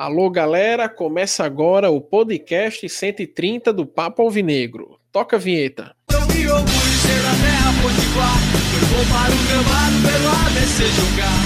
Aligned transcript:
Alô, 0.00 0.30
galera, 0.30 0.88
começa 0.88 1.44
agora 1.44 1.90
o 1.90 2.00
podcast 2.00 2.88
130 2.88 3.72
do 3.72 3.84
Papo 3.84 4.22
Alvinegro. 4.22 4.96
Toca 5.10 5.34
a 5.34 5.38
vinheta. 5.40 5.90
Eu 6.12 6.20
me 6.20 6.48
orgulho 6.48 6.68
ser 6.68 7.20
da 7.20 7.34
terra 7.42 7.72
potiguar, 7.82 8.38
eu 8.78 8.86
vou 8.86 9.04
para 9.10 9.34
o 9.34 9.42
gramado 9.48 9.96
pelo 10.06 10.28
ABC 10.46 10.86
jogar. 10.86 11.42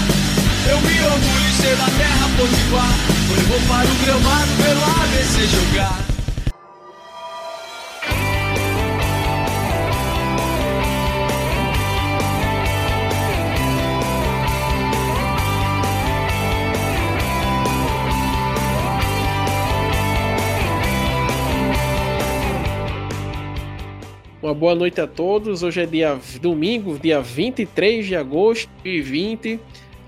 Eu 0.69 0.77
me 0.81 1.01
orgulho 1.01 1.51
ser 1.57 1.75
da 1.77 1.89
terra 1.97 2.29
potiguar, 2.37 2.93
eu 3.31 3.43
vou 3.47 3.59
para 3.67 3.89
o 3.89 4.05
gramado 4.05 4.51
pelo 4.61 4.83
ABC 5.01 5.47
jogar. 5.47 6.12
Uma 24.43 24.53
boa 24.53 24.75
noite 24.75 24.99
a 24.99 25.07
todos. 25.07 25.63
Hoje 25.63 25.83
é 25.83 25.85
dia 25.85 26.19
domingo, 26.41 26.99
dia 26.99 27.21
23 27.21 28.05
de 28.05 28.13
agosto 28.13 28.69
de 28.83 28.99
2020. 28.99 29.57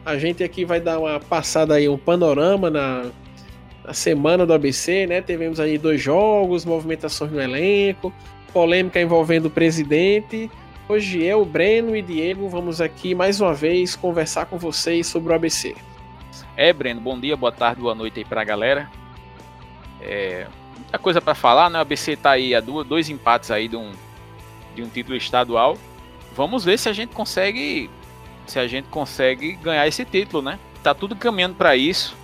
A 0.05 0.17
gente 0.17 0.43
aqui 0.43 0.65
vai 0.65 0.81
dar 0.81 0.99
uma 0.99 1.21
passada 1.21 1.75
aí, 1.75 1.87
um 1.87 1.97
panorama 1.97 2.69
na, 2.69 3.05
na 3.81 3.93
semana 3.93 4.45
do 4.45 4.51
ABC, 4.51 5.07
né? 5.07 5.21
Tivemos 5.21 5.57
aí 5.57 5.77
dois 5.77 6.01
jogos, 6.01 6.65
movimentações 6.65 7.31
no 7.31 7.41
elenco, 7.41 8.13
polêmica 8.51 8.99
envolvendo 8.99 9.45
o 9.45 9.49
presidente. 9.49 10.51
Hoje 10.89 11.23
eu, 11.23 11.45
Breno 11.45 11.95
e 11.95 12.01
Diego 12.01 12.49
vamos 12.49 12.81
aqui 12.81 13.15
mais 13.15 13.39
uma 13.39 13.53
vez 13.53 13.95
conversar 13.95 14.47
com 14.47 14.57
vocês 14.57 15.07
sobre 15.07 15.31
o 15.31 15.35
ABC. 15.35 15.77
É, 16.57 16.73
Breno, 16.73 16.99
bom 16.99 17.17
dia, 17.17 17.37
boa 17.37 17.53
tarde, 17.53 17.79
boa 17.79 17.95
noite 17.95 18.19
aí 18.19 18.25
pra 18.25 18.43
galera. 18.43 18.91
É, 20.01 20.45
muita 20.75 20.99
coisa 20.99 21.21
para 21.21 21.33
falar, 21.33 21.69
né? 21.69 21.79
O 21.79 21.81
ABC 21.83 22.17
tá 22.17 22.31
aí 22.31 22.53
a 22.53 22.59
dois 22.59 23.09
empates 23.09 23.49
aí 23.49 23.69
de 23.69 23.77
um 23.77 23.93
de 24.75 24.83
um 24.83 24.89
título 24.89 25.15
estadual. 25.15 25.77
Vamos 26.35 26.65
ver 26.65 26.77
se 26.77 26.89
a 26.89 26.93
gente 26.93 27.13
consegue 27.15 27.89
se 28.45 28.59
a 28.59 28.67
gente 28.67 28.87
consegue 28.89 29.53
ganhar 29.53 29.87
esse 29.87 30.05
título, 30.05 30.43
né? 30.43 30.59
Tá 30.83 30.93
tudo 30.93 31.15
caminhando 31.15 31.55
para 31.55 31.75
isso. 31.75 32.15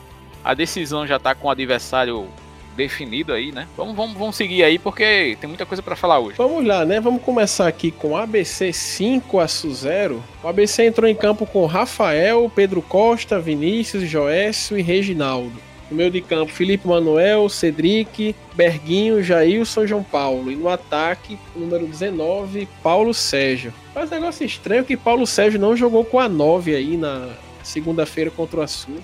A 0.43 0.53
decisão 0.53 1.07
já 1.07 1.17
tá 1.17 1.33
com 1.33 1.47
o 1.47 1.51
adversário 1.51 2.27
definido 2.75 3.33
aí, 3.33 3.51
né? 3.51 3.67
Vamos, 3.75 3.95
vamos, 3.95 4.17
vamos 4.17 4.35
seguir 4.35 4.63
aí 4.63 4.79
porque 4.79 5.37
tem 5.39 5.47
muita 5.47 5.65
coisa 5.65 5.81
para 5.81 5.95
falar 5.95 6.19
hoje. 6.19 6.37
Vamos 6.37 6.65
lá, 6.65 6.85
né? 6.85 6.99
Vamos 6.99 7.21
começar 7.21 7.67
aqui 7.67 7.91
com 7.91 8.15
ABC 8.15 8.71
5 8.71 9.39
a 9.39 9.47
0. 9.47 10.23
O 10.43 10.47
ABC 10.47 10.85
entrou 10.85 11.09
em 11.09 11.15
campo 11.15 11.45
com 11.45 11.65
Rafael, 11.65 12.51
Pedro 12.53 12.81
Costa, 12.81 13.39
Vinícius, 13.39 14.09
Joécio 14.09 14.77
e 14.77 14.81
Reginaldo. 14.81 15.70
No 15.91 15.97
meio 15.97 16.09
de 16.09 16.21
campo, 16.21 16.53
Felipe 16.53 16.87
Manuel, 16.87 17.49
Cedric, 17.49 18.33
Berguinho, 18.53 19.21
Jailson, 19.21 19.85
João 19.85 20.01
Paulo. 20.01 20.49
E 20.49 20.55
no 20.55 20.69
ataque, 20.69 21.37
número 21.53 21.85
19, 21.85 22.65
Paulo 22.81 23.13
Sérgio. 23.13 23.73
Mas 23.93 24.09
negócio 24.09 24.45
estranho 24.45 24.85
que 24.85 24.95
Paulo 24.95 25.27
Sérgio 25.27 25.59
não 25.59 25.75
jogou 25.75 26.05
com 26.05 26.17
a 26.17 26.29
9 26.29 26.73
aí 26.73 26.95
na 26.95 27.33
segunda-feira 27.61 28.31
contra 28.31 28.61
o 28.61 28.63
Açul. 28.63 28.99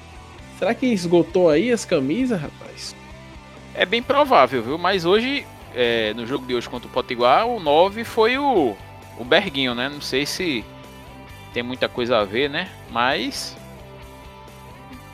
Será 0.58 0.74
que 0.74 0.86
esgotou 0.86 1.50
aí 1.50 1.72
as 1.72 1.84
camisas, 1.84 2.40
rapaz? 2.42 2.96
É 3.76 3.86
bem 3.86 4.02
provável, 4.02 4.64
viu? 4.64 4.78
Mas 4.78 5.04
hoje, 5.04 5.46
é, 5.76 6.14
no 6.14 6.26
jogo 6.26 6.46
de 6.46 6.56
hoje 6.56 6.70
contra 6.70 6.88
o 6.88 6.92
Potiguar, 6.92 7.46
o 7.46 7.60
9 7.60 8.06
foi 8.06 8.38
o, 8.38 8.78
o 9.20 9.26
Berguinho, 9.26 9.76
né? 9.76 9.90
Não 9.90 10.02
sei 10.02 10.26
se 10.26 10.64
tem 11.54 11.62
muita 11.62 11.90
coisa 11.90 12.20
a 12.20 12.24
ver, 12.24 12.50
né? 12.50 12.70
Mas. 12.90 13.58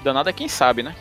Danada 0.04 0.32
quem 0.32 0.48
sabe, 0.48 0.84
né? 0.84 0.96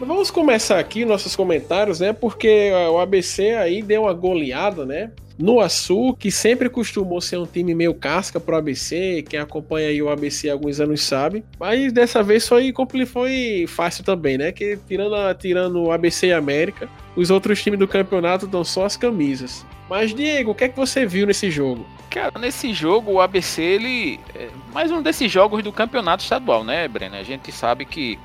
Vamos 0.00 0.30
começar 0.30 0.78
aqui 0.78 1.04
nossos 1.04 1.36
comentários, 1.36 2.00
né? 2.00 2.12
Porque 2.12 2.70
o 2.90 2.98
ABC 2.98 3.50
aí 3.52 3.80
deu 3.80 4.02
uma 4.02 4.12
goleada, 4.12 4.84
né? 4.84 5.12
No 5.38 5.60
Açu, 5.60 6.14
que 6.18 6.30
sempre 6.30 6.68
costumou 6.68 7.20
ser 7.20 7.38
um 7.38 7.46
time 7.46 7.74
meio 7.74 7.94
casca 7.94 8.38
pro 8.38 8.56
ABC, 8.56 9.24
quem 9.28 9.38
acompanha 9.38 9.88
aí 9.88 10.00
o 10.00 10.08
ABC 10.08 10.48
há 10.48 10.52
alguns 10.52 10.80
anos 10.80 11.02
sabe. 11.02 11.44
Mas 11.58 11.92
dessa 11.92 12.22
vez 12.22 12.46
foi, 12.46 12.72
foi 13.06 13.66
fácil 13.68 14.04
também, 14.04 14.38
né? 14.38 14.52
Que 14.52 14.78
tirando, 14.86 15.14
a, 15.14 15.34
tirando 15.34 15.82
o 15.82 15.92
ABC 15.92 16.28
e 16.28 16.32
América, 16.32 16.88
os 17.16 17.30
outros 17.30 17.62
times 17.62 17.78
do 17.78 17.88
campeonato 17.88 18.46
dão 18.46 18.64
só 18.64 18.84
as 18.84 18.96
camisas. 18.96 19.64
Mas, 19.88 20.14
Diego, 20.14 20.52
o 20.52 20.54
que 20.54 20.64
é 20.64 20.68
que 20.68 20.76
você 20.76 21.04
viu 21.04 21.26
nesse 21.26 21.50
jogo? 21.50 21.84
Cara, 22.10 22.38
nesse 22.38 22.72
jogo 22.72 23.12
o 23.12 23.20
ABC, 23.20 23.60
ele. 23.60 24.20
É 24.34 24.48
mais 24.72 24.90
um 24.90 25.02
desses 25.02 25.30
jogos 25.30 25.62
do 25.62 25.72
campeonato 25.72 26.22
estadual, 26.22 26.62
né, 26.62 26.86
Breno? 26.86 27.16
A 27.16 27.22
gente 27.22 27.50
sabe 27.50 27.84
que 27.84 28.18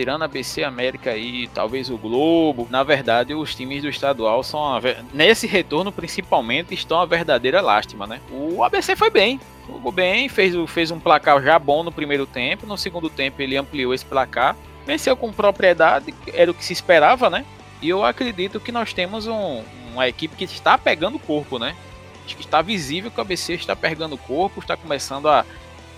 tirando 0.00 0.22
a 0.22 0.28
BC 0.28 0.64
América 0.64 1.14
e 1.14 1.46
talvez 1.48 1.90
o 1.90 1.98
Globo, 1.98 2.66
na 2.70 2.82
verdade 2.82 3.34
os 3.34 3.54
times 3.54 3.82
do 3.82 3.88
estadual 3.90 4.42
são 4.42 4.64
a, 4.64 4.80
nesse 5.12 5.46
retorno 5.46 5.92
principalmente 5.92 6.72
estão 6.72 6.98
a 6.98 7.04
verdadeira 7.04 7.60
lástima, 7.60 8.06
né? 8.06 8.18
O 8.30 8.64
ABC 8.64 8.96
foi 8.96 9.10
bem, 9.10 9.38
jogou 9.66 9.92
bem, 9.92 10.26
fez, 10.26 10.54
fez 10.70 10.90
um 10.90 10.98
placar 10.98 11.42
já 11.42 11.58
bom 11.58 11.82
no 11.82 11.92
primeiro 11.92 12.24
tempo, 12.24 12.66
no 12.66 12.78
segundo 12.78 13.10
tempo 13.10 13.42
ele 13.42 13.58
ampliou 13.58 13.92
esse 13.92 14.06
placar, 14.06 14.56
venceu 14.86 15.14
com 15.14 15.30
propriedade, 15.30 16.14
era 16.32 16.50
o 16.50 16.54
que 16.54 16.64
se 16.64 16.72
esperava, 16.72 17.28
né? 17.28 17.44
E 17.82 17.90
eu 17.90 18.02
acredito 18.02 18.58
que 18.58 18.72
nós 18.72 18.94
temos 18.94 19.26
um, 19.26 19.62
uma 19.92 20.08
equipe 20.08 20.34
que 20.34 20.44
está 20.44 20.78
pegando 20.78 21.18
corpo, 21.18 21.58
né? 21.58 21.76
Acho 22.24 22.36
que 22.36 22.42
está 22.42 22.62
visível 22.62 23.10
que 23.10 23.18
o 23.18 23.20
ABC 23.20 23.52
está 23.52 23.76
pegando 23.76 24.16
corpo, 24.16 24.60
está 24.60 24.78
começando 24.78 25.28
a 25.28 25.44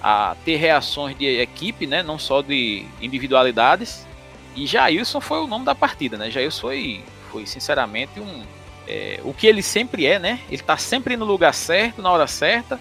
a 0.02 0.36
ter 0.44 0.56
reações 0.56 1.16
de 1.16 1.26
equipe, 1.26 1.86
né? 1.86 2.02
Não 2.02 2.18
só 2.18 2.42
de 2.42 2.84
individualidades. 3.00 4.06
E 4.56 4.66
Jailson 4.66 5.20
foi 5.20 5.38
o 5.38 5.46
nome 5.46 5.64
da 5.64 5.74
partida, 5.74 6.18
né? 6.18 6.30
Jailson 6.30 6.60
foi, 6.60 7.04
foi 7.30 7.46
sinceramente 7.46 8.20
um 8.20 8.42
é, 8.86 9.20
o 9.24 9.32
que 9.32 9.46
ele 9.46 9.62
sempre 9.62 10.06
é, 10.06 10.18
né? 10.18 10.40
Ele 10.48 10.56
está 10.56 10.76
sempre 10.76 11.16
no 11.16 11.24
lugar 11.24 11.54
certo, 11.54 12.02
na 12.02 12.10
hora 12.10 12.26
certa 12.26 12.80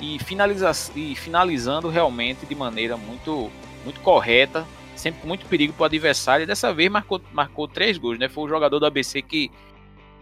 e, 0.00 0.18
finaliza, 0.18 0.70
e 0.94 1.14
finalizando 1.14 1.88
realmente 1.88 2.46
de 2.46 2.54
maneira 2.54 2.96
muito, 2.96 3.50
muito 3.84 4.00
correta, 4.00 4.66
sempre 4.96 5.20
com 5.20 5.28
muito 5.28 5.46
perigo 5.46 5.72
para 5.72 5.82
o 5.82 5.86
adversário. 5.86 6.42
E 6.42 6.46
dessa 6.46 6.72
vez 6.72 6.90
marcou, 6.90 7.20
marcou 7.32 7.68
três 7.68 7.96
gols, 7.98 8.18
né? 8.18 8.28
Foi 8.28 8.44
o 8.44 8.48
jogador 8.48 8.78
do 8.78 8.86
ABC 8.86 9.22
que, 9.22 9.50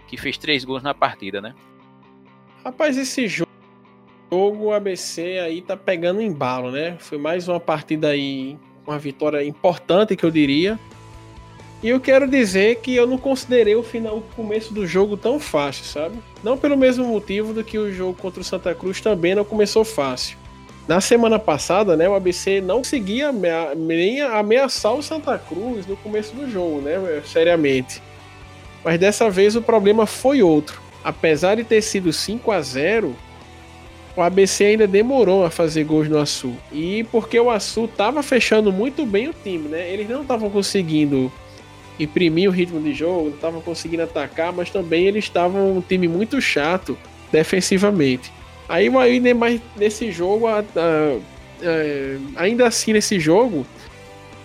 que 0.07 0.17
fez 0.17 0.37
três 0.37 0.65
gols 0.65 0.83
na 0.83 0.95
partida, 0.95 1.41
né? 1.41 1.55
Rapaz, 2.65 2.97
esse 2.97 3.27
jogo 3.29 3.46
jogo 4.31 4.65
o 4.65 4.73
ABC 4.73 5.39
aí 5.45 5.63
tá 5.63 5.77
pegando 5.77 6.21
embalo, 6.21 6.71
né? 6.71 6.97
Foi 6.99 7.19
mais 7.19 7.49
uma 7.49 7.61
partida 7.61 8.09
aí, 8.09 8.57
uma 8.87 8.99
vitória 8.99 9.45
importante 9.45 10.17
que 10.17 10.25
eu 10.25 10.31
diria. 10.31 10.79
E 11.83 11.89
eu 11.91 12.01
quero 12.01 12.29
dizer 12.29 12.77
que 12.77 12.97
eu 12.97 13.07
não 13.07 13.19
considerei 13.19 13.77
o 13.77 13.83
final, 13.83 14.19
o 14.19 14.23
começo 14.35 14.73
do 14.73 14.87
jogo 14.87 15.17
tão 15.17 15.39
fácil, 15.39 15.85
sabe? 15.85 16.17
Não 16.43 16.57
pelo 16.57 16.77
mesmo 16.77 17.05
motivo 17.05 17.53
do 17.53 17.63
que 17.63 17.79
o 17.79 17.93
jogo 17.93 18.15
contra 18.15 18.41
o 18.41 18.45
Santa 18.45 18.75
Cruz 18.75 19.01
também 19.01 19.35
não 19.35 19.45
começou 19.45 19.85
fácil. 19.85 20.39
Na 20.89 21.01
semana 21.01 21.39
passada, 21.39 21.97
né, 21.97 22.09
o 22.09 22.15
ABC 22.15 22.61
não 22.61 22.79
conseguia 22.79 23.31
nem 23.77 24.21
ameaçar 24.23 24.95
o 24.95 25.03
Santa 25.03 25.37
Cruz 25.39 25.87
no 25.87 25.97
começo 25.97 26.35
do 26.35 26.51
jogo, 26.51 26.81
né, 26.81 27.23
seriamente. 27.27 28.01
Mas 28.85 28.99
dessa 28.99 29.29
vez 29.29 29.55
o 29.55 29.63
problema 29.63 30.07
foi 30.07 30.43
outro. 30.43 30.81
Apesar 31.05 31.57
de 31.57 31.65
ter 31.65 31.83
sido 31.83 32.13
5 32.13 32.51
a 32.51 32.61
0, 32.61 33.15
o 34.17 34.23
ABC 34.23 34.65
ainda 34.65 34.87
demorou 34.87 35.45
a 35.45 35.51
fazer 35.51 35.85
gols 35.85 36.09
no 36.09 36.19
Açu. 36.19 36.55
E 36.73 37.05
porque 37.13 37.39
o 37.39 37.51
Açu 37.51 37.85
estava 37.85 38.23
fechando 38.23 38.73
muito 38.73 39.05
bem 39.05 39.29
o 39.29 39.35
time, 39.45 39.69
né? 39.69 39.93
Eles 39.93 40.09
não 40.09 40.23
estavam 40.23 40.49
conseguindo 40.49 41.31
imprimir 42.01 42.49
o 42.49 42.53
ritmo 42.53 42.81
de 42.81 42.95
jogo, 42.95 43.29
não 43.29 43.35
estavam 43.35 43.61
conseguindo 43.61 44.03
atacar, 44.03 44.53
mas 44.53 44.71
também 44.71 45.07
eles 45.07 45.25
estavam 45.25 45.77
um 45.77 45.83
time 45.83 46.09
muito 46.09 46.41
chato 46.41 46.97
defensivamente. 47.31 48.33
Aí, 48.67 48.89
aí 48.97 49.35
mas 49.35 49.61
nesse 49.77 50.11
jogo, 50.11 50.47
a, 50.47 50.61
a, 50.61 50.63
a, 50.63 52.43
ainda 52.43 52.67
assim 52.67 52.95
nesse 52.95 53.21
jogo, 53.21 53.67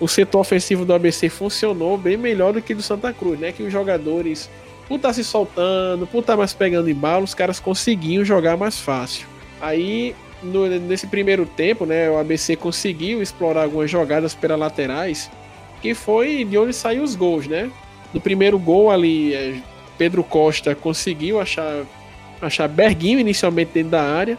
o 0.02 0.08
setor 0.08 0.40
ofensivo 0.40 0.84
do 0.84 0.94
ABC 0.94 1.30
funcionou 1.30 1.98
bem 1.98 2.18
melhor 2.18 2.52
do 2.52 2.62
que 2.62 2.74
do 2.74 2.82
Santa 2.82 3.14
Cruz, 3.14 3.40
né? 3.40 3.54
Que 3.54 3.64
os 3.64 3.72
jogadores, 3.72 4.50
por 4.86 4.96
estar 4.96 5.10
tá 5.10 5.14
se 5.14 5.24
soltando, 5.24 6.06
por 6.08 6.20
estar 6.20 6.34
tá 6.34 6.38
mais 6.38 6.54
pegando 6.54 6.90
em 6.90 6.94
bala, 6.94 7.24
os 7.24 7.34
caras 7.34 7.58
conseguiam 7.60 8.26
jogar 8.26 8.58
mais 8.58 8.78
fácil. 8.78 9.31
Aí, 9.62 10.16
no, 10.42 10.68
nesse 10.68 11.06
primeiro 11.06 11.46
tempo, 11.46 11.86
né, 11.86 12.10
o 12.10 12.18
ABC 12.18 12.56
conseguiu 12.56 13.22
explorar 13.22 13.64
algumas 13.64 13.90
jogadas 13.90 14.34
pelas 14.34 14.60
laterais, 14.60 15.30
que 15.82 15.94
foi 15.94 16.44
de 16.44 16.58
onde 16.58 16.74
saíram 16.74 17.04
os 17.04 17.16
gols, 17.16 17.48
né? 17.48 17.72
No 18.14 18.20
primeiro 18.20 18.58
gol 18.58 18.90
ali, 18.90 19.34
é, 19.34 19.62
Pedro 19.98 20.24
Costa 20.24 20.74
conseguiu 20.74 21.40
achar, 21.40 21.86
achar 22.42 22.68
Berguinho 22.68 23.20
inicialmente 23.20 23.72
dentro 23.74 23.92
da 23.92 24.02
área. 24.02 24.38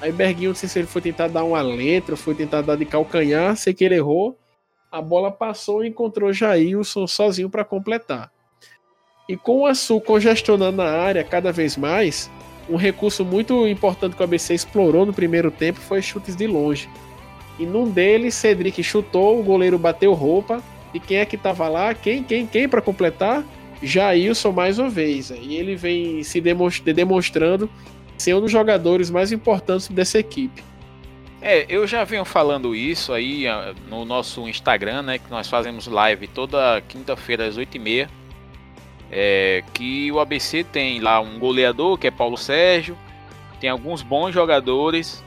Aí 0.00 0.10
Berguinho, 0.10 0.50
não 0.50 0.56
sei 0.56 0.68
se 0.68 0.78
ele 0.80 0.88
foi 0.88 1.00
tentar 1.00 1.28
dar 1.28 1.44
uma 1.44 1.62
letra, 1.62 2.16
foi 2.16 2.34
tentar 2.34 2.60
dar 2.62 2.76
de 2.76 2.84
calcanhar, 2.84 3.56
sei 3.56 3.72
que 3.72 3.84
ele 3.84 3.94
errou. 3.94 4.36
A 4.90 5.00
bola 5.00 5.30
passou 5.30 5.84
e 5.84 5.88
encontrou 5.88 6.32
Jailson 6.32 7.06
sozinho 7.06 7.48
para 7.48 7.64
completar. 7.64 8.30
E 9.28 9.36
com 9.36 9.60
o 9.60 9.66
Açu 9.66 10.00
congestionando 10.00 10.82
a 10.82 10.90
área 10.90 11.24
cada 11.24 11.50
vez 11.50 11.76
mais, 11.76 12.30
um 12.68 12.76
recurso 12.76 13.24
muito 13.24 13.66
importante 13.66 14.16
que 14.16 14.22
o 14.22 14.24
ABC 14.24 14.54
explorou 14.54 15.06
no 15.06 15.12
primeiro 15.12 15.50
tempo 15.50 15.80
foi 15.80 16.02
chutes 16.02 16.34
de 16.34 16.46
longe. 16.46 16.88
E 17.58 17.64
num 17.64 17.88
deles, 17.88 18.34
Cedric 18.34 18.82
chutou, 18.82 19.40
o 19.40 19.42
goleiro 19.42 19.78
bateu 19.78 20.12
roupa 20.12 20.62
E 20.92 21.00
quem 21.00 21.18
é 21.18 21.24
que 21.24 21.36
tava 21.36 21.68
lá? 21.68 21.94
Quem, 21.94 22.22
quem, 22.22 22.46
quem 22.46 22.68
para 22.68 22.82
completar? 22.82 23.44
Jailson 23.82 24.52
mais 24.52 24.78
uma 24.78 24.88
vez. 24.88 25.30
E 25.30 25.54
ele 25.54 25.76
vem 25.76 26.22
se 26.22 26.40
demonstrando 26.40 27.68
ser 28.16 28.34
um 28.34 28.40
dos 28.40 28.50
jogadores 28.50 29.10
mais 29.10 29.32
importantes 29.32 29.88
dessa 29.88 30.18
equipe. 30.18 30.62
É, 31.40 31.66
eu 31.68 31.86
já 31.86 32.02
venho 32.02 32.24
falando 32.24 32.74
isso 32.74 33.12
aí 33.12 33.46
ah, 33.46 33.74
no 33.88 34.04
nosso 34.04 34.48
Instagram, 34.48 35.02
né? 35.02 35.18
Que 35.18 35.30
nós 35.30 35.48
fazemos 35.48 35.86
live 35.86 36.26
toda 36.26 36.80
quinta-feira 36.88 37.46
às 37.46 37.56
8h30. 37.56 38.08
É, 39.10 39.62
que 39.72 40.10
o 40.10 40.18
ABC 40.18 40.64
tem 40.64 41.00
lá 41.00 41.20
um 41.20 41.38
goleador 41.38 41.96
que 41.96 42.08
é 42.08 42.10
Paulo 42.10 42.36
Sérgio, 42.36 42.96
tem 43.60 43.70
alguns 43.70 44.02
bons 44.02 44.32
jogadores 44.32 45.24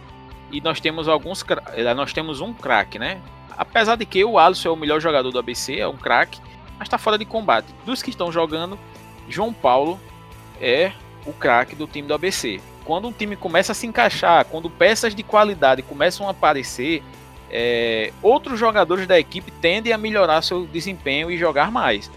e 0.51 0.59
nós 0.59 0.79
temos 0.79 1.07
alguns 1.07 1.45
eh, 1.73 1.93
nós 1.93 2.11
temos 2.11 2.41
um 2.41 2.53
craque, 2.53 2.99
né? 2.99 3.21
Apesar 3.57 3.95
de 3.95 4.05
que 4.05 4.23
o 4.23 4.37
Alisson 4.37 4.69
é 4.69 4.71
o 4.71 4.75
melhor 4.75 4.99
jogador 4.99 5.31
do 5.31 5.39
ABC, 5.39 5.79
é 5.79 5.87
um 5.87 5.95
craque, 5.95 6.39
mas 6.77 6.87
está 6.87 6.97
fora 6.97 7.17
de 7.17 7.25
combate. 7.25 7.67
Dos 7.85 8.01
que 8.01 8.09
estão 8.09 8.31
jogando, 8.31 8.77
João 9.27 9.53
Paulo 9.53 9.99
é 10.59 10.91
o 11.25 11.33
craque 11.33 11.75
do 11.75 11.87
time 11.87 12.07
do 12.07 12.13
ABC 12.13 12.59
quando 12.89 13.07
um 13.07 13.11
time 13.11 13.35
começa 13.35 13.71
a 13.71 13.75
se 13.75 13.85
encaixar, 13.85 14.45
quando 14.45 14.67
peças 14.67 15.13
de 15.13 15.21
qualidade 15.21 15.83
começam 15.83 16.25
a 16.25 16.31
aparecer, 16.31 17.03
é, 17.51 18.11
outros 18.19 18.59
jogadores 18.59 19.05
da 19.05 19.19
equipe 19.19 19.51
tendem 19.51 19.93
a 19.93 19.97
melhorar 19.97 20.41
seu 20.41 20.65
desempenho 20.65 21.29
e 21.29 21.37
jogar 21.37 21.69
mais. 21.69 22.09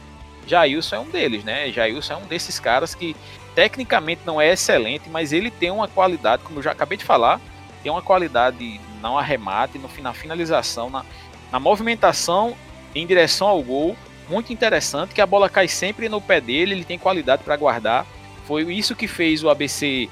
Jailson 0.53 0.97
é 0.97 0.99
um 1.01 1.09
deles, 1.09 1.45
né? 1.45 1.73
Jailson 1.73 2.13
é 2.13 2.17
um 2.19 2.27
desses 2.27 2.61
caras 2.61 2.95
que 2.95 3.17
tecnicamente 3.55 4.21
não 4.27 4.39
é 4.39 4.53
excelente, 4.53 5.09
mas 5.09 5.33
ele 5.33 5.51
tem 5.51 5.71
uma 5.71 5.89
qualidade, 5.89 6.43
como 6.43 6.59
eu 6.59 6.63
já 6.63 6.73
acabei 6.73 6.99
de 6.99 7.05
falar, 7.05 7.41
tem 7.83 7.91
uma 7.91 8.03
qualidade 8.03 8.79
não 9.01 9.17
arremate, 9.17 9.79
no, 9.79 9.89
na 10.03 10.13
finalização, 10.13 10.91
na, 10.91 11.05
na 11.51 11.59
movimentação 11.59 12.55
em 12.95 13.07
direção 13.07 13.49
ao 13.49 13.63
gol, 13.63 13.97
muito 14.29 14.53
interessante, 14.53 15.15
que 15.15 15.23
a 15.23 15.27
bola 15.27 15.49
cai 15.49 15.67
sempre 15.67 16.09
no 16.09 16.21
pé 16.21 16.39
dele, 16.39 16.75
ele 16.75 16.85
tem 16.85 16.99
qualidade 16.99 17.43
para 17.43 17.57
guardar. 17.57 18.07
Foi 18.47 18.63
isso 18.75 18.95
que 18.95 19.09
fez 19.09 19.43
o 19.43 19.49
ABC 19.49 20.09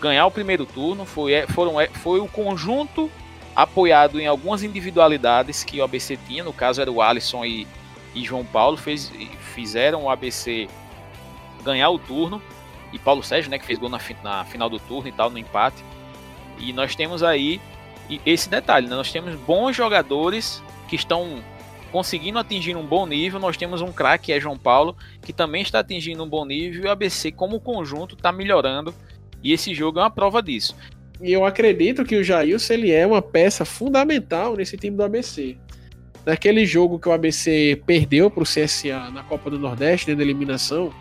ganhar 0.00 0.26
o 0.26 0.30
primeiro 0.30 0.66
turno. 0.66 1.06
Foi, 1.06 1.32
é, 1.32 1.46
foram, 1.46 1.80
é, 1.80 1.88
foi 1.88 2.20
o 2.20 2.28
conjunto 2.28 3.10
apoiado 3.56 4.20
em 4.20 4.26
algumas 4.26 4.62
individualidades 4.62 5.64
que 5.64 5.80
o 5.80 5.84
ABC 5.84 6.18
tinha. 6.26 6.44
No 6.44 6.52
caso 6.52 6.80
era 6.80 6.90
o 6.90 7.02
Alisson 7.02 7.44
e, 7.44 7.66
e 8.14 8.24
João 8.24 8.44
Paulo. 8.44 8.76
Fez, 8.76 9.12
fizeram 9.54 10.04
o 10.04 10.10
ABC 10.10 10.68
ganhar 11.64 11.90
o 11.90 11.98
turno. 11.98 12.42
E 12.92 12.98
Paulo 12.98 13.22
Sérgio, 13.22 13.50
né, 13.50 13.58
que 13.58 13.66
fez 13.66 13.78
gol 13.78 13.88
na, 13.88 14.00
na 14.22 14.44
final 14.44 14.70
do 14.70 14.78
turno 14.78 15.08
e 15.08 15.12
tal, 15.12 15.30
no 15.30 15.38
empate. 15.38 15.84
E 16.58 16.72
nós 16.72 16.94
temos 16.94 17.22
aí 17.22 17.60
esse 18.24 18.48
detalhe, 18.48 18.88
né? 18.88 18.96
nós 18.96 19.12
temos 19.12 19.34
bons 19.34 19.76
jogadores 19.76 20.62
que 20.88 20.96
estão 20.96 21.42
conseguindo 21.92 22.38
atingir 22.38 22.76
um 22.76 22.84
bom 22.84 23.06
nível. 23.06 23.38
Nós 23.38 23.56
temos 23.56 23.82
um 23.82 23.92
craque, 23.92 24.26
que 24.26 24.32
é 24.32 24.40
João 24.40 24.56
Paulo, 24.56 24.96
que 25.22 25.32
também 25.32 25.62
está 25.62 25.80
atingindo 25.80 26.24
um 26.24 26.28
bom 26.28 26.44
nível. 26.44 26.84
E 26.84 26.86
o 26.86 26.90
ABC, 26.90 27.30
como 27.30 27.60
conjunto, 27.60 28.14
está 28.14 28.32
melhorando 28.32 28.94
e 29.42 29.52
esse 29.52 29.74
jogo 29.74 29.98
é 29.98 30.02
uma 30.02 30.10
prova 30.10 30.42
disso. 30.42 30.74
E 31.20 31.32
eu 31.32 31.44
acredito 31.44 32.04
que 32.04 32.16
o 32.16 32.24
Jailson 32.24 32.74
ele 32.74 32.92
é 32.92 33.06
uma 33.06 33.20
peça 33.20 33.64
fundamental 33.64 34.56
nesse 34.56 34.76
time 34.76 34.96
do 34.96 35.02
ABC. 35.02 35.56
Naquele 36.28 36.66
jogo 36.66 36.98
que 36.98 37.08
o 37.08 37.12
ABC 37.12 37.80
perdeu 37.86 38.30
para 38.30 38.42
o 38.42 38.44
CSA 38.44 39.08
na 39.10 39.22
Copa 39.22 39.48
do 39.48 39.58
Nordeste, 39.58 40.04
dentro 40.04 40.18
da 40.18 40.24
eliminação, 40.24 40.92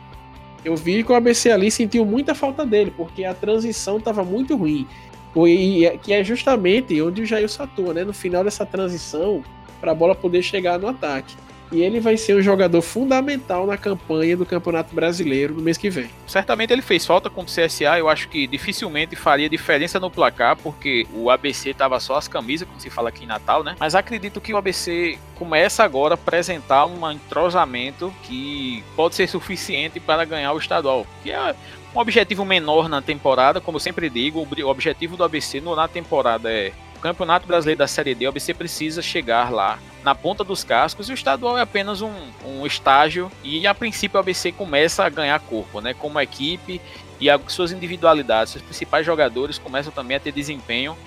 eu 0.63 0.73
vi 0.73 1.03
que 1.03 1.11
o 1.11 1.15
ABC 1.15 1.51
ali 1.51 1.69
sentiu 1.69 2.05
muita 2.05 2.33
falta 2.33 2.65
dele, 2.65 2.93
porque 2.95 3.25
a 3.25 3.33
transição 3.33 3.97
estava 3.97 4.23
muito 4.23 4.55
ruim. 4.55 4.87
E 5.35 5.99
que 6.01 6.13
é 6.13 6.23
justamente 6.23 7.01
onde 7.01 7.23
o 7.23 7.25
Jailson 7.25 7.63
atua, 7.63 7.93
né? 7.93 8.05
No 8.05 8.13
final 8.13 8.41
dessa 8.41 8.65
transição, 8.65 9.43
para 9.81 9.91
a 9.91 9.93
bola 9.93 10.15
poder 10.15 10.41
chegar 10.41 10.79
no 10.79 10.87
ataque. 10.87 11.35
E 11.71 11.81
ele 11.81 11.99
vai 11.99 12.17
ser 12.17 12.35
um 12.35 12.41
jogador 12.41 12.81
fundamental 12.81 13.67
na 13.67 13.77
campanha 13.77 14.37
do 14.37 14.45
Campeonato 14.45 14.95
Brasileiro 14.95 15.53
no 15.53 15.61
mês 15.61 15.77
que 15.77 15.89
vem. 15.89 16.09
Certamente 16.25 16.71
ele 16.71 16.81
fez 16.81 17.05
falta 17.05 17.29
contra 17.29 17.51
o 17.51 17.67
CSA, 17.67 17.97
eu 17.97 18.07
acho 18.09 18.29
que 18.29 18.47
dificilmente 18.47 19.15
faria 19.15 19.49
diferença 19.49 19.99
no 19.99 20.09
placar, 20.09 20.55
porque 20.55 21.05
o 21.13 21.29
ABC 21.29 21.73
tava 21.73 21.99
só 21.99 22.15
as 22.15 22.27
camisas, 22.27 22.67
como 22.67 22.79
se 22.79 22.89
fala 22.89 23.09
aqui 23.09 23.25
em 23.25 23.27
Natal, 23.27 23.63
né? 23.63 23.75
Mas 23.79 23.95
acredito 23.95 24.39
que 24.39 24.53
o 24.53 24.57
ABC 24.57 25.17
começa 25.35 25.83
agora 25.83 26.13
a 26.13 26.15
apresentar 26.15 26.85
um 26.85 27.11
entrosamento 27.11 28.13
que 28.23 28.83
pode 28.95 29.15
ser 29.15 29.27
suficiente 29.27 29.99
para 29.99 30.25
ganhar 30.25 30.53
o 30.53 30.57
estadual, 30.57 31.05
que 31.23 31.31
é 31.31 31.55
um 31.95 31.99
objetivo 31.99 32.45
menor 32.45 32.87
na 32.87 33.01
temporada, 33.01 33.59
como 33.59 33.75
eu 33.75 33.79
sempre 33.79 34.09
digo, 34.09 34.39
o 34.39 34.67
objetivo 34.67 35.17
do 35.17 35.23
ABC 35.23 35.61
na 35.61 35.87
temporada 35.87 36.51
é 36.51 36.71
o 36.95 36.99
Campeonato 36.99 37.45
Brasileiro 37.47 37.79
da 37.79 37.87
Série 37.87 38.15
D, 38.15 38.25
o 38.25 38.29
ABC 38.29 38.53
precisa 38.53 39.01
chegar 39.01 39.51
lá 39.51 39.77
na 40.07 40.15
ponta 40.15 40.41
dos 40.41 40.63
cascos 40.63 41.09
e 41.09 41.11
o 41.11 41.13
estadual 41.13 41.57
é 41.57 41.61
apenas 41.61 42.01
um, 42.01 42.13
um 42.45 42.65
estágio 42.65 43.29
e 43.43 43.67
a 43.67 43.75
princípio 43.75 44.15
o 44.15 44.21
ABC 44.21 44.53
começa 44.53 45.03
a 45.03 45.09
ganhar 45.09 45.37
corpo, 45.41 45.81
né? 45.81 45.93
Como 45.93 46.17
equipe 46.17 46.79
e 47.19 47.29
as 47.29 47.41
suas 47.51 47.73
individualidades, 47.73 48.53
seus 48.53 48.63
principais 48.63 49.05
jogadores 49.05 49.57
começam 49.57 49.91
também 49.91 50.15
a 50.15 50.19
ter 50.21 50.31
desempenho 50.31 50.97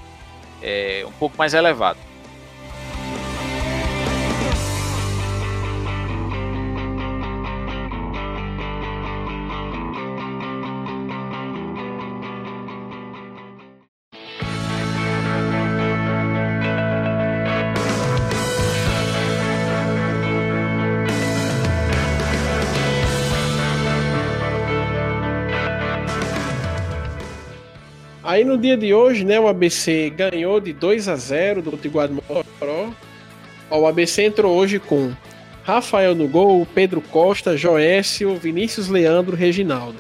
é, 0.60 1.02
um 1.08 1.12
pouco 1.12 1.34
mais 1.38 1.54
elevado. 1.54 1.98
Aí 28.40 28.44
no 28.46 28.56
dia 28.56 28.74
de 28.74 28.94
hoje, 28.94 29.22
né, 29.22 29.38
o 29.38 29.46
ABC 29.46 30.08
ganhou 30.16 30.58
de 30.60 30.72
2 30.72 31.08
a 31.08 31.16
0 31.16 31.60
do 31.60 31.72
Potiguar 31.72 32.08
de. 32.08 32.14
O 33.70 33.86
ABC 33.86 34.22
entrou 34.22 34.56
hoje 34.56 34.78
com 34.78 35.12
Rafael 35.62 36.14
no 36.14 36.26
gol, 36.26 36.66
Pedro 36.74 37.02
Costa, 37.02 37.54
Joécio, 37.54 38.34
Vinícius 38.36 38.88
Leandro, 38.88 39.36
Reginaldo. 39.36 39.98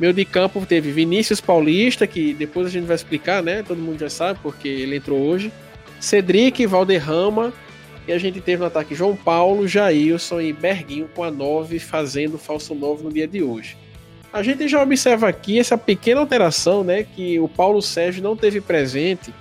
Meio 0.00 0.14
de 0.14 0.24
campo 0.24 0.64
teve 0.64 0.90
Vinícius 0.90 1.38
Paulista, 1.38 2.06
que 2.06 2.32
depois 2.32 2.66
a 2.66 2.70
gente 2.70 2.86
vai 2.86 2.96
explicar, 2.96 3.42
né? 3.42 3.62
Todo 3.62 3.76
mundo 3.76 4.00
já 4.00 4.08
sabe 4.08 4.40
porque 4.42 4.68
ele 4.68 4.96
entrou 4.96 5.20
hoje. 5.20 5.52
Cedric, 6.00 6.64
Valderrama. 6.64 7.52
E 8.08 8.12
a 8.14 8.16
gente 8.16 8.40
teve 8.40 8.60
no 8.60 8.68
ataque 8.68 8.94
João 8.94 9.14
Paulo, 9.14 9.68
Jailson 9.68 10.40
e 10.40 10.50
Berguinho 10.50 11.10
com 11.14 11.24
a 11.24 11.30
9 11.30 11.78
fazendo 11.78 12.38
falso 12.38 12.74
9 12.74 13.04
no 13.04 13.12
dia 13.12 13.28
de 13.28 13.42
hoje. 13.42 13.76
A 14.32 14.42
gente 14.42 14.66
já 14.66 14.82
observa 14.82 15.28
aqui 15.28 15.58
essa 15.58 15.76
pequena 15.76 16.20
alteração, 16.20 16.82
né? 16.82 17.04
Que 17.04 17.38
o 17.38 17.46
Paulo 17.46 17.82
Sérgio 17.82 18.22
não 18.22 18.34
teve 18.34 18.60
presente. 18.60 19.32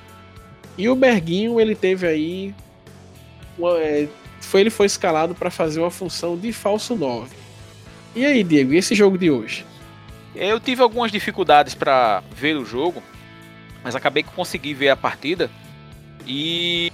E 0.77 0.89
o 0.89 0.95
Berguinho, 0.95 1.59
ele 1.61 1.75
teve 1.75 2.05
aí. 2.05 2.53
Uma, 3.57 3.77
é, 3.79 4.09
foi, 4.41 4.61
ele 4.61 4.69
foi 4.69 4.85
escalado 4.85 5.33
para 5.33 5.49
fazer 5.49 5.79
uma 5.79 5.91
função 5.91 6.37
de 6.37 6.51
falso 6.51 6.95
9. 6.95 7.33
E 8.13 8.25
aí, 8.25 8.43
Diego, 8.43 8.73
e 8.73 8.77
esse 8.77 8.93
jogo 8.93 9.17
de 9.17 9.31
hoje? 9.31 9.65
Eu 10.35 10.59
tive 10.59 10.81
algumas 10.81 11.11
dificuldades 11.11 11.73
para 11.73 12.21
ver 12.35 12.57
o 12.57 12.65
jogo, 12.65 13.01
mas 13.83 13.95
acabei 13.95 14.23
que 14.23 14.31
consegui 14.31 14.73
ver 14.73 14.89
a 14.89 14.97
partida. 14.97 15.49
E 16.27 16.91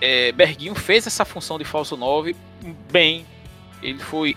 é, 0.00 0.32
Berguinho 0.32 0.74
fez 0.74 1.06
essa 1.06 1.24
função 1.24 1.58
de 1.58 1.64
falso 1.64 1.96
9 1.96 2.36
bem. 2.90 3.24
Ele 3.82 3.98
foi 3.98 4.36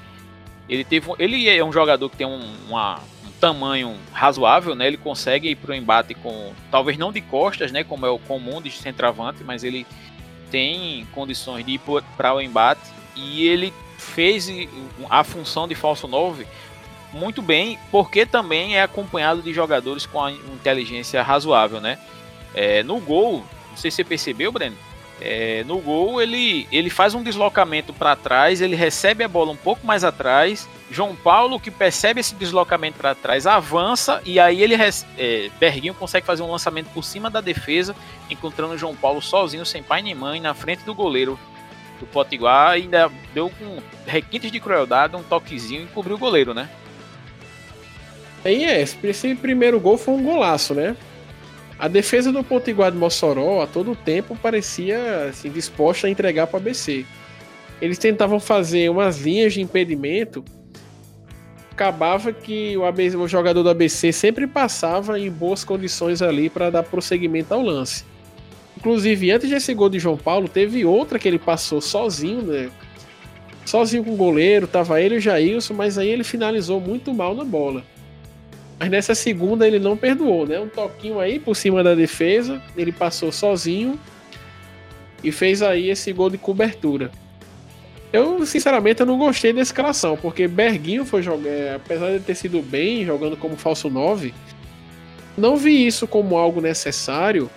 ele 0.70 0.84
teve, 0.84 1.12
ele 1.18 1.50
é 1.50 1.64
um 1.64 1.74
jogador 1.74 2.10
que 2.10 2.18
tem 2.18 2.28
um, 2.28 2.42
uma, 2.68 3.00
um 3.26 3.32
tamanho 3.40 3.96
razoável, 4.14 4.76
né? 4.76 4.88
Ele 4.88 4.98
consegue 4.98 5.50
ir 5.50 5.56
para 5.56 5.72
o 5.72 5.76
embate 5.76 6.14
com, 6.14 6.54
talvez 6.70 6.98
não 6.98 7.12
de 7.12 7.22
costas, 7.22 7.72
né? 7.72 7.84
Como 7.84 8.06
é 8.06 8.10
o 8.10 8.20
comum 8.20 8.62
de 8.62 8.70
centroavante, 8.70 9.44
mas 9.44 9.64
ele 9.64 9.86
tem 10.52 11.08
condições 11.12 11.66
de 11.66 11.74
ir 11.74 11.82
para 12.16 12.34
o 12.34 12.42
embate 12.42 12.82
e 13.16 13.48
ele 13.48 13.74
fez 13.98 14.50
a 15.10 15.24
função 15.24 15.68
de 15.68 15.76
falso 15.76 16.08
9 16.08 16.46
muito 17.12 17.42
bem, 17.42 17.80
porque 17.92 18.26
também 18.26 18.78
é 18.78 18.84
acompanhado 18.84 19.42
de 19.42 19.54
jogadores 19.54 20.06
com 20.06 20.24
a 20.24 20.32
inteligência 20.32 21.24
razoável, 21.24 21.82
né? 21.82 21.98
É, 22.54 22.84
no 22.84 23.00
gol, 23.00 23.44
não 23.70 23.78
sei 23.78 23.90
se 23.90 23.98
você 23.98 24.04
percebeu, 24.04 24.52
Breno, 24.52 24.78
é, 25.22 25.64
no 25.66 25.80
gol, 25.80 26.22
ele, 26.22 26.68
ele 26.72 26.90
faz 26.90 27.14
um 27.14 27.22
deslocamento 27.22 27.94
para 27.94 28.16
trás, 28.16 28.62
ele 28.62 28.76
recebe 28.76 29.24
a 29.24 29.28
bola 29.28 29.52
um 29.52 29.56
pouco 29.56 29.86
mais 29.86 30.04
atrás. 30.04 30.68
João 30.90 31.16
Paulo, 31.16 31.60
que 31.60 31.70
percebe 31.70 32.20
esse 32.20 32.34
deslocamento 32.36 32.98
para 32.98 33.14
trás, 33.14 33.46
avança 33.46 34.22
e 34.26 34.40
aí 34.40 34.62
ele 34.62 34.76
é, 35.18 35.50
Berguinho 35.60 35.94
consegue 35.94 36.26
fazer 36.26 36.42
um 36.42 36.50
lançamento 36.50 36.88
por 36.94 37.04
cima 37.04 37.30
da 37.30 37.42
defesa, 37.42 37.96
encontrando 38.30 38.78
João 38.78 38.96
Paulo 38.96 39.22
sozinho, 39.22 39.66
sem 39.66 39.84
pai 39.84 40.02
nem 40.02 40.16
mãe, 40.16 40.40
na 40.40 40.54
frente 40.54 40.84
do 40.84 40.96
goleiro 40.96 41.38
do 42.00 42.06
Potiguar. 42.08 42.72
Ainda 42.72 43.12
deu 43.34 43.50
com 43.50 43.78
requintes 44.08 44.52
de 44.52 44.60
crueldade, 44.60 45.16
um 45.16 45.24
toquezinho 45.24 45.84
e 45.84 45.88
cobriu 45.88 46.16
o 46.16 46.20
goleiro, 46.20 46.54
né? 46.54 46.70
Aí 48.44 48.64
é, 48.64 48.82
esse 48.82 49.36
primeiro 49.36 49.80
gol 49.80 49.98
foi 49.98 50.14
um 50.14 50.24
golaço, 50.24 50.74
né? 50.74 50.96
A 51.80 51.88
defesa 51.88 52.30
do 52.30 52.44
Potiguar 52.44 52.92
de 52.92 52.98
Mossoró 52.98 53.62
a 53.62 53.68
todo 53.68 53.96
tempo 53.96 54.36
parecia 54.36 55.30
assim, 55.30 55.50
disposta 55.50 56.08
a 56.08 56.10
entregar 56.10 56.46
para 56.46 56.58
o 56.58 56.60
ABC. 56.60 57.06
eles 57.82 57.98
tentavam 57.98 58.38
fazer 58.38 58.92
umas 58.92 59.22
linhas 59.22 59.54
de 59.54 59.62
impedimento. 59.62 60.44
Acabava 61.72 62.34
que 62.34 62.76
o, 62.76 62.84
ABC, 62.84 63.16
o 63.16 63.30
jogador 63.30 63.64
do 63.64 63.70
ABC 63.70 64.12
sempre 64.12 64.46
passava 64.46 65.18
em 65.18 65.32
boas 65.32 65.64
condições 65.64 66.22
ali 66.22 66.50
para 66.50 66.70
dar 66.70 66.84
prosseguimento 66.84 67.54
ao 67.54 67.62
lance. 67.62 68.04
Inclusive, 68.76 69.32
antes 69.32 69.50
desse 69.50 69.74
gol 69.74 69.88
de 69.88 70.00
João 70.00 70.18
Paulo, 70.18 70.50
teve 70.50 70.84
outra 70.84 71.18
que 71.18 71.30
ele 71.30 71.40
passou 71.40 71.80
sozinho, 71.80 72.42
né? 72.42 72.70
Sozinho 73.66 74.04
com 74.04 74.14
o 74.14 74.18
goleiro, 74.18 74.68
tava 74.68 75.02
ele 75.02 75.16
e 75.16 75.18
o 75.20 75.22
Jailson, 75.22 75.74
mas 75.74 75.98
aí 75.98 76.10
ele 76.10 76.26
finalizou 76.26 76.82
muito 76.82 77.14
mal 77.14 77.34
na 77.34 77.46
bola. 77.46 77.86
Mas 78.80 78.90
nessa 78.90 79.14
segunda 79.14 79.68
ele 79.68 79.78
não 79.78 79.98
perdoou, 79.98 80.48
né? 80.48 80.60
Um 80.60 80.70
toquinho 80.70 81.20
aí 81.20 81.38
por 81.38 81.56
cima 81.56 81.84
da 81.84 81.94
defesa, 81.94 82.62
ele 82.78 82.94
passou 82.94 83.32
sozinho 83.32 84.00
e 85.22 85.32
fez 85.32 85.62
aí 85.62 85.90
esse 85.90 86.14
gol 86.14 86.30
de 86.30 86.38
cobertura. 86.38 87.12
Eu, 88.12 88.44
sinceramente, 88.46 89.02
eu 89.02 89.06
não 89.06 89.18
gostei 89.18 89.54
da 89.54 89.62
escalação, 89.62 90.18
porque 90.18 90.48
Berguinho 90.48 91.06
foi 91.06 91.22
jogar, 91.22 91.50
é, 91.50 91.76
apesar 91.76 92.12
de 92.12 92.20
ter 92.22 92.34
sido 92.34 92.62
bem 92.62 93.06
jogando 93.06 93.38
como 93.38 93.56
falso 93.56 93.90
9, 93.90 94.34
não 95.38 95.56
vi 95.56 95.86
isso 95.86 96.08
como 96.08 96.38
algo 96.38 96.60
necessário, 96.60 97.50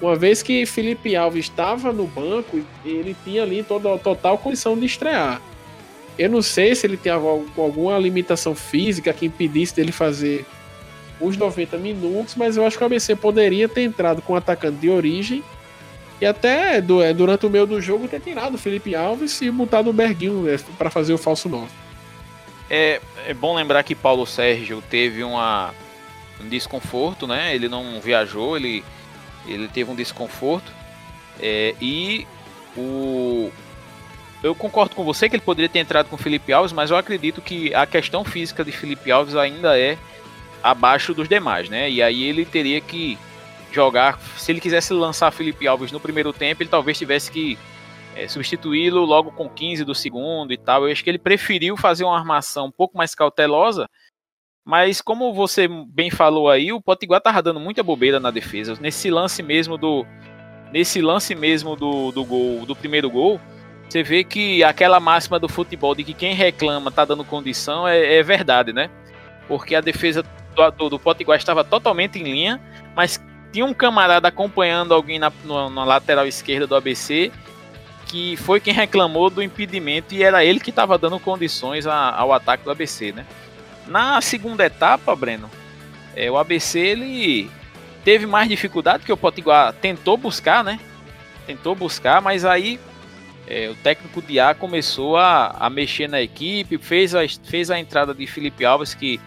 uma 0.00 0.14
vez 0.14 0.42
que 0.42 0.66
Felipe 0.66 1.16
Alves 1.16 1.46
estava 1.46 1.92
no 1.92 2.06
banco, 2.06 2.60
ele 2.84 3.16
tinha 3.24 3.42
ali 3.42 3.62
toda 3.62 3.94
a 3.94 3.98
total 3.98 4.38
condição 4.38 4.78
de 4.78 4.86
estrear. 4.86 5.40
Eu 6.18 6.30
não 6.30 6.42
sei 6.42 6.74
se 6.74 6.86
ele 6.86 6.96
tem 6.96 7.12
alguma 7.12 7.98
limitação 7.98 8.54
física 8.54 9.12
que 9.12 9.26
impedisse 9.26 9.74
dele 9.74 9.92
fazer 9.92 10.44
os 11.20 11.36
90 11.36 11.76
minutos, 11.78 12.34
mas 12.34 12.56
eu 12.56 12.66
acho 12.66 12.76
que 12.76 12.82
o 12.82 12.86
ABC 12.86 13.14
poderia 13.16 13.68
ter 13.68 13.82
entrado 13.82 14.20
com 14.20 14.32
um 14.32 14.36
atacante 14.36 14.78
de 14.78 14.90
origem 14.90 15.42
e 16.20 16.26
até 16.26 16.76
é, 16.76 17.12
durante 17.12 17.46
o 17.46 17.50
meio 17.50 17.66
do 17.66 17.80
jogo 17.80 18.06
ter 18.06 18.20
tirado 18.20 18.54
o 18.54 18.58
Felipe 18.58 18.94
Alves 18.94 19.40
e 19.40 19.50
botado 19.50 19.90
o 19.90 19.92
Berguinho 19.92 20.42
né, 20.42 20.56
para 20.78 20.90
fazer 20.90 21.12
o 21.12 21.18
falso 21.18 21.48
9. 21.48 21.66
É, 22.70 23.00
é 23.26 23.34
bom 23.34 23.54
lembrar 23.54 23.82
que 23.82 23.94
Paulo 23.94 24.24
Sérgio 24.24 24.82
teve 24.88 25.24
uma, 25.24 25.74
um 26.40 26.48
desconforto, 26.48 27.26
né? 27.26 27.54
Ele 27.54 27.68
não 27.68 28.00
viajou, 28.00 28.56
ele, 28.56 28.84
ele 29.46 29.68
teve 29.68 29.90
um 29.90 29.94
desconforto. 29.94 30.72
É, 31.40 31.74
e 31.80 32.26
o, 32.76 33.50
eu 34.42 34.54
concordo 34.54 34.96
com 34.96 35.04
você 35.04 35.28
que 35.28 35.36
ele 35.36 35.42
poderia 35.42 35.68
ter 35.68 35.78
entrado 35.78 36.08
com 36.08 36.16
Felipe 36.16 36.52
Alves, 36.52 36.72
mas 36.72 36.90
eu 36.90 36.96
acredito 36.96 37.40
que 37.40 37.72
a 37.74 37.86
questão 37.86 38.24
física 38.24 38.64
de 38.64 38.72
Felipe 38.72 39.10
Alves 39.10 39.36
ainda 39.36 39.78
é 39.78 39.96
abaixo 40.62 41.14
dos 41.14 41.28
demais, 41.28 41.68
né? 41.68 41.90
E 41.90 42.02
aí 42.02 42.22
ele 42.24 42.44
teria 42.44 42.80
que 42.80 43.18
jogar. 43.70 44.18
Se 44.36 44.52
ele 44.52 44.60
quisesse 44.60 44.92
lançar 44.92 45.30
Felipe 45.30 45.66
Alves 45.66 45.92
no 45.92 46.00
primeiro 46.00 46.32
tempo, 46.32 46.62
ele 46.62 46.70
talvez 46.70 46.98
tivesse 46.98 47.30
que 47.30 47.58
é, 48.14 48.28
substituí-lo 48.28 49.04
logo 49.04 49.32
com 49.32 49.48
15 49.48 49.84
do 49.84 49.94
segundo 49.94 50.52
e 50.52 50.58
tal. 50.58 50.86
Eu 50.86 50.92
acho 50.92 51.02
que 51.02 51.10
ele 51.10 51.18
preferiu 51.18 51.76
fazer 51.76 52.04
uma 52.04 52.18
armação 52.18 52.66
um 52.66 52.72
pouco 52.72 52.96
mais 52.96 53.14
cautelosa. 53.14 53.88
Mas 54.64 55.00
como 55.00 55.34
você 55.34 55.66
bem 55.68 56.10
falou 56.10 56.48
aí, 56.48 56.72
o 56.72 56.80
Potiguar 56.80 57.20
tava 57.20 57.42
dando 57.42 57.58
muita 57.58 57.82
bobeira 57.82 58.20
na 58.20 58.30
defesa. 58.30 58.76
Nesse 58.80 59.10
lance 59.10 59.42
mesmo 59.42 59.76
do 59.76 60.06
nesse 60.72 61.02
lance 61.02 61.34
mesmo 61.34 61.76
do, 61.76 62.10
do 62.12 62.24
gol, 62.24 62.64
do 62.64 62.74
primeiro 62.74 63.10
gol, 63.10 63.38
você 63.92 64.02
vê 64.02 64.24
que 64.24 64.64
aquela 64.64 64.98
máxima 64.98 65.38
do 65.38 65.50
futebol 65.50 65.94
de 65.94 66.02
que 66.02 66.14
quem 66.14 66.34
reclama 66.34 66.90
tá 66.90 67.04
dando 67.04 67.22
condição 67.24 67.86
é, 67.86 68.16
é 68.16 68.22
verdade, 68.22 68.72
né? 68.72 68.88
Porque 69.46 69.74
a 69.74 69.82
defesa 69.82 70.22
do, 70.22 70.70
do, 70.70 70.88
do 70.88 70.98
Potiguar 70.98 71.36
estava 71.36 71.62
totalmente 71.62 72.18
em 72.18 72.22
linha, 72.22 72.58
mas 72.96 73.22
tinha 73.52 73.66
um 73.66 73.74
camarada 73.74 74.28
acompanhando 74.28 74.94
alguém 74.94 75.18
na, 75.18 75.30
na, 75.44 75.84
lateral 75.84 76.26
esquerda 76.26 76.66
do 76.66 76.74
ABC 76.74 77.30
que 78.06 78.34
foi 78.38 78.60
quem 78.60 78.72
reclamou 78.72 79.28
do 79.28 79.42
impedimento 79.42 80.14
e 80.14 80.22
era 80.22 80.42
ele 80.42 80.58
que 80.58 80.70
estava 80.70 80.96
dando 80.96 81.20
condições 81.20 81.86
a, 81.86 82.14
ao 82.16 82.32
ataque 82.32 82.64
do 82.64 82.70
ABC, 82.70 83.12
né? 83.12 83.26
Na 83.86 84.22
segunda 84.22 84.64
etapa, 84.64 85.14
Breno, 85.14 85.50
é, 86.16 86.30
o 86.30 86.38
ABC 86.38 86.78
ele 86.78 87.50
teve 88.02 88.24
mais 88.24 88.48
dificuldade 88.48 89.04
que 89.04 89.12
o 89.12 89.18
Potiguar 89.18 89.74
tentou 89.74 90.16
buscar, 90.16 90.64
né? 90.64 90.80
Tentou 91.46 91.74
buscar, 91.74 92.22
mas 92.22 92.46
aí 92.46 92.80
é, 93.52 93.68
o 93.68 93.74
técnico 93.74 94.22
Diá 94.22 94.54
começou 94.54 95.18
a, 95.18 95.48
a 95.48 95.68
mexer 95.68 96.08
na 96.08 96.22
equipe, 96.22 96.78
fez 96.78 97.14
a, 97.14 97.20
fez 97.44 97.70
a 97.70 97.78
entrada 97.78 98.14
de 98.14 98.26
Felipe 98.26 98.64
Alves, 98.64 98.94
que 98.94 99.20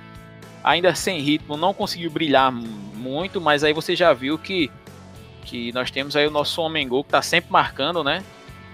ainda 0.64 0.96
sem 0.96 1.20
ritmo 1.20 1.56
não 1.56 1.76
conseguiu 1.76 2.10
brilhar 2.10 2.52
muito, 2.52 3.40
mas 3.40 3.64
aí 3.64 3.72
você 3.72 3.96
já 3.96 4.12
viu 4.14 4.40
que, 4.40 4.72
que 5.44 5.72
nós 5.74 5.92
temos 5.92 6.16
aí 6.16 6.26
o 6.26 6.32
nosso 6.32 6.60
homem 6.60 6.88
gol 6.88 7.04
que 7.04 7.10
está 7.10 7.22
sempre 7.22 7.52
marcando, 7.52 8.04
né? 8.04 8.24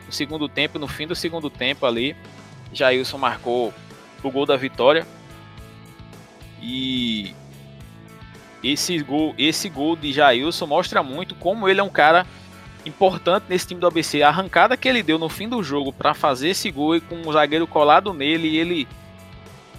No 0.05 0.13
segundo 0.13 0.47
tempo, 0.47 0.79
no 0.79 0.87
fim 0.87 1.05
do 1.05 1.15
segundo 1.15 1.49
tempo 1.49 1.85
ali, 1.85 2.15
Jailson 2.71 3.17
marcou 3.17 3.73
o 4.23 4.31
gol 4.31 4.45
da 4.45 4.55
vitória. 4.55 5.05
E 6.61 7.35
esse 8.63 8.97
gol, 8.99 9.35
esse 9.37 9.67
gol 9.67 9.97
de 9.97 10.13
Jailson 10.13 10.65
mostra 10.65 11.03
muito 11.03 11.35
como 11.35 11.67
ele 11.67 11.81
é 11.81 11.83
um 11.83 11.89
cara 11.89 12.25
importante 12.85 13.45
nesse 13.49 13.67
time 13.67 13.79
do 13.79 13.87
ABC. 13.87 14.21
A 14.21 14.29
arrancada 14.29 14.77
que 14.77 14.87
ele 14.87 15.03
deu 15.03 15.17
no 15.17 15.29
fim 15.29 15.47
do 15.47 15.61
jogo 15.63 15.93
para 15.93 16.13
fazer 16.13 16.49
esse 16.49 16.71
gol 16.71 16.95
e 16.95 17.01
com 17.01 17.21
o 17.27 17.33
zagueiro 17.33 17.67
colado 17.67 18.13
nele, 18.13 18.57
ele 18.57 18.87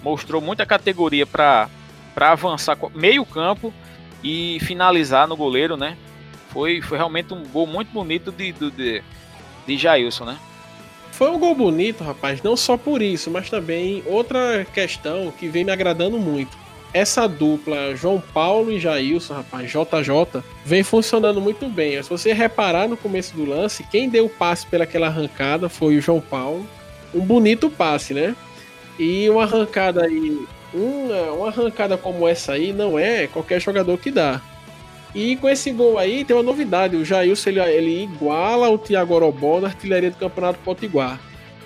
mostrou 0.03 0.41
muita 0.41 0.67
categoria 0.67 1.27
para 1.27 1.69
avançar 2.17 2.77
meio 2.95 3.25
campo 3.25 3.73
e 4.23 4.59
finalizar 4.61 5.27
no 5.27 5.37
goleiro, 5.37 5.77
né? 5.77 5.97
Foi, 6.51 6.81
foi 6.83 6.99
realmente 6.99 7.33
um 7.33 7.45
gol 7.45 7.67
muito 7.67 7.91
bonito 7.93 8.31
de, 8.31 8.53
de, 8.53 9.03
de, 9.67 9.77
Jailson, 9.79 10.27
né? 10.27 10.39
Foi 11.13 11.31
um 11.31 11.39
gol 11.39 11.55
bonito, 11.55 12.05
rapaz, 12.05 12.43
não 12.43 12.57
só 12.57 12.77
por 12.77 13.01
isso, 13.03 13.31
mas 13.31 13.49
também 13.49 14.03
outra 14.07 14.67
questão 14.73 15.33
que 15.39 15.49
vem 15.49 15.65
me 15.65 15.73
agradando 15.73 16.19
muito 16.19 16.62
essa 16.93 17.27
dupla 17.27 17.97
João 17.97 18.23
Paulo 18.33 18.71
e 18.71 18.79
Jailson, 18.79 19.35
rapaz, 19.35 19.71
JJ, 19.71 20.43
vem 20.65 20.83
funcionando 20.83 21.41
muito 21.41 21.69
bem. 21.69 22.03
Se 22.03 22.11
você 22.11 22.33
reparar 22.33 22.89
no 22.89 22.97
começo 22.97 23.35
do 23.35 23.45
lance, 23.45 23.85
quem 23.85 24.09
deu 24.09 24.27
o 24.27 24.31
passe 24.31 24.67
pelaquela 24.67 25.07
arrancada 25.07 25.69
foi 25.69 25.97
o 25.97 26.01
João 26.01 26.21
Paulo. 26.21 26.67
Um 27.15 27.21
bonito 27.21 27.71
passe, 27.71 28.13
né? 28.13 28.37
E 28.99 29.29
uma 29.31 29.45
arrancada 29.45 30.05
aí, 30.05 30.47
uma, 30.73 31.33
uma 31.33 31.49
arrancada 31.49 31.97
como 31.97 32.29
essa 32.29 32.53
aí 32.53 32.73
não 32.73 32.99
é 32.99 33.27
qualquer 33.27 33.61
jogador 33.61 33.97
que 33.99 34.11
dá. 34.11 34.41
E 35.15 35.37
com 35.37 35.49
esse 35.49 35.71
gol 35.71 35.99
aí 35.99 36.25
tem 36.25 36.35
uma 36.35 36.43
novidade, 36.43 36.97
o 36.97 37.05
Jailson 37.05 37.51
ele, 37.51 37.61
ele 37.61 38.03
iguala 38.05 38.69
o 38.71 38.79
Thiago 38.79 39.15
Orobó 39.15 39.61
na 39.61 39.69
artilharia 39.69 40.11
do 40.11 40.17
Campeonato 40.17 40.59
Potiguar. 40.61 41.21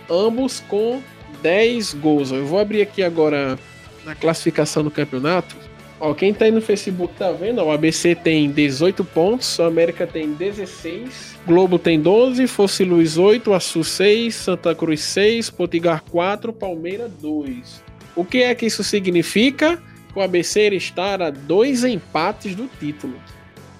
Ambos 0.08 0.60
com 0.68 1.00
10 1.42 1.94
gols. 1.94 2.30
Eu 2.30 2.46
vou 2.46 2.58
abrir 2.58 2.82
aqui 2.82 3.02
agora 3.02 3.58
na 4.06 4.14
classificação 4.14 4.84
do 4.84 4.90
campeonato, 4.90 5.56
ó, 5.98 6.14
quem 6.14 6.32
tá 6.32 6.44
aí 6.44 6.52
no 6.52 6.62
Facebook 6.62 7.12
tá 7.18 7.32
vendo, 7.32 7.58
ó, 7.58 7.66
o 7.66 7.70
ABC 7.72 8.14
tem 8.14 8.48
18 8.50 9.04
pontos, 9.04 9.58
o 9.58 9.64
América 9.64 10.06
tem 10.06 10.32
16, 10.32 11.36
Globo 11.44 11.78
tem 11.78 12.00
12, 12.00 12.46
Fosse 12.46 12.84
Luz 12.84 13.18
8, 13.18 13.52
Açu 13.52 13.82
6, 13.82 14.34
Santa 14.34 14.74
Cruz 14.74 15.00
6, 15.00 15.50
Potigar 15.50 16.02
4, 16.02 16.52
Palmeiras 16.52 17.10
2. 17.20 17.82
O 18.14 18.24
que 18.24 18.44
é 18.44 18.54
que 18.54 18.64
isso 18.64 18.84
significa? 18.84 19.82
O 20.14 20.22
ABC 20.22 20.68
estar 20.68 21.20
a 21.20 21.28
dois 21.28 21.84
empates 21.84 22.54
do 22.54 22.70
título. 22.80 23.14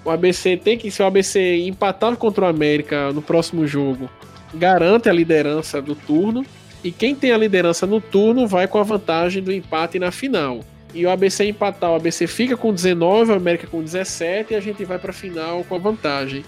O 0.05 0.11
ABC 0.11 0.55
tem 0.55 0.77
que, 0.77 0.91
se 0.91 1.01
o 1.01 1.05
ABC 1.05 1.57
empatar 1.65 2.15
contra 2.15 2.45
o 2.45 2.47
América 2.47 3.11
no 3.11 3.21
próximo 3.21 3.65
jogo, 3.65 4.07
garante 4.53 5.09
a 5.09 5.13
liderança 5.13 5.81
do 5.81 5.95
turno. 5.95 6.45
E 6.87 6.91
quem 6.93 7.13
tem 7.13 7.33
a 7.33 7.37
liderança 7.37 7.85
no 7.85 7.99
turno 7.99 8.47
vai 8.47 8.65
com 8.65 8.77
a 8.77 8.83
vantagem 8.83 9.43
do 9.43 9.51
empate 9.51 9.99
na 9.99 10.09
final. 10.09 10.61
E 10.93 11.05
o 11.05 11.09
ABC 11.09 11.43
empatar, 11.43 11.91
o 11.91 11.95
ABC 11.95 12.27
fica 12.27 12.55
com 12.55 12.73
19, 12.73 13.33
o 13.33 13.35
América 13.35 13.67
com 13.67 13.83
17 13.83 14.53
e 14.53 14.55
a 14.55 14.61
gente 14.61 14.85
vai 14.85 14.97
para 14.97 15.11
a 15.11 15.13
final 15.13 15.65
com 15.65 15.75
a 15.75 15.77
vantagem. 15.77 16.45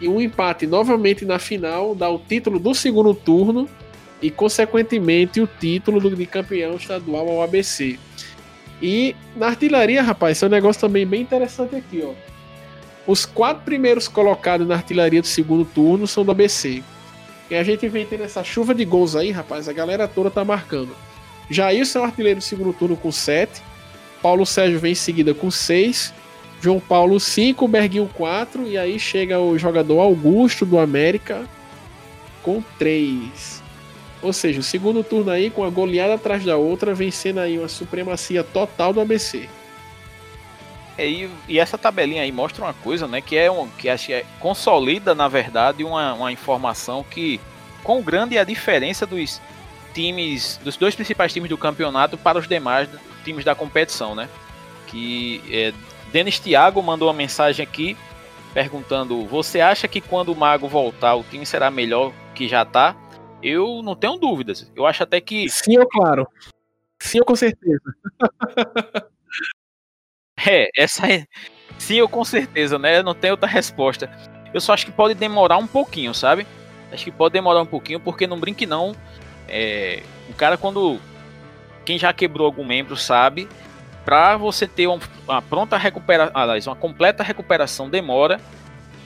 E 0.00 0.08
um 0.08 0.18
empate 0.18 0.66
novamente 0.66 1.26
na 1.26 1.38
final 1.38 1.94
dá 1.94 2.08
o 2.08 2.18
título 2.18 2.58
do 2.58 2.74
segundo 2.74 3.12
turno 3.12 3.68
e, 4.22 4.30
consequentemente, 4.30 5.42
o 5.42 5.46
título 5.46 6.00
de 6.16 6.24
campeão 6.24 6.76
estadual 6.76 7.28
ao 7.28 7.42
ABC. 7.42 7.98
E 8.80 9.14
na 9.36 9.48
artilharia, 9.48 10.02
rapaz, 10.02 10.38
esse 10.38 10.44
é 10.46 10.48
um 10.48 10.50
negócio 10.50 10.80
também 10.80 11.06
bem 11.06 11.20
interessante 11.20 11.76
aqui, 11.76 12.02
ó. 12.02 12.14
Os 13.06 13.26
quatro 13.26 13.62
primeiros 13.62 14.08
colocados 14.08 14.66
na 14.66 14.74
artilharia 14.74 15.20
do 15.20 15.26
segundo 15.26 15.66
turno 15.66 16.06
são 16.06 16.24
do 16.24 16.30
ABC. 16.30 16.82
E 17.52 17.54
a 17.54 17.62
gente 17.62 17.86
vem 17.86 18.06
tendo 18.06 18.24
essa 18.24 18.42
chuva 18.42 18.74
de 18.74 18.82
gols 18.82 19.14
aí, 19.14 19.30
rapaz. 19.30 19.68
A 19.68 19.74
galera 19.74 20.08
toda 20.08 20.30
tá 20.30 20.42
marcando. 20.42 20.96
Jailson 21.50 21.98
é 21.98 22.00
o 22.00 22.04
artilheiro 22.06 22.40
do 22.40 22.42
segundo 22.42 22.72
turno 22.72 22.96
com 22.96 23.12
7. 23.12 23.62
Paulo 24.22 24.46
Sérgio 24.46 24.80
vem 24.80 24.92
em 24.92 24.94
seguida 24.94 25.34
com 25.34 25.50
6. 25.50 26.14
João 26.62 26.80
Paulo 26.80 27.20
5, 27.20 27.68
Berguinho 27.68 28.08
4. 28.14 28.66
E 28.66 28.78
aí 28.78 28.98
chega 28.98 29.38
o 29.38 29.58
jogador 29.58 30.00
Augusto 30.00 30.64
do 30.64 30.78
América 30.78 31.46
com 32.42 32.64
3. 32.78 33.62
Ou 34.22 34.32
seja, 34.32 34.60
o 34.60 34.62
segundo 34.62 35.04
turno 35.04 35.30
aí 35.30 35.50
com 35.50 35.62
a 35.62 35.68
goleada 35.68 36.14
atrás 36.14 36.42
da 36.42 36.56
outra, 36.56 36.94
vencendo 36.94 37.38
aí 37.38 37.58
uma 37.58 37.68
supremacia 37.68 38.42
total 38.42 38.94
do 38.94 39.00
ABC. 39.02 39.46
É, 40.96 41.08
e, 41.08 41.30
e, 41.48 41.58
essa 41.58 41.78
tabelinha 41.78 42.22
aí 42.22 42.30
mostra 42.30 42.64
uma 42.64 42.74
coisa, 42.74 43.08
né? 43.08 43.20
Que 43.20 43.36
é 43.36 43.50
um, 43.50 43.68
que 43.68 43.88
acho 43.88 44.12
é, 44.12 44.24
consolida, 44.38 45.14
na 45.14 45.26
verdade, 45.28 45.84
uma, 45.84 46.12
uma 46.14 46.32
informação 46.32 47.02
que 47.02 47.40
quão 47.82 48.02
grande 48.02 48.36
é 48.36 48.40
a 48.40 48.44
diferença 48.44 49.06
dos 49.06 49.40
times, 49.94 50.60
dos 50.62 50.76
dois 50.76 50.94
principais 50.94 51.32
times 51.32 51.48
do 51.48 51.58
campeonato 51.58 52.16
para 52.18 52.38
os 52.38 52.46
demais 52.46 52.88
times 53.24 53.44
da 53.44 53.54
competição, 53.54 54.14
né? 54.14 54.28
Que 54.86 55.42
é, 55.50 55.72
Denis 56.12 56.38
Thiago 56.38 56.82
mandou 56.82 57.08
uma 57.08 57.14
mensagem 57.14 57.62
aqui 57.62 57.96
perguntando: 58.52 59.26
Você 59.26 59.60
acha 59.60 59.88
que 59.88 60.00
quando 60.00 60.30
o 60.32 60.36
Mago 60.36 60.68
voltar 60.68 61.14
o 61.14 61.24
time 61.24 61.46
será 61.46 61.70
melhor 61.70 62.12
que 62.34 62.46
já 62.46 62.64
tá? 62.64 62.94
Eu 63.42 63.82
não 63.82 63.96
tenho 63.96 64.18
dúvidas. 64.18 64.70
Eu 64.76 64.86
acho 64.86 65.02
até 65.02 65.20
que. 65.20 65.48
Sim, 65.48 65.76
eu 65.76 65.88
claro. 65.88 66.28
Sim, 67.00 67.18
eu 67.18 67.24
com 67.24 67.34
certeza. 67.34 67.82
é, 70.46 70.68
essa 70.76 71.10
é. 71.10 71.26
Sim, 71.78 71.96
eu 71.96 72.08
com 72.08 72.24
certeza, 72.24 72.78
né? 72.78 73.02
Não 73.02 73.14
tem 73.14 73.30
outra 73.30 73.48
resposta. 73.48 74.10
Eu 74.52 74.60
só 74.60 74.72
acho 74.72 74.86
que 74.86 74.92
pode 74.92 75.14
demorar 75.14 75.56
um 75.56 75.66
pouquinho, 75.66 76.14
sabe? 76.14 76.46
Acho 76.92 77.04
que 77.04 77.10
pode 77.10 77.32
demorar 77.32 77.62
um 77.62 77.66
pouquinho, 77.66 77.98
porque 77.98 78.26
não 78.26 78.38
brinque 78.38 78.66
não. 78.66 78.94
É, 79.48 80.02
o 80.28 80.34
cara 80.34 80.56
quando. 80.56 81.00
Quem 81.84 81.98
já 81.98 82.12
quebrou 82.12 82.46
algum 82.46 82.64
membro 82.64 82.96
sabe. 82.96 83.48
Pra 84.04 84.36
você 84.36 84.66
ter 84.66 84.88
uma, 84.88 85.42
pronta 85.48 85.76
recuperação. 85.76 86.72
Uma 86.72 86.76
completa 86.76 87.22
recuperação 87.22 87.88
demora. 87.88 88.40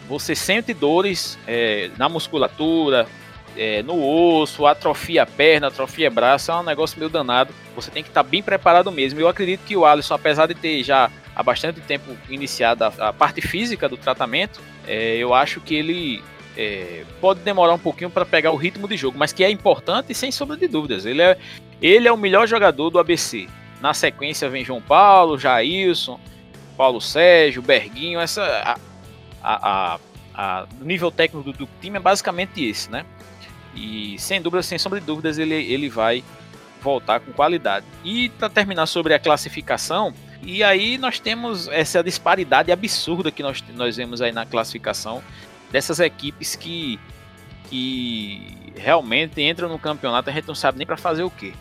Você 0.08 0.34
sente 0.34 0.72
dores 0.72 1.38
é, 1.46 1.90
na 1.98 2.08
musculatura, 2.08 3.06
é, 3.56 3.82
no 3.82 4.02
osso, 4.02 4.66
atrofia 4.66 5.24
a 5.24 5.26
perna, 5.26 5.66
atrofia 5.66 6.10
braço, 6.10 6.50
é 6.50 6.54
um 6.54 6.62
negócio 6.62 6.98
meio 6.98 7.10
danado. 7.10 7.52
Você 7.74 7.90
tem 7.90 8.02
que 8.02 8.08
estar 8.08 8.22
tá 8.22 8.28
bem 8.28 8.42
preparado 8.42 8.90
mesmo. 8.92 9.18
Eu 9.20 9.28
acredito 9.28 9.64
que 9.66 9.76
o 9.76 9.84
Alisson, 9.84 10.14
apesar 10.14 10.46
de 10.46 10.54
ter 10.54 10.82
já 10.82 11.10
há 11.36 11.42
bastante 11.42 11.80
tempo 11.82 12.16
iniciado 12.30 12.82
a, 12.84 13.08
a 13.08 13.12
parte 13.12 13.42
física 13.42 13.86
do 13.86 13.98
tratamento, 13.98 14.58
é, 14.86 15.16
eu 15.16 15.34
acho 15.34 15.60
que 15.60 15.74
ele 15.74 16.24
é, 16.56 17.04
pode 17.20 17.40
demorar 17.40 17.74
um 17.74 17.78
pouquinho 17.78 18.08
para 18.08 18.24
pegar 18.24 18.52
o 18.52 18.56
ritmo 18.56 18.88
de 18.88 18.96
jogo, 18.96 19.18
mas 19.18 19.34
que 19.34 19.44
é 19.44 19.50
importante 19.50 20.14
sem 20.14 20.32
sombra 20.32 20.56
de 20.56 20.66
dúvidas. 20.66 21.04
Ele 21.04 21.20
é, 21.20 21.36
ele 21.82 22.08
é 22.08 22.12
o 22.12 22.16
melhor 22.16 22.48
jogador 22.48 22.88
do 22.88 22.98
ABC. 22.98 23.46
Na 23.82 23.92
sequência 23.92 24.48
vem 24.48 24.64
João 24.64 24.80
Paulo, 24.80 25.38
Jailson, 25.38 26.18
Paulo 26.74 27.02
Sérgio, 27.02 27.60
Berguinho. 27.60 28.18
Essa, 28.18 28.42
a, 29.42 29.94
a, 29.94 29.98
a, 30.34 30.66
o 30.80 30.84
nível 30.84 31.10
técnico 31.10 31.52
do, 31.52 31.58
do, 31.58 31.68
time 31.82 31.98
é 31.98 32.00
basicamente 32.00 32.64
esse, 32.64 32.90
né? 32.90 33.04
E 33.74 34.18
sem 34.18 34.40
dúvida, 34.40 34.62
sem 34.62 34.78
sombra 34.78 34.98
de 34.98 35.04
dúvidas, 35.04 35.36
ele, 35.36 35.54
ele 35.54 35.90
vai 35.90 36.24
voltar 36.80 37.20
com 37.20 37.30
qualidade. 37.32 37.84
E 38.02 38.30
para 38.30 38.48
terminar 38.48 38.86
sobre 38.86 39.12
a 39.12 39.18
classificação, 39.18 40.14
e 40.42 40.62
aí 40.62 40.98
nós 40.98 41.18
temos 41.18 41.68
essa 41.68 42.02
disparidade 42.02 42.70
absurda 42.70 43.30
que 43.30 43.42
nós, 43.42 43.62
nós 43.74 43.96
vemos 43.96 44.20
aí 44.20 44.32
na 44.32 44.46
classificação 44.46 45.22
dessas 45.70 46.00
equipes 46.00 46.54
que, 46.54 46.98
que 47.68 48.72
realmente 48.76 49.40
entram 49.42 49.68
no 49.68 49.78
campeonato, 49.78 50.30
a 50.30 50.32
gente 50.32 50.46
não 50.46 50.54
sabe 50.54 50.78
nem 50.78 50.86
para 50.86 50.96
fazer 50.96 51.22
o 51.22 51.30
quê. 51.30 51.52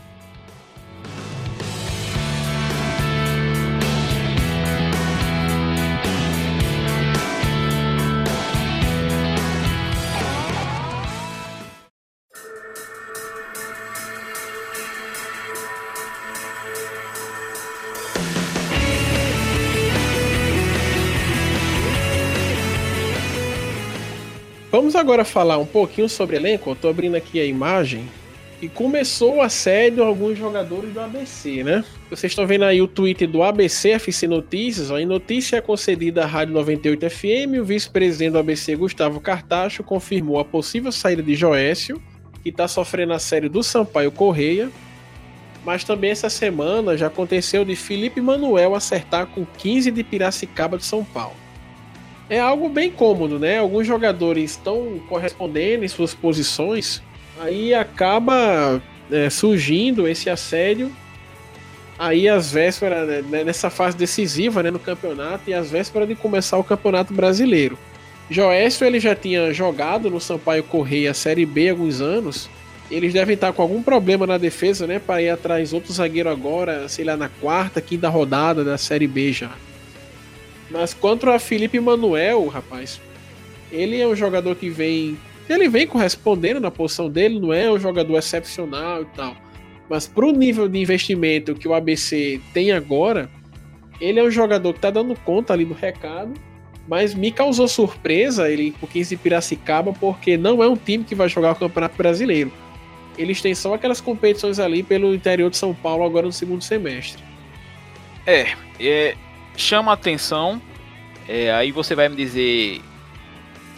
Vamos 24.96 25.10
agora 25.10 25.26
falar 25.26 25.58
um 25.58 25.66
pouquinho 25.66 26.08
sobre 26.08 26.38
elenco. 26.38 26.70
Eu 26.70 26.76
tô 26.76 26.88
abrindo 26.88 27.16
aqui 27.16 27.38
a 27.38 27.44
imagem. 27.44 28.08
E 28.62 28.70
começou 28.70 29.36
o 29.36 29.42
assédio 29.42 30.02
a 30.02 30.08
alguns 30.08 30.38
jogadores 30.38 30.94
do 30.94 31.02
ABC, 31.02 31.66
né? 31.66 31.84
Vocês 32.10 32.32
estão 32.32 32.48
vendo 32.48 32.64
aí 32.64 32.82
o 32.82 32.88
tweet 32.88 33.28
do 33.28 33.44
ABC 33.44 33.90
FC 33.90 34.26
Notícias. 34.26 34.90
Ó, 34.92 34.98
em 34.98 35.06
notícia 35.06 35.62
concedida 35.62 36.24
à 36.24 36.26
Rádio 36.26 36.54
98 36.54 37.10
FM, 37.10 37.60
o 37.60 37.66
vice-presidente 37.66 38.32
do 38.32 38.40
ABC, 38.40 38.74
Gustavo 38.78 39.20
Cartacho, 39.20 39.84
confirmou 39.84 40.40
a 40.40 40.46
possível 40.46 40.94
saída 40.94 41.22
de 41.22 41.36
Joécio, 41.36 42.02
que 42.42 42.48
está 42.48 42.66
sofrendo 42.66 43.12
assédio 43.12 43.50
do 43.50 43.62
Sampaio 43.62 44.14
Correia. 44.14 44.72
Mas 45.66 45.84
também 45.84 46.12
essa 46.12 46.30
semana 46.30 46.96
já 46.96 47.08
aconteceu 47.08 47.66
de 47.66 47.76
Felipe 47.76 48.22
Manuel 48.22 48.74
acertar 48.74 49.28
com 49.28 49.46
15 49.46 49.92
de 49.92 50.04
Piracicaba 50.06 50.78
de 50.78 50.86
São 50.86 51.04
Paulo 51.04 51.45
é 52.30 52.40
algo 52.40 52.70
bem 52.70 52.92
cômodo, 52.92 53.40
né? 53.40 53.60
Alguns 53.60 53.86
jogadores 53.86 54.52
estão 54.52 55.00
correspondendo 55.08 55.86
em 55.86 55.88
suas 55.88 56.14
posições, 56.14 57.02
aí 57.40 57.74
acaba 57.74 58.82
é, 59.12 59.30
surgindo 59.30 60.08
esse 60.08 60.30
assédio 60.30 60.92
aí 61.98 62.28
às 62.28 62.52
vésperas, 62.52 63.08
né, 63.08 63.24
né, 63.30 63.44
nessa 63.44 63.70
fase 63.70 63.96
decisiva 63.96 64.62
né, 64.62 64.70
no 64.70 64.80
campeonato 64.80 65.50
e 65.50 65.54
às 65.54 65.72
vésperas 65.72 66.08
de 66.08 66.16
começar 66.16 66.58
o 66.58 66.64
campeonato 66.64 67.14
brasileiro. 67.14 67.78
Joécio 68.30 68.86
ele 68.86 69.00
já 69.00 69.16
tinha 69.16 69.54
jogado 69.54 70.10
no 70.10 70.20
Sampaio 70.20 70.64
Correia 70.64 71.14
Série 71.14 71.46
B 71.46 71.70
alguns 71.70 72.02
anos. 72.02 72.50
Eles 72.90 73.14
devem 73.14 73.36
estar 73.36 73.54
com 73.54 73.62
algum 73.62 73.82
problema 73.82 74.28
na 74.28 74.38
defesa, 74.38 74.86
né? 74.86 75.00
Para 75.00 75.22
ir 75.22 75.30
atrás 75.30 75.74
outro 75.74 75.94
zagueiro 75.94 76.30
agora, 76.30 76.88
sei 76.88 77.06
lá, 77.06 77.16
na 77.16 77.30
quarta, 77.30 77.82
quinta 77.82 78.10
rodada 78.10 78.64
da 78.64 78.78
Série 78.78 79.08
B 79.08 79.32
já. 79.32 79.52
Mas 80.70 80.94
quanto 80.94 81.30
a 81.30 81.40
Felipe 81.40 81.80
Manuel, 81.80 82.48
rapaz, 82.48 83.00
ele 83.72 84.00
é 84.00 84.08
um 84.08 84.16
jogador 84.16 84.56
que 84.56 84.70
vem. 84.70 85.18
Ele 85.48 85.70
vem 85.70 85.86
correspondendo 85.86 86.60
na 86.60 86.72
posição 86.72 87.10
dele, 87.10 87.40
não 87.40 87.54
é 87.54 87.72
um 87.72 87.80
jogador 87.80 88.18
excepcional 88.18 89.04
e 89.04 89.06
tal. 89.06 89.36
Mas 89.90 90.08
pro 90.08 90.32
nível 90.32 90.68
de 90.68 90.80
investimento 90.80 91.54
que 91.54 91.68
o 91.68 91.74
ABC 91.74 92.42
tem 92.54 92.72
agora, 92.72 93.30
ele 94.02 94.20
é 94.20 94.24
um 94.24 94.32
jogador 94.32 94.74
que 94.74 94.80
tá 94.80 94.90
dando 94.90 95.16
conta 95.20 95.54
ali 95.54 95.66
do 95.66 95.74
recado. 95.74 96.34
Mas 96.88 97.16
me 97.16 97.32
causou 97.32 97.68
surpresa 97.68 98.50
ele 98.50 98.72
por 98.80 98.88
15 98.88 99.16
de 99.16 99.22
Piracicaba, 99.22 99.92
porque 99.94 100.38
não 100.38 100.64
é 100.64 100.68
um 100.68 100.76
time 100.76 101.04
que 101.04 101.16
vai 101.16 101.28
jogar 101.28 101.54
o 101.54 101.56
Campeonato 101.56 101.98
Brasileiro. 101.98 102.52
Eles 103.18 103.42
têm 103.42 103.56
só 103.56 103.74
aquelas 103.74 104.02
competições 104.02 104.60
ali 104.60 104.84
pelo 104.84 105.14
interior 105.16 105.50
de 105.50 105.58
São 105.58 105.74
Paulo 105.74 106.04
agora 106.04 106.28
no 106.28 106.32
segundo 106.32 106.64
semestre. 106.64 107.24
É, 108.28 108.54
é 108.80 109.16
chama 109.58 109.92
atenção. 109.92 110.62
É, 111.28 111.52
aí 111.54 111.72
você 111.72 111.96
vai 111.96 112.08
me 112.08 112.16
dizer 112.16 112.82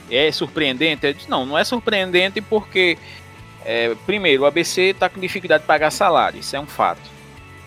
é 0.09 0.31
surpreendente? 0.31 1.29
Não, 1.29 1.45
não 1.45 1.57
é 1.57 1.63
surpreendente 1.63 2.41
porque 2.41 2.97
é, 3.65 3.93
primeiro 4.05 4.43
o 4.43 4.45
ABC 4.45 4.81
está 4.81 5.09
com 5.09 5.19
dificuldade 5.19 5.63
de 5.63 5.67
pagar 5.67 5.91
salário, 5.91 6.39
isso 6.39 6.55
é 6.55 6.59
um 6.59 6.67
fato. 6.67 7.17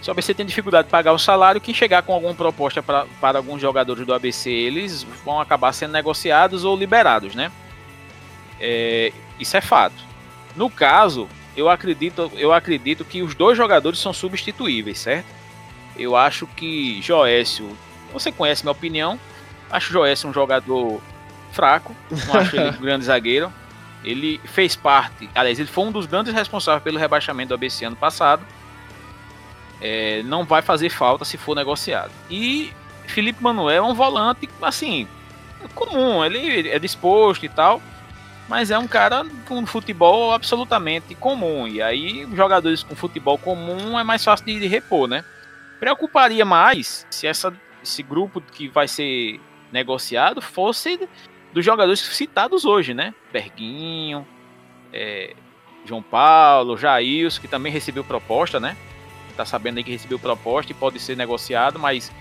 Se 0.01 0.09
o 0.09 0.12
ABC 0.12 0.33
tem 0.33 0.46
dificuldade 0.46 0.87
de 0.87 0.90
pagar 0.90 1.12
o 1.12 1.18
salário, 1.18 1.61
quem 1.61 1.75
chegar 1.75 2.03
com 2.03 2.14
alguma 2.14 2.35
proposta 2.35 2.83
pra, 2.83 3.07
para 3.20 3.38
alguns 3.38 3.61
jogadores 3.61 4.07
do 4.07 4.14
ABC, 4.14 4.51
eles 4.51 5.03
vão 5.25 5.38
acabar 5.38 5.73
sendo 5.73 5.92
negociados 5.92 6.64
ou 6.64 6.75
liberados, 6.75 7.35
né? 7.35 7.53
É, 8.59 9.12
isso 9.38 9.57
é 9.57 9.61
fato. 9.61 10.03
No 10.57 10.70
caso, 10.70 11.29
eu 11.55 11.68
acredito, 11.68 12.33
eu 12.35 12.51
acredito 12.51 13.05
que 13.05 13.20
os 13.23 13.35
dois 13.35 13.59
jogadores 13.59 13.99
são 13.99 14.12
substituíveis, 14.12 14.99
certo? 14.99 15.27
Eu 15.99 16.16
acho 16.16 16.46
que 16.46 17.03
Joécio 17.03 17.77
você 18.12 18.31
conhece 18.33 18.62
minha 18.62 18.73
opinião. 18.73 19.18
Acho 19.70 19.90
o 19.90 19.92
Joécio 19.92 20.29
um 20.29 20.33
jogador 20.33 21.01
fraco. 21.53 21.94
Não 22.27 22.40
acho 22.40 22.57
ele 22.57 22.70
um 22.77 22.81
grande 22.81 23.05
zagueiro. 23.05 23.53
Ele 24.03 24.40
fez 24.44 24.75
parte, 24.75 25.29
aliás, 25.35 25.59
ele 25.59 25.68
foi 25.68 25.85
um 25.85 25.92
dos 25.92 26.07
grandes 26.07 26.33
responsáveis 26.33 26.83
pelo 26.83 26.99
rebaixamento 26.99 27.51
do 27.51 27.55
ABC 27.55 27.85
ano 27.85 27.96
passado. 27.96 28.42
É, 29.81 30.23
não 30.25 30.44
vai 30.44 30.62
fazer 30.62 30.88
falta 30.90 31.25
se 31.25 31.37
for 31.37 31.55
negociado. 31.55 32.11
E 32.31 32.73
Felipe 33.07 33.42
Manuel 33.42 33.85
é 33.85 33.87
um 33.87 33.94
volante, 33.94 34.49
assim, 34.62 35.07
comum. 35.75 36.25
Ele 36.25 36.68
é 36.68 36.79
disposto 36.79 37.44
e 37.44 37.49
tal. 37.49 37.83
Mas 38.49 38.70
é 38.70 38.79
um 38.79 38.88
cara 38.88 39.25
com 39.46 39.64
futebol 39.64 40.33
absolutamente 40.33 41.14
comum. 41.14 41.68
E 41.68 41.81
aí, 41.81 42.27
jogadores 42.35 42.83
com 42.83 42.96
futebol 42.96 43.38
comum 43.38 43.99
é 43.99 44.03
mais 44.03 44.25
fácil 44.25 44.46
de, 44.46 44.59
de 44.59 44.66
repor, 44.66 45.07
né? 45.07 45.25
Preocuparia 45.79 46.44
mais 46.44 47.07
se 47.11 47.27
essa 47.27 47.53
esse 47.83 48.03
grupo 48.03 48.40
que 48.40 48.69
vai 48.69 48.87
ser 48.88 49.40
negociado 49.73 50.40
fosse 50.40 51.09
dos 51.53 51.64
jogadores 51.64 52.01
citados 52.01 52.64
hoje, 52.64 52.95
né? 52.95 53.14
Berguinho, 53.33 54.27
é, 54.93 55.35
João 55.85 56.03
Paulo, 56.03 56.77
Jailson, 56.77 57.40
que 57.40 57.49
também 57.49 57.73
recebeu 57.73 58.05
proposta, 58.05 58.61
né? 58.61 58.77
Tá 59.37 59.45
sabendo 59.45 59.79
aí 59.79 59.85
que 59.85 59.90
recebeu 59.90 60.19
proposta 60.19 60.71
e 60.73 60.75
pode 60.75 60.99
ser 60.99 61.16
negociado, 61.16 61.79
mas 61.79 62.12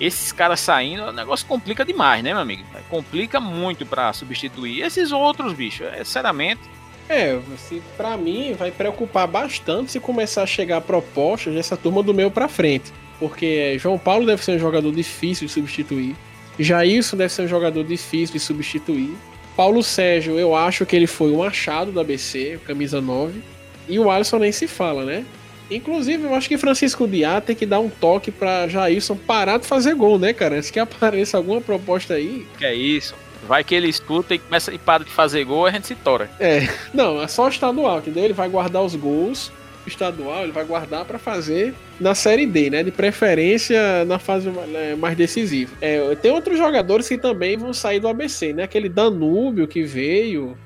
esses 0.00 0.32
caras 0.32 0.60
saindo, 0.60 1.04
o 1.04 1.12
negócio 1.12 1.46
complica 1.46 1.84
demais, 1.84 2.22
né, 2.22 2.32
meu 2.32 2.42
amigo? 2.42 2.64
Complica 2.90 3.38
muito 3.38 3.86
para 3.86 4.12
substituir 4.12 4.82
esses 4.82 5.12
outros, 5.12 5.52
bicho. 5.52 5.84
É, 5.84 5.98
sinceramente. 5.98 6.62
É, 7.08 7.38
se, 7.58 7.82
pra 7.96 8.16
mim 8.16 8.54
vai 8.54 8.70
preocupar 8.70 9.28
bastante 9.28 9.92
se 9.92 10.00
começar 10.00 10.42
a 10.42 10.46
chegar 10.46 10.80
propostas 10.80 11.54
dessa 11.54 11.76
turma 11.76 12.02
do 12.02 12.14
meio 12.14 12.30
para 12.30 12.48
frente. 12.48 12.92
Porque 13.18 13.78
João 13.78 13.98
Paulo 13.98 14.26
deve 14.26 14.44
ser 14.44 14.52
um 14.52 14.58
jogador 14.58 14.92
difícil 14.92 15.46
de 15.46 15.52
substituir. 15.52 16.14
Jailson 16.58 17.16
deve 17.16 17.32
ser 17.32 17.42
um 17.42 17.48
jogador 17.48 17.84
difícil 17.84 18.34
de 18.34 18.40
substituir. 18.40 19.14
Paulo 19.56 19.82
Sérgio, 19.82 20.38
eu 20.38 20.54
acho 20.54 20.84
que 20.84 20.96
ele 20.96 21.06
foi 21.06 21.30
um 21.30 21.42
achado 21.42 21.92
do 21.92 22.00
ABC, 22.00 22.58
camisa 22.66 23.00
9. 23.00 23.40
E 23.88 23.98
o 23.98 24.10
Alisson 24.10 24.38
nem 24.38 24.50
se 24.50 24.66
fala, 24.66 25.04
né? 25.04 25.24
Inclusive, 25.70 26.24
eu 26.24 26.34
acho 26.34 26.48
que 26.48 26.58
Francisco 26.58 27.06
Diá 27.06 27.40
tem 27.40 27.56
que 27.56 27.64
dar 27.64 27.80
um 27.80 27.88
toque 27.88 28.30
pra 28.30 28.68
Jailson 28.68 29.16
parar 29.16 29.58
de 29.58 29.66
fazer 29.66 29.94
gol, 29.94 30.18
né, 30.18 30.32
cara? 30.32 30.56
Antes 30.56 30.70
que 30.70 30.78
apareça 30.78 31.36
alguma 31.36 31.60
proposta 31.60 32.14
aí. 32.14 32.46
Que 32.58 32.64
é 32.64 32.74
isso. 32.74 33.14
Vai 33.46 33.62
que 33.62 33.74
ele 33.74 33.88
escuta 33.88 34.34
e 34.34 34.38
começa 34.38 34.72
e 34.72 34.78
para 34.78 35.04
de 35.04 35.10
fazer 35.10 35.44
gol, 35.44 35.66
a 35.66 35.70
gente 35.70 35.86
se 35.86 35.94
tora. 35.94 36.30
É, 36.40 36.68
não, 36.92 37.22
é 37.22 37.28
só 37.28 37.44
o 37.44 37.48
estadual, 37.48 37.98
entendeu? 37.98 38.24
Ele 38.24 38.32
vai 38.32 38.48
guardar 38.48 38.82
os 38.82 38.94
gols 38.94 39.52
estadual, 39.88 40.42
ele 40.42 40.52
vai 40.52 40.64
guardar 40.64 41.04
para 41.04 41.18
fazer 41.18 41.74
na 42.00 42.14
Série 42.14 42.46
D, 42.46 42.70
né? 42.70 42.82
De 42.82 42.90
preferência 42.90 44.04
na 44.04 44.18
fase 44.18 44.50
é, 44.74 44.94
mais 44.94 45.16
decisiva. 45.16 45.76
É, 45.80 46.14
tem 46.16 46.30
outros 46.30 46.58
jogadores 46.58 47.08
que 47.08 47.18
também 47.18 47.56
vão 47.56 47.72
sair 47.72 48.00
do 48.00 48.08
ABC, 48.08 48.52
né? 48.52 48.64
Aquele 48.64 48.88
Danúbio 48.88 49.68
que 49.68 49.82
veio, 49.82 50.56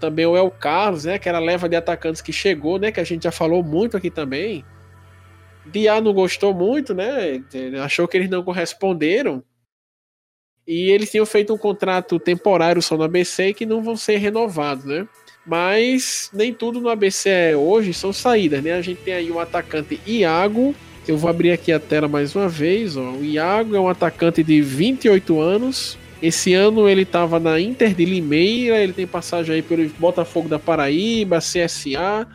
também 0.00 0.26
o 0.26 0.36
El 0.36 0.50
Carlos, 0.50 1.04
né? 1.04 1.14
Aquela 1.14 1.38
leva 1.38 1.68
de 1.68 1.76
atacantes 1.76 2.20
que 2.20 2.32
chegou, 2.32 2.78
né? 2.78 2.92
Que 2.92 3.00
a 3.00 3.04
gente 3.04 3.24
já 3.24 3.32
falou 3.32 3.62
muito 3.62 3.96
aqui 3.96 4.10
também. 4.10 4.64
Diá 5.66 6.00
não 6.00 6.12
gostou 6.12 6.52
muito, 6.52 6.94
né? 6.94 7.42
Achou 7.82 8.06
que 8.06 8.16
eles 8.16 8.28
não 8.28 8.42
corresponderam. 8.42 9.42
E 10.66 10.90
eles 10.90 11.10
tinham 11.10 11.26
feito 11.26 11.52
um 11.52 11.58
contrato 11.58 12.18
temporário 12.18 12.80
só 12.80 12.96
no 12.96 13.04
ABC 13.04 13.52
que 13.52 13.66
não 13.66 13.82
vão 13.82 13.96
ser 13.96 14.16
renovados, 14.16 14.84
né? 14.84 15.06
Mas 15.46 16.30
nem 16.32 16.52
tudo 16.52 16.80
no 16.80 16.88
ABC 16.88 17.28
é 17.28 17.56
hoje 17.56 17.92
são 17.92 18.12
saídas, 18.12 18.62
né? 18.62 18.72
A 18.72 18.82
gente 18.82 19.00
tem 19.02 19.14
aí 19.14 19.30
o 19.30 19.38
atacante 19.38 20.00
Iago. 20.06 20.74
Eu 21.06 21.18
vou 21.18 21.28
abrir 21.28 21.52
aqui 21.52 21.70
a 21.70 21.78
tela 21.78 22.08
mais 22.08 22.34
uma 22.34 22.48
vez. 22.48 22.96
Ó. 22.96 23.12
O 23.12 23.24
Iago 23.24 23.76
é 23.76 23.80
um 23.80 23.88
atacante 23.88 24.42
de 24.42 24.62
28 24.62 25.38
anos. 25.40 25.98
Esse 26.22 26.54
ano 26.54 26.88
ele 26.88 27.02
estava 27.02 27.38
na 27.38 27.60
Inter 27.60 27.94
de 27.94 28.06
Limeira. 28.06 28.78
Ele 28.78 28.94
tem 28.94 29.06
passagem 29.06 29.56
aí 29.56 29.62
pelo 29.62 29.86
Botafogo 29.98 30.48
da 30.48 30.58
Paraíba, 30.58 31.38
CSA. 31.38 32.26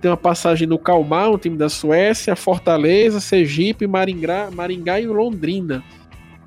Tem 0.00 0.10
uma 0.10 0.16
passagem 0.16 0.66
no 0.66 0.80
Calmar, 0.80 1.30
um 1.30 1.38
time 1.38 1.56
da 1.56 1.68
Suécia, 1.68 2.34
Fortaleza, 2.34 3.20
Sergipe, 3.20 3.86
Maringá, 3.86 4.50
Maringá 4.50 5.00
e 5.00 5.06
Londrina 5.06 5.84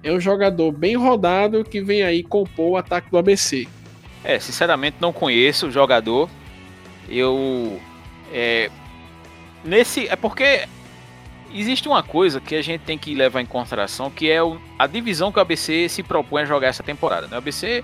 é 0.05 0.13
um 0.13 0.19
jogador 0.19 0.71
bem 0.71 0.95
rodado 0.95 1.63
que 1.63 1.81
vem 1.81 2.03
aí 2.03 2.21
compor 2.21 2.73
o 2.73 2.77
ataque 2.77 3.10
do 3.10 3.17
ABC. 3.17 3.67
É, 4.25 4.39
sinceramente 4.39 4.97
não 4.99 5.13
conheço 5.13 5.67
o 5.67 5.71
jogador. 5.71 6.27
Eu. 7.07 7.79
É, 8.33 8.71
nesse. 9.63 10.07
É 10.07 10.15
porque 10.15 10.67
existe 11.53 11.88
uma 11.88 12.01
coisa 12.01 12.41
que 12.41 12.55
a 12.55 12.61
gente 12.61 12.81
tem 12.81 12.97
que 12.97 13.13
levar 13.13 13.39
em 13.39 13.45
consideração, 13.45 14.09
que 14.09 14.29
é 14.29 14.41
o, 14.41 14.59
a 14.79 14.88
divisão 14.88 15.31
que 15.31 15.38
o 15.38 15.41
ABC 15.41 15.88
se 15.88 16.01
propõe 16.01 16.41
a 16.41 16.45
jogar 16.45 16.67
essa 16.67 16.81
temporada. 16.81 17.27
Né? 17.27 17.35
O 17.35 17.38
ABC 17.38 17.83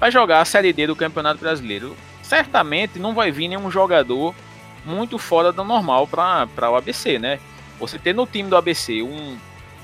vai 0.00 0.10
jogar 0.10 0.40
a 0.40 0.44
Série 0.44 0.72
D 0.72 0.88
do 0.88 0.96
Campeonato 0.96 1.38
Brasileiro. 1.38 1.96
Certamente 2.22 2.98
não 2.98 3.14
vai 3.14 3.30
vir 3.30 3.46
nenhum 3.46 3.70
jogador 3.70 4.34
muito 4.84 5.16
fora 5.16 5.52
do 5.52 5.62
normal 5.62 6.08
para 6.08 6.70
o 6.70 6.76
ABC, 6.76 7.18
né? 7.18 7.38
Você 7.78 7.98
ter 7.98 8.14
no 8.14 8.26
time 8.26 8.48
do 8.48 8.56
ABC 8.56 9.00
um, 9.02 9.38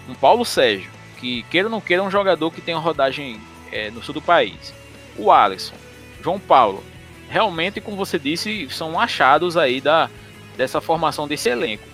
um 0.09 0.15
Paulo 0.15 0.45
Sérgio, 0.45 0.91
que, 1.19 1.45
queira 1.45 1.69
ou 1.69 1.71
não 1.71 1.81
queira, 1.81 2.03
é 2.03 2.07
um 2.07 2.11
jogador 2.11 2.51
que 2.51 2.61
tem 2.61 2.75
uma 2.75 2.81
rodagem 2.81 3.41
é, 3.73 3.91
no 3.91 4.03
sul 4.03 4.13
do 4.13 4.21
país. 4.21 4.75
O 5.17 5.31
Alisson, 5.31 5.75
João 6.25 6.41
Paulo, 6.41 6.83
realmente, 7.29 7.83
como 7.83 7.99
você 7.99 8.19
disse, 8.19 8.67
são 8.71 8.99
achados 8.99 9.59
aí 9.59 9.79
da, 9.79 10.09
dessa 10.57 10.81
formação 10.81 11.29
desse 11.29 11.51
elenco. 11.51 11.85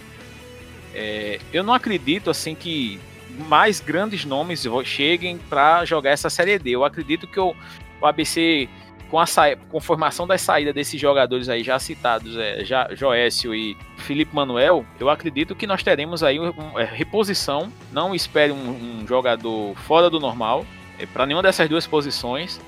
É, 0.94 1.40
eu 1.52 1.64
não 1.64 1.74
acredito 1.74 2.30
assim 2.30 2.54
que 2.54 3.00
mais 3.48 3.80
grandes 3.80 4.24
nomes 4.24 4.64
cheguem 4.84 5.36
para 5.36 5.84
jogar 5.84 6.10
essa 6.10 6.30
Série 6.30 6.60
D. 6.60 6.70
Eu 6.70 6.84
acredito 6.84 7.26
que 7.26 7.40
o, 7.40 7.56
o 8.00 8.06
ABC 8.06 8.68
com 9.10 9.18
a 9.18 9.24
com 9.68 9.80
formação 9.80 10.28
da 10.28 10.38
saída 10.38 10.72
desses 10.72 11.00
jogadores 11.00 11.48
aí 11.48 11.64
já 11.64 11.76
citados, 11.80 12.36
é, 12.36 12.64
já, 12.64 12.88
Joécio 12.94 13.52
e 13.52 13.76
Felipe 13.96 14.32
Manuel, 14.32 14.86
eu 15.00 15.10
acredito 15.10 15.56
que 15.56 15.66
nós 15.66 15.82
teremos 15.82 16.22
aí 16.22 16.38
um, 16.38 16.78
é, 16.78 16.84
reposição. 16.84 17.72
Não 17.90 18.14
espere 18.14 18.52
um, 18.52 19.00
um, 19.02 19.06
jogador 19.08 19.74
fora 19.80 20.08
do 20.08 20.20
normal 20.20 20.64
é, 20.98 21.06
para 21.06 21.26
nenhuma 21.26 21.42
dessas 21.42 21.68
duas 21.68 21.88
posições. 21.88 22.60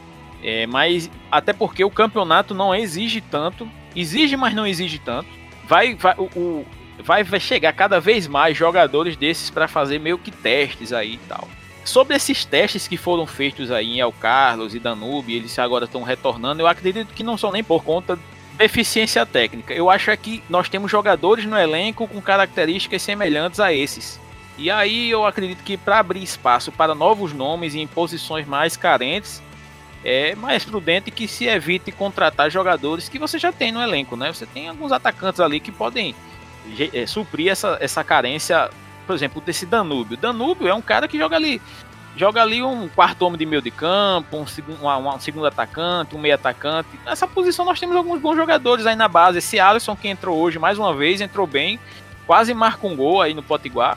É, 0.42 0.66
mas 0.66 1.10
até 1.30 1.52
porque 1.52 1.84
o 1.84 1.90
campeonato 1.90 2.54
não 2.54 2.74
exige 2.74 3.20
tanto, 3.20 3.68
exige, 3.94 4.36
mas 4.36 4.54
não 4.54 4.66
exige 4.66 4.98
tanto. 4.98 5.28
Vai, 5.66 5.94
vai, 5.94 6.14
o, 6.18 6.24
o 6.34 6.66
vai, 7.02 7.22
vai 7.22 7.40
chegar 7.40 7.72
cada 7.72 8.00
vez 8.00 8.26
mais 8.26 8.56
jogadores 8.56 9.16
desses 9.16 9.50
para 9.50 9.68
fazer 9.68 9.98
meio 9.98 10.18
que 10.18 10.30
testes 10.30 10.92
aí 10.92 11.14
e 11.14 11.20
tal. 11.28 11.48
Sobre 11.84 12.16
esses 12.16 12.44
testes 12.44 12.86
que 12.86 12.96
foram 12.96 13.26
feitos 13.26 13.70
aí 13.70 13.96
em 13.96 14.00
El 14.00 14.12
Carlos 14.12 14.74
e 14.74 14.78
Danube, 14.78 15.34
eles 15.34 15.58
agora 15.58 15.84
estão 15.84 16.02
retornando, 16.02 16.62
eu 16.62 16.66
acredito 16.66 17.12
que 17.12 17.24
não 17.24 17.36
são 17.36 17.50
nem 17.50 17.64
por 17.64 17.82
conta 17.82 18.16
de 18.16 18.22
deficiência 18.56 19.26
técnica. 19.26 19.74
Eu 19.74 19.90
acho 19.90 20.10
é 20.10 20.16
que 20.16 20.42
nós 20.48 20.68
temos 20.68 20.90
jogadores 20.90 21.44
no 21.44 21.58
elenco 21.58 22.06
com 22.06 22.20
características 22.20 23.02
semelhantes 23.02 23.58
a 23.58 23.72
esses. 23.72 24.20
E 24.56 24.70
aí 24.70 25.10
eu 25.10 25.26
acredito 25.26 25.64
que 25.64 25.76
para 25.76 25.98
abrir 25.98 26.22
espaço 26.22 26.70
para 26.70 26.94
novos 26.94 27.32
nomes 27.32 27.74
em 27.74 27.86
posições 27.86 28.46
mais 28.46 28.76
carentes, 28.76 29.42
é 30.04 30.34
mais 30.34 30.64
prudente 30.64 31.10
que 31.10 31.28
se 31.28 31.46
evite 31.46 31.92
contratar 31.92 32.50
jogadores 32.50 33.08
que 33.08 33.18
você 33.18 33.38
já 33.38 33.52
tem 33.52 33.70
no 33.70 33.80
elenco, 33.80 34.16
né? 34.16 34.32
Você 34.32 34.46
tem 34.46 34.68
alguns 34.68 34.92
atacantes 34.92 35.40
ali 35.40 35.60
que 35.60 35.70
podem 35.70 36.14
é, 36.92 37.06
suprir 37.06 37.50
essa, 37.50 37.78
essa 37.80 38.02
carência 38.02 38.70
por 39.06 39.14
exemplo, 39.14 39.40
desse 39.40 39.66
Danúbio. 39.66 40.16
Danúbio 40.16 40.68
é 40.68 40.74
um 40.74 40.82
cara 40.82 41.08
que 41.08 41.18
joga 41.18 41.36
ali 41.36 41.60
joga 42.14 42.42
ali 42.42 42.62
um 42.62 42.88
quarto 42.88 43.22
homem 43.22 43.38
de 43.38 43.46
meio 43.46 43.62
de 43.62 43.70
campo, 43.70 44.36
um, 44.36 44.46
segundo, 44.46 44.84
um, 44.84 45.08
um 45.08 45.18
segundo 45.18 45.46
atacante, 45.46 46.14
um 46.14 46.18
meio 46.18 46.34
atacante. 46.34 46.88
Nessa 47.04 47.26
posição 47.26 47.64
nós 47.64 47.80
temos 47.80 47.96
alguns 47.96 48.20
bons 48.20 48.36
jogadores 48.36 48.86
aí 48.86 48.94
na 48.94 49.08
base. 49.08 49.38
Esse 49.38 49.58
Alisson 49.58 49.96
que 49.96 50.08
entrou 50.08 50.38
hoje 50.38 50.58
mais 50.58 50.78
uma 50.78 50.94
vez, 50.94 51.20
entrou 51.20 51.46
bem, 51.46 51.80
quase 52.26 52.52
marca 52.52 52.86
um 52.86 52.94
gol 52.94 53.22
aí 53.22 53.32
no 53.32 53.42
Potiguar. 53.42 53.96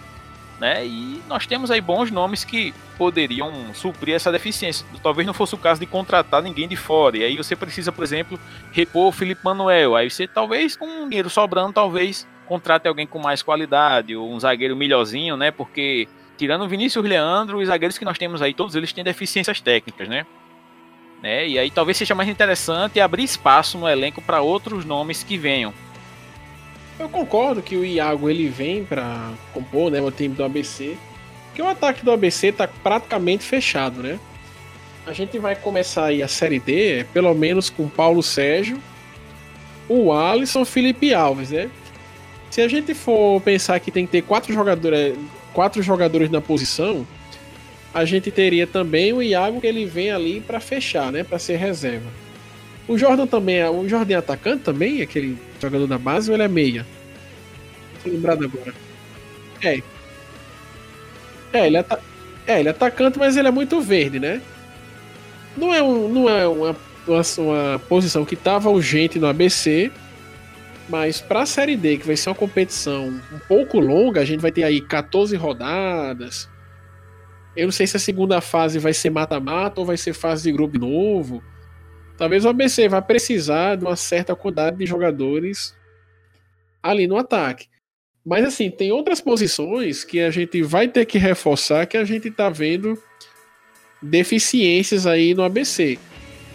Né? 0.59 0.85
E 0.85 1.21
nós 1.27 1.45
temos 1.45 1.69
aí 1.69 1.81
bons 1.81 2.09
nomes 2.09 2.45
que 2.45 2.73
poderiam 2.97 3.73
suprir 3.73 4.15
essa 4.15 4.31
deficiência. 4.31 4.85
Talvez 5.03 5.27
não 5.27 5.33
fosse 5.33 5.53
o 5.53 5.57
caso 5.57 5.81
de 5.81 5.85
contratar 5.85 6.41
ninguém 6.41 6.67
de 6.67 6.77
fora. 6.77 7.17
E 7.17 7.23
aí 7.23 7.35
você 7.35 7.55
precisa, 7.55 7.91
por 7.91 8.03
exemplo, 8.03 8.39
repor 8.71 9.07
o 9.07 9.11
Felipe 9.11 9.43
Manuel. 9.43 9.95
Aí 9.95 10.09
você 10.09 10.27
talvez 10.27 10.75
com 10.75 11.09
dinheiro 11.09 11.29
sobrando, 11.29 11.73
talvez 11.73 12.25
contrate 12.47 12.87
alguém 12.87 13.05
com 13.05 13.19
mais 13.19 13.41
qualidade, 13.41 14.15
ou 14.15 14.31
um 14.31 14.39
zagueiro 14.39 14.75
melhorzinho, 14.75 15.35
né? 15.35 15.51
Porque, 15.51 16.07
tirando 16.37 16.63
o 16.63 16.67
Vinícius 16.67 17.03
Leandro, 17.03 17.57
os 17.57 17.67
zagueiros 17.67 17.97
que 17.97 18.05
nós 18.05 18.17
temos 18.17 18.41
aí, 18.41 18.53
todos 18.53 18.75
eles 18.75 18.93
têm 18.93 19.03
deficiências 19.03 19.59
técnicas, 19.59 20.07
né? 20.07 20.25
né? 21.21 21.47
E 21.47 21.57
aí 21.57 21.71
talvez 21.71 21.97
seja 21.97 22.13
mais 22.13 22.29
interessante 22.29 22.99
abrir 22.99 23.23
espaço 23.23 23.77
no 23.77 23.89
elenco 23.89 24.21
para 24.21 24.41
outros 24.41 24.85
nomes 24.85 25.23
que 25.23 25.37
venham. 25.37 25.73
Eu 26.97 27.09
concordo 27.09 27.61
que 27.61 27.75
o 27.75 27.83
Iago 27.83 28.29
ele 28.29 28.47
vem 28.47 28.85
para 28.85 29.33
compor 29.53 29.91
né, 29.91 30.01
o 30.01 30.09
time 30.09 30.33
do 30.33 30.43
ABC, 30.43 30.95
que 31.53 31.61
o 31.61 31.67
ataque 31.67 32.05
do 32.05 32.11
ABC 32.11 32.47
está 32.47 32.67
praticamente 32.67 33.43
fechado, 33.43 34.01
né? 34.01 34.19
A 35.05 35.13
gente 35.13 35.37
vai 35.37 35.55
começar 35.55 36.05
aí 36.05 36.23
a 36.23 36.27
Série 36.27 36.59
D, 36.59 37.05
pelo 37.13 37.33
menos 37.35 37.69
com 37.69 37.87
Paulo 37.87 38.23
Sérgio, 38.23 38.79
o 39.87 40.11
Alisson, 40.11 40.65
Felipe 40.65 41.13
Alves, 41.13 41.51
né? 41.51 41.69
Se 42.49 42.61
a 42.61 42.67
gente 42.67 42.93
for 42.93 43.41
pensar 43.41 43.79
que 43.79 43.91
tem 43.91 44.05
que 44.05 44.13
ter 44.13 44.21
quatro 44.21 44.53
jogadores, 44.53 45.15
quatro 45.53 45.83
jogadores 45.83 46.29
na 46.29 46.41
posição, 46.41 47.05
a 47.93 48.03
gente 48.05 48.31
teria 48.31 48.65
também 48.65 49.13
o 49.13 49.21
Iago 49.21 49.61
que 49.61 49.67
ele 49.67 49.85
vem 49.85 50.11
ali 50.11 50.41
para 50.41 50.59
fechar, 50.59 51.11
né, 51.11 51.23
para 51.23 51.39
ser 51.39 51.57
reserva. 51.57 52.09
O 52.87 52.97
Jordan 52.97 53.25
também 53.25 53.57
é, 53.57 53.69
o 53.69 53.87
Jordan 53.87 54.13
é 54.13 54.17
atacante 54.17 54.63
também, 54.63 55.01
aquele 55.01 55.37
jogador 55.61 55.87
da 55.87 55.97
base 55.97 56.29
ou 56.29 56.35
ele 56.35 56.43
é 56.43 56.47
meia? 56.47 56.85
Tô 58.03 58.09
lembrado 58.09 58.45
agora. 58.45 58.73
É. 59.61 59.81
É, 61.51 61.67
ele 61.67 61.77
é, 61.77 61.85
é, 62.47 62.59
ele 62.59 62.69
é 62.69 62.71
atacante, 62.71 63.17
mas 63.17 63.37
ele 63.37 63.47
é 63.47 63.51
muito 63.51 63.81
verde, 63.81 64.19
né? 64.19 64.41
Não 65.57 65.73
é, 65.73 65.81
um, 65.81 66.09
não 66.09 66.29
é 66.29 66.47
uma, 66.47 66.75
uma, 67.07 67.21
uma 67.37 67.79
posição 67.79 68.25
que 68.25 68.35
tava 68.35 68.69
urgente 68.69 69.17
no 69.17 69.27
ABC, 69.27 69.91
mas 70.87 71.19
para 71.21 71.41
a 71.41 71.45
Série 71.45 71.75
D, 71.75 71.97
que 71.97 72.05
vai 72.05 72.15
ser 72.15 72.29
uma 72.29 72.35
competição 72.35 73.07
um 73.07 73.39
pouco 73.47 73.79
longa, 73.79 74.21
a 74.21 74.25
gente 74.25 74.41
vai 74.41 74.51
ter 74.51 74.63
aí 74.63 74.81
14 74.81 75.35
rodadas. 75.35 76.49
Eu 77.55 77.65
não 77.65 77.71
sei 77.71 77.87
se 77.87 77.97
a 77.97 77.99
segunda 77.99 78.41
fase 78.41 78.77
vai 78.77 78.93
ser 78.93 79.09
mata-mata 79.09 79.79
ou 79.79 79.85
vai 79.85 79.97
ser 79.97 80.13
fase 80.13 80.43
de 80.43 80.51
grupo 80.51 80.77
novo. 80.77 81.41
Talvez 82.17 82.45
o 82.45 82.49
ABC 82.49 82.87
vai 82.87 83.01
precisar 83.01 83.75
de 83.75 83.85
uma 83.85 83.95
certa 83.95 84.35
quantidade 84.35 84.77
de 84.77 84.85
jogadores 84.85 85.75
ali 86.81 87.07
no 87.07 87.17
ataque. 87.17 87.67
Mas 88.25 88.45
assim, 88.45 88.71
tem 88.71 88.91
outras 88.91 89.21
posições 89.21 90.03
que 90.03 90.19
a 90.19 90.31
gente 90.31 90.61
vai 90.63 90.87
ter 90.87 91.05
que 91.05 91.17
reforçar 91.17 91.85
que 91.85 91.97
a 91.97 92.03
gente 92.03 92.31
tá 92.31 92.49
vendo 92.49 92.97
deficiências 94.01 95.05
aí 95.05 95.33
no 95.33 95.43
ABC. 95.43 95.99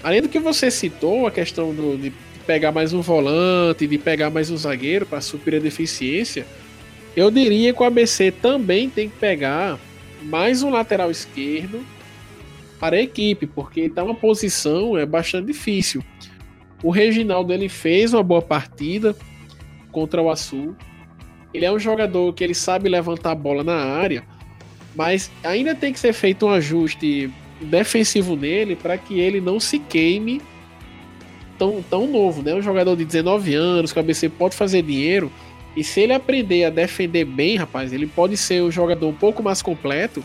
Além 0.02 0.22
do 0.22 0.28
que 0.28 0.38
você 0.38 0.70
citou, 0.70 1.26
a 1.26 1.30
questão 1.30 1.74
do, 1.74 1.96
de 1.96 2.12
pegar 2.46 2.72
mais 2.72 2.92
um 2.92 3.00
volante, 3.00 3.86
de 3.86 3.98
pegar 3.98 4.30
mais 4.30 4.50
um 4.50 4.56
zagueiro 4.56 5.04
para 5.04 5.20
suprir 5.20 5.60
a 5.60 5.62
deficiência, 5.62 6.46
eu 7.14 7.30
diria 7.30 7.72
que 7.72 7.82
o 7.82 7.86
ABC 7.86 8.30
também 8.30 8.88
tem 8.88 9.08
que 9.08 9.16
pegar 9.16 9.78
mais 10.22 10.62
um 10.62 10.70
lateral 10.70 11.10
esquerdo 11.10 11.84
para 12.80 12.96
a 12.96 13.00
equipe, 13.00 13.46
porque 13.46 13.82
está 13.82 14.02
uma 14.02 14.14
posição 14.14 14.96
é 14.96 15.04
bastante 15.04 15.46
difícil. 15.48 16.02
O 16.82 16.90
Reginaldo 16.90 17.52
ele 17.52 17.68
fez 17.68 18.14
uma 18.14 18.22
boa 18.22 18.40
partida 18.40 19.14
contra 19.92 20.22
o 20.22 20.30
Açul. 20.30 20.74
Ele 21.52 21.66
é 21.66 21.70
um 21.70 21.78
jogador 21.78 22.32
que 22.32 22.42
ele 22.42 22.54
sabe 22.54 22.88
levantar 22.88 23.32
a 23.32 23.34
bola 23.34 23.62
na 23.62 23.74
área, 23.74 24.24
mas 24.96 25.30
ainda 25.44 25.74
tem 25.74 25.92
que 25.92 26.00
ser 26.00 26.14
feito 26.14 26.46
um 26.46 26.50
ajuste 26.50 27.30
defensivo 27.60 28.34
nele 28.34 28.74
para 28.74 28.96
que 28.96 29.20
ele 29.20 29.40
não 29.40 29.60
se 29.60 29.78
queime 29.78 30.40
tão, 31.58 31.82
tão 31.82 32.06
novo, 32.06 32.40
né? 32.42 32.54
Um 32.54 32.62
jogador 32.62 32.96
de 32.96 33.04
19 33.04 33.54
anos, 33.54 33.92
que 33.92 33.98
o 33.98 34.00
ABC 34.00 34.30
pode 34.30 34.56
fazer 34.56 34.80
dinheiro. 34.80 35.30
E 35.76 35.84
se 35.84 36.00
ele 36.00 36.14
aprender 36.14 36.64
a 36.64 36.70
defender 36.70 37.26
bem, 37.26 37.56
rapaz, 37.56 37.92
ele 37.92 38.06
pode 38.06 38.38
ser 38.38 38.62
um 38.62 38.70
jogador 38.70 39.06
um 39.06 39.14
pouco 39.14 39.42
mais 39.42 39.60
completo 39.60 40.24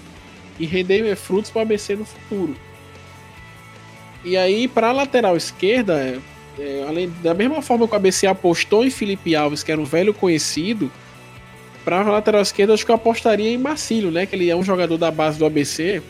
e 0.59 0.65
render 0.65 1.15
frutos 1.15 1.51
para 1.51 1.59
o 1.59 1.61
ABC 1.63 1.95
no 1.95 2.05
futuro. 2.05 2.55
E 4.23 4.35
aí, 4.35 4.67
para 4.67 4.89
a 4.89 4.91
lateral 4.91 5.37
esquerda, 5.37 5.93
é, 5.99 6.19
é, 6.59 6.85
além 6.87 7.11
da 7.21 7.33
mesma 7.33 7.61
forma 7.61 7.87
que 7.87 7.93
o 7.93 7.95
ABC 7.95 8.25
apostou 8.25 8.85
em 8.85 8.89
Felipe 8.89 9.35
Alves, 9.35 9.63
que 9.63 9.71
era 9.71 9.79
um 9.79 9.85
velho 9.85 10.13
conhecido, 10.13 10.91
para 11.83 12.01
a 12.01 12.03
lateral 12.03 12.41
esquerda, 12.41 12.73
acho 12.73 12.83
que 12.83 12.91
eu 12.91 12.95
apostaria 12.95 13.51
em 13.51 13.57
Marcílio, 13.57 14.09
né? 14.09 14.25
Que 14.25 14.35
ele 14.35 14.49
é 14.49 14.55
um 14.55 14.63
jogador 14.63 14.97
da 14.97 15.11
base 15.11 15.37
do 15.37 15.45
ABC 15.45 16.01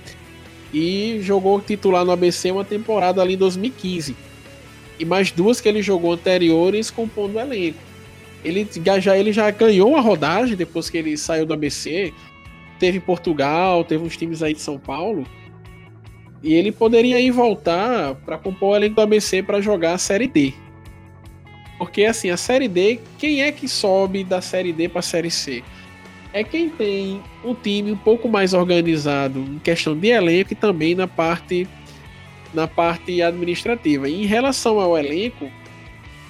e 0.73 1.19
jogou 1.21 1.60
titular 1.60 2.05
no 2.05 2.12
ABC 2.12 2.51
uma 2.51 2.63
temporada 2.63 3.21
ali 3.21 3.34
em 3.34 3.38
2015. 3.38 4.15
E 4.97 5.03
mais 5.03 5.31
duas 5.31 5.60
que 5.60 5.67
ele 5.67 5.81
jogou 5.81 6.13
anteriores 6.13 6.89
compondo 6.89 7.36
o 7.36 7.39
elenco. 7.39 7.77
Ele 8.43 8.67
já, 9.01 9.17
ele 9.17 9.34
já 9.34 9.49
ganhou 9.51 9.89
uma 9.89 10.01
rodagem 10.01 10.55
depois 10.55 10.89
que 10.89 10.97
ele 10.97 11.17
saiu 11.17 11.45
do 11.45 11.53
ABC. 11.53 12.13
Teve 12.80 13.00
Portugal, 13.00 13.84
teve 13.84 14.04
uns 14.04 14.18
times 14.18 14.44
aí 14.44 14.54
de 14.54 14.62
São 14.62 14.78
Paulo. 14.78 15.26
E 16.44 16.54
ele 16.54 16.72
poderia 16.72 17.20
ir 17.20 17.32
voltar 17.32 18.16
para 18.16 18.38
compor 18.38 18.74
o 18.74 18.76
elenco 18.76 18.96
do 18.96 19.02
ABC 19.02 19.42
para 19.42 19.62
jogar 19.62 19.94
a 19.94 19.98
Série 19.98 20.28
D. 20.28 20.54
Porque 21.78 22.06
assim, 22.06 22.30
a 22.30 22.38
Série 22.38 22.68
D, 22.68 23.00
quem 23.18 23.42
é 23.42 23.52
que 23.52 23.68
sobe 23.68 24.24
da 24.24 24.42
Série 24.42 24.72
D 24.72 24.88
para 24.88 25.00
a 25.00 25.04
Série 25.04 25.32
C? 25.32 25.64
É 26.32 26.44
quem 26.44 26.70
tem 26.70 27.22
um 27.44 27.54
time 27.54 27.92
um 27.92 27.98
pouco 27.98 28.28
mais 28.28 28.54
organizado 28.54 29.40
em 29.40 29.60
questão 29.60 29.98
de 29.98 30.10
elenco 30.10 30.54
e 30.54 30.56
também 30.56 30.94
na 30.94 31.08
parte 31.08 31.68
na 32.54 32.68
parte 32.68 33.22
administrativa. 33.22 34.08
E 34.08 34.24
em 34.24 34.26
relação 34.26 34.80
ao 34.80 34.98
elenco, 34.98 35.52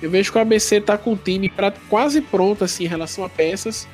eu 0.02 0.10
vejo 0.10 0.32
que 0.32 0.38
o 0.38 0.42
ABC 0.42 0.78
está 0.78 0.98
com 0.98 1.14
o 1.14 1.18
time 1.18 1.50
pra, 1.50 1.72
quase 1.72 2.22
pronto 2.22 2.64
assim 2.64 2.86
em 2.86 2.88
relação 2.88 3.24
a 3.24 3.30
peças 3.30 3.88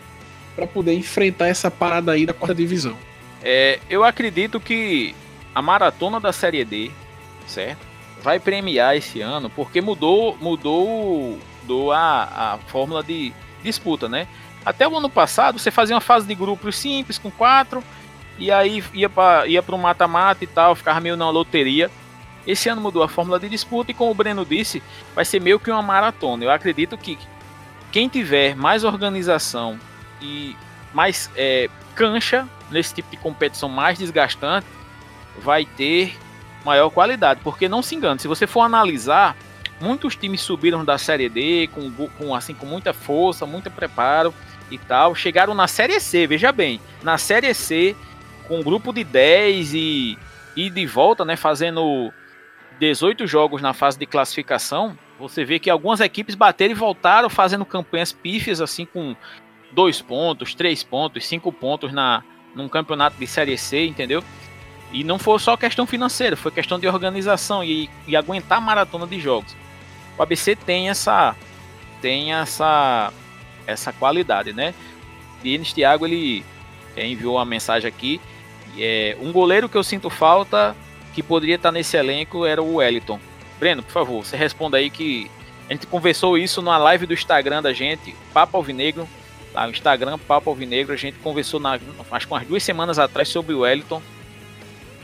para 0.55 0.67
poder 0.67 0.93
enfrentar 0.93 1.47
essa 1.47 1.71
parada 1.71 2.11
aí 2.11 2.25
da 2.25 2.33
quarta 2.33 2.55
divisão. 2.55 2.97
É, 3.43 3.79
eu 3.89 4.03
acredito 4.03 4.59
que 4.59 5.15
a 5.53 5.61
maratona 5.61 6.19
da 6.19 6.31
Série 6.31 6.63
D, 6.63 6.91
certo? 7.47 7.91
vai 8.21 8.39
premiar 8.39 8.95
esse 8.95 9.19
ano, 9.21 9.49
porque 9.49 9.81
mudou, 9.81 10.37
mudou, 10.39 11.39
mudou 11.61 11.91
a, 11.91 12.53
a 12.53 12.57
fórmula 12.67 13.03
de 13.03 13.33
disputa, 13.63 14.07
né? 14.07 14.27
Até 14.63 14.87
o 14.87 14.95
ano 14.95 15.09
passado 15.09 15.57
você 15.57 15.71
fazia 15.71 15.95
uma 15.95 16.01
fase 16.01 16.27
de 16.27 16.35
grupos 16.35 16.75
simples 16.75 17.17
com 17.17 17.31
quatro 17.31 17.83
e 18.37 18.51
aí 18.51 18.83
ia 18.93 19.09
para 19.09 19.47
ia 19.47 19.63
um 19.67 19.77
mata-mata 19.77 20.43
e 20.43 20.47
tal, 20.47 20.75
ficava 20.75 20.99
meio 20.99 21.17
na 21.17 21.29
loteria. 21.29 21.89
Esse 22.45 22.69
ano 22.69 22.81
mudou 22.81 23.03
a 23.03 23.07
fórmula 23.07 23.39
de 23.39 23.49
disputa 23.49 23.91
e 23.91 23.93
como 23.93 24.11
o 24.11 24.15
Breno 24.15 24.45
disse, 24.45 24.81
vai 25.15 25.25
ser 25.25 25.39
meio 25.39 25.59
que 25.59 25.69
uma 25.69 25.81
maratona. 25.81 26.43
Eu 26.43 26.51
acredito 26.51 26.97
que 26.97 27.17
quem 27.91 28.07
tiver 28.07 28.55
mais 28.55 28.83
organização 28.83 29.79
e 30.21 30.55
mais 30.93 31.29
é, 31.35 31.69
cancha 31.95 32.47
nesse 32.69 32.93
tipo 32.95 33.09
de 33.09 33.17
competição 33.17 33.69
mais 33.69 33.97
desgastante 33.97 34.67
vai 35.39 35.65
ter 35.65 36.17
maior 36.65 36.89
qualidade. 36.89 37.41
Porque 37.43 37.67
não 37.67 37.81
se 37.81 37.95
engane, 37.95 38.19
se 38.19 38.27
você 38.27 38.45
for 38.45 38.61
analisar, 38.61 39.35
muitos 39.79 40.15
times 40.15 40.41
subiram 40.41 40.85
da 40.85 40.97
Série 40.97 41.29
D 41.29 41.69
com, 41.73 41.91
com, 41.91 42.35
assim, 42.35 42.53
com 42.53 42.65
muita 42.65 42.93
força, 42.93 43.45
muito 43.45 43.69
preparo 43.71 44.33
e 44.69 44.77
tal. 44.77 45.15
Chegaram 45.15 45.53
na 45.53 45.67
Série 45.67 45.99
C, 45.99 46.27
veja 46.27 46.51
bem, 46.51 46.79
na 47.03 47.17
Série 47.17 47.53
C, 47.53 47.95
com 48.47 48.59
um 48.59 48.63
grupo 48.63 48.93
de 48.93 49.03
10 49.03 49.73
e, 49.73 50.17
e 50.55 50.69
de 50.69 50.85
volta, 50.85 51.25
né, 51.25 51.35
fazendo 51.35 52.11
18 52.79 53.27
jogos 53.27 53.61
na 53.61 53.73
fase 53.73 53.97
de 53.97 54.05
classificação. 54.05 54.97
Você 55.19 55.45
vê 55.45 55.59
que 55.59 55.69
algumas 55.69 55.99
equipes 55.99 56.35
bateram 56.35 56.71
e 56.71 56.75
voltaram 56.75 57.29
fazendo 57.29 57.65
campanhas 57.65 58.11
pífias, 58.11 58.59
assim, 58.59 58.85
com 58.85 59.15
dois 59.71 60.01
pontos, 60.01 60.53
três 60.53 60.83
pontos, 60.83 61.25
cinco 61.25 61.51
pontos 61.51 61.91
na, 61.91 62.23
num 62.55 62.67
campeonato 62.67 63.17
de 63.17 63.27
Série 63.27 63.57
C, 63.57 63.85
entendeu? 63.85 64.23
E 64.91 65.03
não 65.03 65.17
foi 65.17 65.39
só 65.39 65.55
questão 65.55 65.87
financeira, 65.87 66.35
foi 66.35 66.51
questão 66.51 66.77
de 66.77 66.87
organização 66.87 67.63
e, 67.63 67.89
e 68.07 68.15
aguentar 68.15 68.57
a 68.57 68.61
maratona 68.61 69.07
de 69.07 69.19
jogos. 69.19 69.55
O 70.17 70.21
ABC 70.21 70.55
tem 70.55 70.89
essa 70.89 71.35
tem 72.01 72.33
essa 72.33 73.13
essa 73.65 73.93
qualidade, 73.93 74.53
né? 74.53 74.73
Denis 75.41 75.71
Thiago 75.71 76.05
ele 76.05 76.43
enviou 76.97 77.35
uma 77.35 77.45
mensagem 77.45 77.87
aqui. 77.87 78.19
É, 78.77 79.17
um 79.21 79.31
goleiro 79.31 79.69
que 79.69 79.77
eu 79.77 79.83
sinto 79.83 80.09
falta 80.09 80.75
que 81.13 81.23
poderia 81.23 81.55
estar 81.55 81.71
nesse 81.71 81.95
elenco 81.95 82.45
era 82.45 82.61
o 82.61 82.75
Wellington. 82.75 83.19
Breno, 83.59 83.83
por 83.83 83.91
favor, 83.91 84.25
você 84.25 84.35
responda 84.35 84.77
aí 84.77 84.89
que 84.89 85.29
a 85.69 85.73
gente 85.73 85.87
conversou 85.87 86.37
isso 86.37 86.61
na 86.61 86.77
live 86.77 87.05
do 87.05 87.13
Instagram 87.13 87.61
da 87.61 87.73
gente, 87.73 88.15
Papo 88.33 88.57
Alvinegro, 88.57 89.07
lá 89.53 89.65
no 89.65 89.71
Instagram 89.71 90.17
Papo 90.19 90.49
Alvinegro, 90.49 90.93
a 90.93 90.97
gente 90.97 91.17
conversou 91.19 91.59
na, 91.59 91.79
acho 92.11 92.27
que 92.27 92.33
umas 92.33 92.47
duas 92.47 92.63
semanas 92.63 92.97
atrás 92.99 93.27
sobre 93.27 93.53
o 93.53 93.59
Wellington 93.59 94.01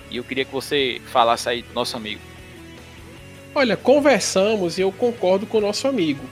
e 0.09 0.17
eu 0.17 0.23
queria 0.23 0.45
que 0.45 0.51
você 0.51 1.01
falasse 1.05 1.49
aí 1.49 1.61
do 1.61 1.73
nosso 1.73 1.97
amigo. 1.97 2.21
Olha, 3.53 3.75
conversamos 3.75 4.77
e 4.77 4.81
eu 4.81 4.91
concordo 4.91 5.45
com 5.45 5.57
o 5.57 5.61
nosso 5.61 5.87
amigo. 5.87 6.23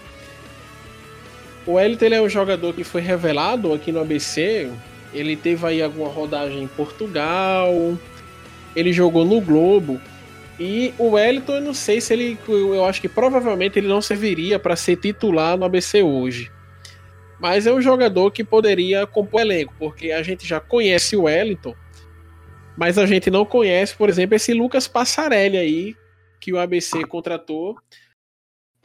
O 1.65 1.79
Elton 1.79 2.05
é 2.05 2.21
um 2.21 2.29
jogador 2.29 2.73
que 2.73 2.83
foi 2.83 3.01
revelado 3.01 3.73
aqui 3.73 3.91
no 3.91 3.99
ABC. 3.99 4.69
Ele 5.13 5.35
teve 5.35 5.65
aí 5.65 5.81
alguma 5.81 6.07
rodagem 6.07 6.61
em 6.61 6.67
Portugal. 6.67 7.97
Ele 8.75 8.93
jogou 8.93 9.25
no 9.25 9.41
Globo. 9.41 9.99
E 10.59 10.93
o 10.97 11.11
Wellington, 11.11 11.53
eu 11.53 11.61
não 11.61 11.73
sei 11.73 11.99
se 11.99 12.13
ele. 12.13 12.37
Eu 12.47 12.85
acho 12.85 13.01
que 13.01 13.09
provavelmente 13.09 13.79
ele 13.79 13.87
não 13.87 14.01
serviria 14.01 14.59
para 14.59 14.75
ser 14.75 14.95
titular 14.97 15.57
no 15.57 15.65
ABC 15.65 16.03
hoje. 16.03 16.51
Mas 17.45 17.67
é 17.67 17.71
um 17.71 17.81
jogador 17.81 18.31
que 18.31 18.43
poderia 18.43 19.05
compor 19.05 19.41
elenco, 19.41 19.73
porque 19.77 20.11
a 20.11 20.23
gente 20.23 20.47
já 20.47 20.59
conhece 20.59 21.15
o 21.15 21.23
Wellington 21.23 21.75
mas 22.77 22.97
a 22.97 23.05
gente 23.05 23.31
não 23.31 23.45
conhece, 23.45 23.95
por 23.95 24.09
exemplo, 24.09 24.35
esse 24.35 24.53
Lucas 24.53 24.87
Passarelli 24.87 25.57
aí, 25.57 25.95
que 26.39 26.51
o 26.51 26.59
ABC 26.59 27.05
contratou 27.07 27.75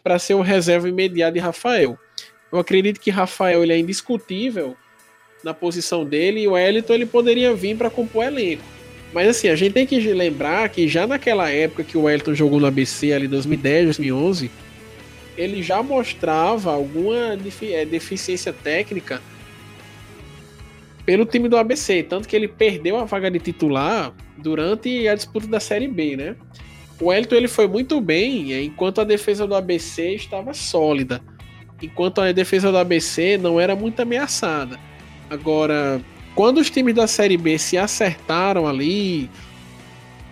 para 0.02 0.18
ser 0.18 0.34
o 0.34 0.40
reserva 0.40 0.88
imediato 0.88 1.34
de 1.34 1.40
Rafael. 1.40 1.98
Eu 2.52 2.58
acredito 2.58 3.00
que 3.00 3.10
Rafael 3.10 3.62
ele 3.62 3.72
é 3.72 3.78
indiscutível 3.78 4.76
na 5.42 5.52
posição 5.52 6.04
dele 6.04 6.42
e 6.42 6.48
o 6.48 6.52
Wellington 6.52 6.94
ele 6.94 7.06
poderia 7.06 7.54
vir 7.54 7.76
para 7.76 7.90
compor 7.90 8.24
elenco. 8.24 8.62
Mas 9.12 9.28
assim, 9.28 9.48
a 9.48 9.56
gente 9.56 9.72
tem 9.72 9.86
que 9.86 9.98
lembrar 10.12 10.68
que 10.68 10.86
já 10.86 11.06
naquela 11.06 11.50
época 11.50 11.82
que 11.82 11.98
o 11.98 12.02
Wellington 12.02 12.34
jogou 12.34 12.60
no 12.60 12.66
ABC, 12.66 13.12
ali 13.12 13.26
2010, 13.26 13.86
2011, 13.86 14.50
ele 15.40 15.62
já 15.62 15.82
mostrava 15.82 16.70
alguma 16.70 17.38
é, 17.62 17.84
deficiência 17.86 18.52
técnica 18.52 19.22
pelo 21.06 21.24
time 21.24 21.48
do 21.48 21.56
ABC, 21.56 22.02
tanto 22.02 22.28
que 22.28 22.36
ele 22.36 22.46
perdeu 22.46 22.98
a 22.98 23.04
vaga 23.04 23.30
de 23.30 23.38
titular 23.38 24.12
durante 24.36 25.08
a 25.08 25.14
disputa 25.14 25.46
da 25.46 25.58
Série 25.58 25.88
B, 25.88 26.14
né? 26.14 26.36
O 27.00 27.10
Elton 27.10 27.36
ele 27.36 27.48
foi 27.48 27.66
muito 27.66 27.98
bem 28.02 28.52
enquanto 28.62 29.00
a 29.00 29.04
defesa 29.04 29.46
do 29.46 29.54
ABC 29.54 30.14
estava 30.14 30.52
sólida, 30.52 31.22
enquanto 31.82 32.20
a 32.20 32.30
defesa 32.32 32.70
do 32.70 32.76
ABC 32.76 33.38
não 33.38 33.58
era 33.58 33.74
muito 33.74 34.00
ameaçada. 34.00 34.78
Agora, 35.30 36.02
quando 36.34 36.58
os 36.58 36.68
times 36.68 36.94
da 36.94 37.06
Série 37.06 37.38
B 37.38 37.56
se 37.56 37.78
acertaram 37.78 38.66
ali 38.66 39.30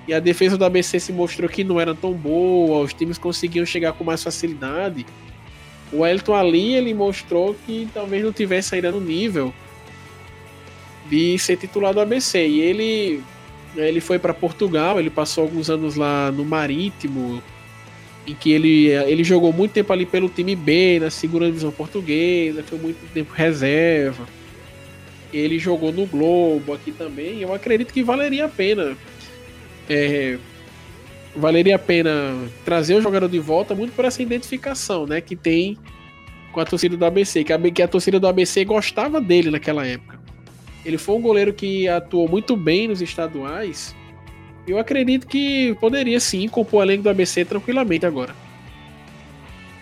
e 0.08 0.14
a 0.14 0.18
defesa 0.18 0.56
do 0.56 0.64
ABC 0.64 0.98
se 0.98 1.12
mostrou 1.12 1.50
que 1.50 1.62
não 1.62 1.78
era 1.78 1.94
tão 1.94 2.14
boa, 2.14 2.80
os 2.80 2.94
times 2.94 3.18
conseguiam 3.18 3.66
chegar 3.66 3.92
com 3.92 4.02
mais 4.02 4.22
facilidade, 4.22 5.04
o 5.92 6.04
Elton 6.04 6.34
ali 6.34 6.74
ele 6.74 6.94
mostrou 6.94 7.54
que 7.66 7.86
talvez 7.92 8.24
não 8.24 8.32
tivesse 8.32 8.74
ainda 8.74 8.90
no 8.90 9.00
nível 9.00 9.52
de 11.10 11.38
ser 11.38 11.58
titular 11.58 11.92
do 11.92 12.00
ABC. 12.00 12.46
E 12.46 12.60
ele, 12.60 13.22
ele 13.76 14.00
foi 14.00 14.18
para 14.18 14.32
Portugal, 14.32 14.98
ele 14.98 15.10
passou 15.10 15.44
alguns 15.44 15.68
anos 15.68 15.94
lá 15.94 16.30
no 16.32 16.44
Marítimo, 16.44 17.42
em 18.26 18.34
que 18.34 18.50
ele, 18.50 18.88
ele 18.88 19.22
jogou 19.24 19.52
muito 19.52 19.72
tempo 19.72 19.92
ali 19.92 20.06
pelo 20.06 20.28
time 20.28 20.56
B, 20.56 20.98
na 21.00 21.10
segunda 21.10 21.46
divisão 21.46 21.70
portuguesa, 21.70 22.62
foi 22.62 22.78
muito 22.78 22.98
tempo 23.12 23.32
reserva. 23.34 24.26
Ele 25.32 25.58
jogou 25.58 25.92
no 25.92 26.06
Globo 26.06 26.72
aqui 26.72 26.92
também. 26.92 27.40
Eu 27.40 27.52
acredito 27.52 27.92
que 27.92 28.02
valeria 28.02 28.46
a 28.46 28.48
pena. 28.48 28.96
É, 29.88 30.38
valeria 31.34 31.76
a 31.76 31.78
pena 31.78 32.10
trazer 32.64 32.94
o 32.94 33.00
jogador 33.00 33.28
de 33.28 33.38
volta 33.38 33.74
muito 33.74 33.92
por 33.94 34.04
essa 34.04 34.22
identificação, 34.22 35.06
né, 35.06 35.20
que 35.20 35.36
tem 35.36 35.78
com 36.52 36.60
a 36.60 36.64
torcida 36.64 36.96
do 36.96 37.04
ABC, 37.04 37.44
que 37.44 37.52
a, 37.52 37.58
que 37.58 37.82
a 37.82 37.88
torcida 37.88 38.18
do 38.18 38.26
ABC 38.26 38.64
gostava 38.64 39.20
dele 39.20 39.50
naquela 39.50 39.86
época. 39.86 40.18
Ele 40.84 40.98
foi 40.98 41.16
um 41.16 41.20
goleiro 41.20 41.52
que 41.52 41.88
atuou 41.88 42.28
muito 42.28 42.56
bem 42.56 42.88
nos 42.88 43.02
estaduais. 43.02 43.94
Eu 44.66 44.78
acredito 44.78 45.26
que 45.26 45.74
poderia 45.80 46.18
sim 46.20 46.48
compor 46.48 46.80
o 46.80 46.82
elenco 46.82 47.02
do 47.02 47.10
ABC 47.10 47.44
tranquilamente 47.44 48.06
agora. 48.06 48.34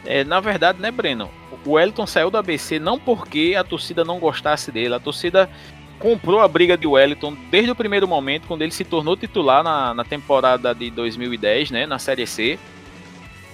É, 0.05 0.23
na 0.25 0.40
verdade, 0.40 0.81
né, 0.81 0.90
Breno? 0.90 1.29
O 1.64 1.73
Wellington 1.73 2.07
saiu 2.07 2.31
do 2.31 2.38
ABC 2.38 2.79
não 2.79 2.99
porque 2.99 3.55
a 3.59 3.64
torcida 3.64 4.05
não 4.05 4.19
gostasse 4.21 4.71
dele. 4.71 4.95
A 4.95 5.01
torcida 5.01 5.51
comprou 5.99 6.41
a 6.41 6.49
briga 6.49 6.77
de 6.77 6.87
Wellington 6.87 7.37
desde 7.51 7.71
o 7.71 7.75
primeiro 7.75 8.07
momento, 8.07 8.47
quando 8.47 8.63
ele 8.63 8.73
se 8.73 8.85
tornou 8.85 9.17
titular 9.17 9.63
na, 9.63 9.95
na 9.95 10.05
temporada 10.05 10.75
de 10.75 10.91
2010, 10.91 11.71
né, 11.71 11.87
na 11.87 11.99
Série 11.99 12.27
C. 12.27 12.59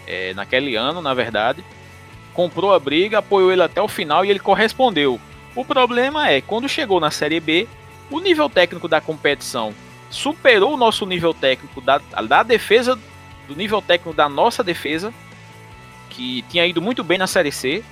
É, 0.06 0.34
naquele 0.34 0.76
ano, 0.76 1.00
na 1.00 1.14
verdade. 1.14 1.64
Comprou 2.34 2.72
a 2.72 2.78
briga, 2.78 3.18
apoiou 3.18 3.52
ele 3.52 3.62
até 3.62 3.80
o 3.80 3.88
final 3.88 4.24
e 4.24 4.30
ele 4.30 4.40
correspondeu. 4.40 5.20
O 5.54 5.64
problema 5.64 6.30
é, 6.30 6.40
quando 6.40 6.68
chegou 6.68 6.98
na 6.98 7.10
Série 7.10 7.38
B, 7.40 7.68
o 8.10 8.18
nível 8.18 8.48
técnico 8.48 8.88
da 8.88 9.00
competição 9.00 9.72
superou 10.10 10.74
o 10.74 10.76
nosso 10.76 11.06
nível 11.06 11.32
técnico 11.32 11.80
da, 11.80 11.98
da 11.98 12.42
defesa, 12.42 12.98
do 13.46 13.54
nível 13.54 13.80
técnico 13.80 14.14
da 14.14 14.28
nossa 14.28 14.62
defesa, 14.62 15.12
que 16.10 16.42
tinha 16.48 16.66
ido 16.66 16.82
muito 16.82 17.02
bem 17.02 17.18
na 17.18 17.26
Série 17.26 17.52
C, 17.52 17.82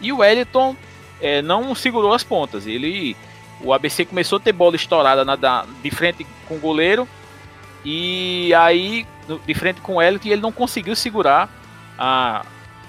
e 0.00 0.12
o 0.12 0.18
Wellington 0.18 0.76
é, 1.20 1.40
não 1.40 1.74
segurou 1.74 2.12
as 2.12 2.22
pontas. 2.22 2.66
Ele, 2.66 3.16
o 3.64 3.72
ABC 3.72 4.04
começou 4.04 4.36
a 4.36 4.40
ter 4.40 4.52
bola 4.52 4.76
estourada 4.76 5.24
na, 5.24 5.64
de 5.82 5.90
frente 5.90 6.26
com 6.46 6.56
o 6.56 6.60
goleiro, 6.60 7.08
e 7.84 8.52
aí 8.54 9.06
de 9.46 9.54
frente 9.54 9.80
com 9.80 9.94
o 9.94 9.96
Wellington, 9.96 10.28
e 10.28 10.32
ele 10.32 10.42
não 10.42 10.52
conseguiu 10.52 10.94
segurar 10.94 11.48
a, 11.98 12.44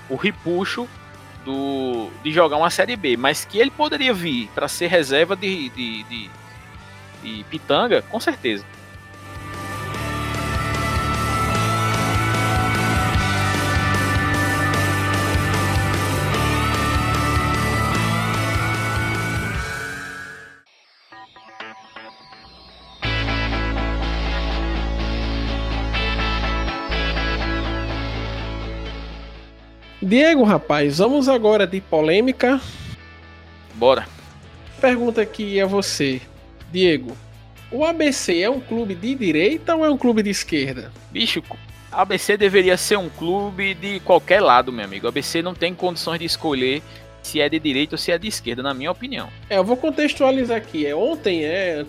o 0.09 0.15
repuxo 0.15 0.87
do, 1.45 2.09
de 2.23 2.31
jogar 2.31 2.57
uma 2.57 2.69
Série 2.69 2.95
B, 2.95 3.15
mas 3.15 3.45
que 3.45 3.57
ele 3.57 3.71
poderia 3.71 4.13
vir 4.13 4.49
para 4.53 4.67
ser 4.67 4.87
reserva 4.87 5.35
de, 5.35 5.69
de, 5.69 6.03
de 6.03 6.29
e 7.25 7.43
Pitanga, 7.45 8.03
com 8.03 8.19
certeza. 8.19 8.63
Diego, 30.15 30.43
rapaz, 30.43 30.99
vamos 30.99 31.27
agora 31.27 31.67
de 31.67 31.81
polêmica. 31.81 32.61
Bora. 33.73 34.07
Pergunta 34.79 35.21
aqui 35.21 35.59
a 35.59 35.65
você. 35.65 36.21
Diego, 36.71 37.17
o 37.69 37.83
ABC 37.83 38.39
é 38.39 38.49
um 38.49 38.61
clube 38.61 38.95
de 38.95 39.13
direita 39.13 39.75
ou 39.75 39.83
é 39.83 39.89
um 39.89 39.97
clube 39.97 40.23
de 40.23 40.29
esquerda? 40.29 40.89
Bicho, 41.11 41.43
ABC 41.91 42.37
deveria 42.37 42.77
ser 42.77 42.97
um 42.97 43.09
clube 43.09 43.73
de 43.73 43.99
qualquer 43.99 44.39
lado, 44.39 44.71
meu 44.71 44.85
amigo. 44.85 45.05
O 45.05 45.09
ABC 45.09 45.41
não 45.41 45.53
tem 45.53 45.75
condições 45.75 46.19
de 46.19 46.23
escolher 46.23 46.81
se 47.21 47.41
é 47.41 47.49
de 47.49 47.59
direita 47.59 47.95
ou 47.95 47.99
se 47.99 48.09
é 48.09 48.17
de 48.17 48.29
esquerda, 48.29 48.63
na 48.63 48.73
minha 48.73 48.91
opinião. 48.91 49.27
É, 49.49 49.57
eu 49.57 49.65
vou 49.65 49.75
contextualizar 49.75 50.55
aqui. 50.55 50.85
É, 50.85 50.95
ontem, 50.95 51.43
é, 51.43 51.85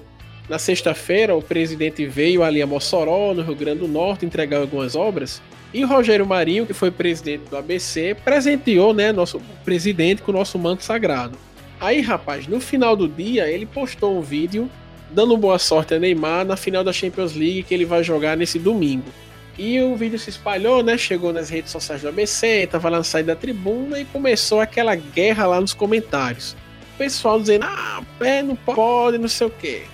na 0.48 0.58
sexta-feira, 0.58 1.36
o 1.36 1.40
presidente 1.40 2.04
veio 2.04 2.42
ali 2.42 2.60
a 2.60 2.66
Mossoró, 2.66 3.32
no 3.32 3.42
Rio 3.42 3.54
Grande 3.54 3.78
do 3.82 3.88
Norte, 3.88 4.26
entregar 4.26 4.58
algumas 4.58 4.96
obras. 4.96 5.40
E 5.74 5.84
o 5.84 5.88
Rogério 5.88 6.26
Marinho, 6.26 6.66
que 6.66 6.72
foi 6.72 6.90
presidente 6.90 7.48
do 7.50 7.56
ABC, 7.56 8.16
presenteou 8.24 8.94
né, 8.94 9.12
nosso 9.12 9.40
presidente 9.64 10.22
com 10.22 10.30
o 10.30 10.34
nosso 10.34 10.58
manto 10.58 10.82
sagrado. 10.82 11.36
Aí, 11.80 12.00
rapaz, 12.00 12.46
no 12.46 12.60
final 12.60 12.96
do 12.96 13.08
dia, 13.08 13.48
ele 13.48 13.66
postou 13.66 14.16
um 14.16 14.22
vídeo 14.22 14.70
dando 15.10 15.36
boa 15.36 15.58
sorte 15.58 15.94
a 15.94 15.98
Neymar 15.98 16.44
na 16.44 16.56
final 16.56 16.82
da 16.82 16.92
Champions 16.92 17.34
League 17.34 17.62
que 17.64 17.74
ele 17.74 17.84
vai 17.84 18.02
jogar 18.02 18.36
nesse 18.36 18.58
domingo. 18.58 19.10
E 19.58 19.80
o 19.80 19.96
vídeo 19.96 20.18
se 20.18 20.30
espalhou, 20.30 20.82
né? 20.82 20.98
Chegou 20.98 21.32
nas 21.32 21.48
redes 21.48 21.70
sociais 21.70 22.02
do 22.02 22.08
ABC, 22.08 22.66
tava 22.70 22.90
lá 22.90 22.98
na 22.98 23.04
saída 23.04 23.34
da 23.34 23.40
tribuna 23.40 23.98
e 23.98 24.04
começou 24.04 24.60
aquela 24.60 24.94
guerra 24.94 25.46
lá 25.46 25.60
nos 25.60 25.72
comentários. 25.72 26.52
O 26.94 26.98
pessoal 26.98 27.40
dizendo, 27.40 27.64
ah, 27.64 28.02
pé, 28.18 28.42
não 28.42 28.56
pode, 28.56 29.18
não 29.18 29.28
sei 29.28 29.46
o 29.46 29.50
quê. 29.50 29.84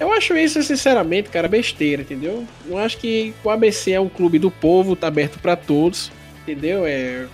Eu 0.00 0.12
acho 0.12 0.36
isso, 0.36 0.62
sinceramente, 0.62 1.28
cara, 1.28 1.48
besteira, 1.48 2.02
entendeu? 2.02 2.46
Eu 2.66 2.78
acho 2.78 2.98
que 2.98 3.34
o 3.42 3.50
ABC 3.50 3.92
é 3.92 4.00
um 4.00 4.08
clube 4.08 4.38
do 4.38 4.50
povo, 4.50 4.94
tá 4.94 5.08
aberto 5.08 5.38
para 5.40 5.56
todos, 5.56 6.12
entendeu? 6.42 6.86
É 6.86 7.26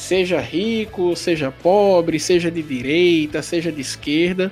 seja 0.00 0.40
rico, 0.40 1.14
seja 1.14 1.50
pobre, 1.50 2.18
seja 2.18 2.50
de 2.50 2.62
direita, 2.62 3.42
seja 3.42 3.70
de 3.70 3.82
esquerda. 3.82 4.50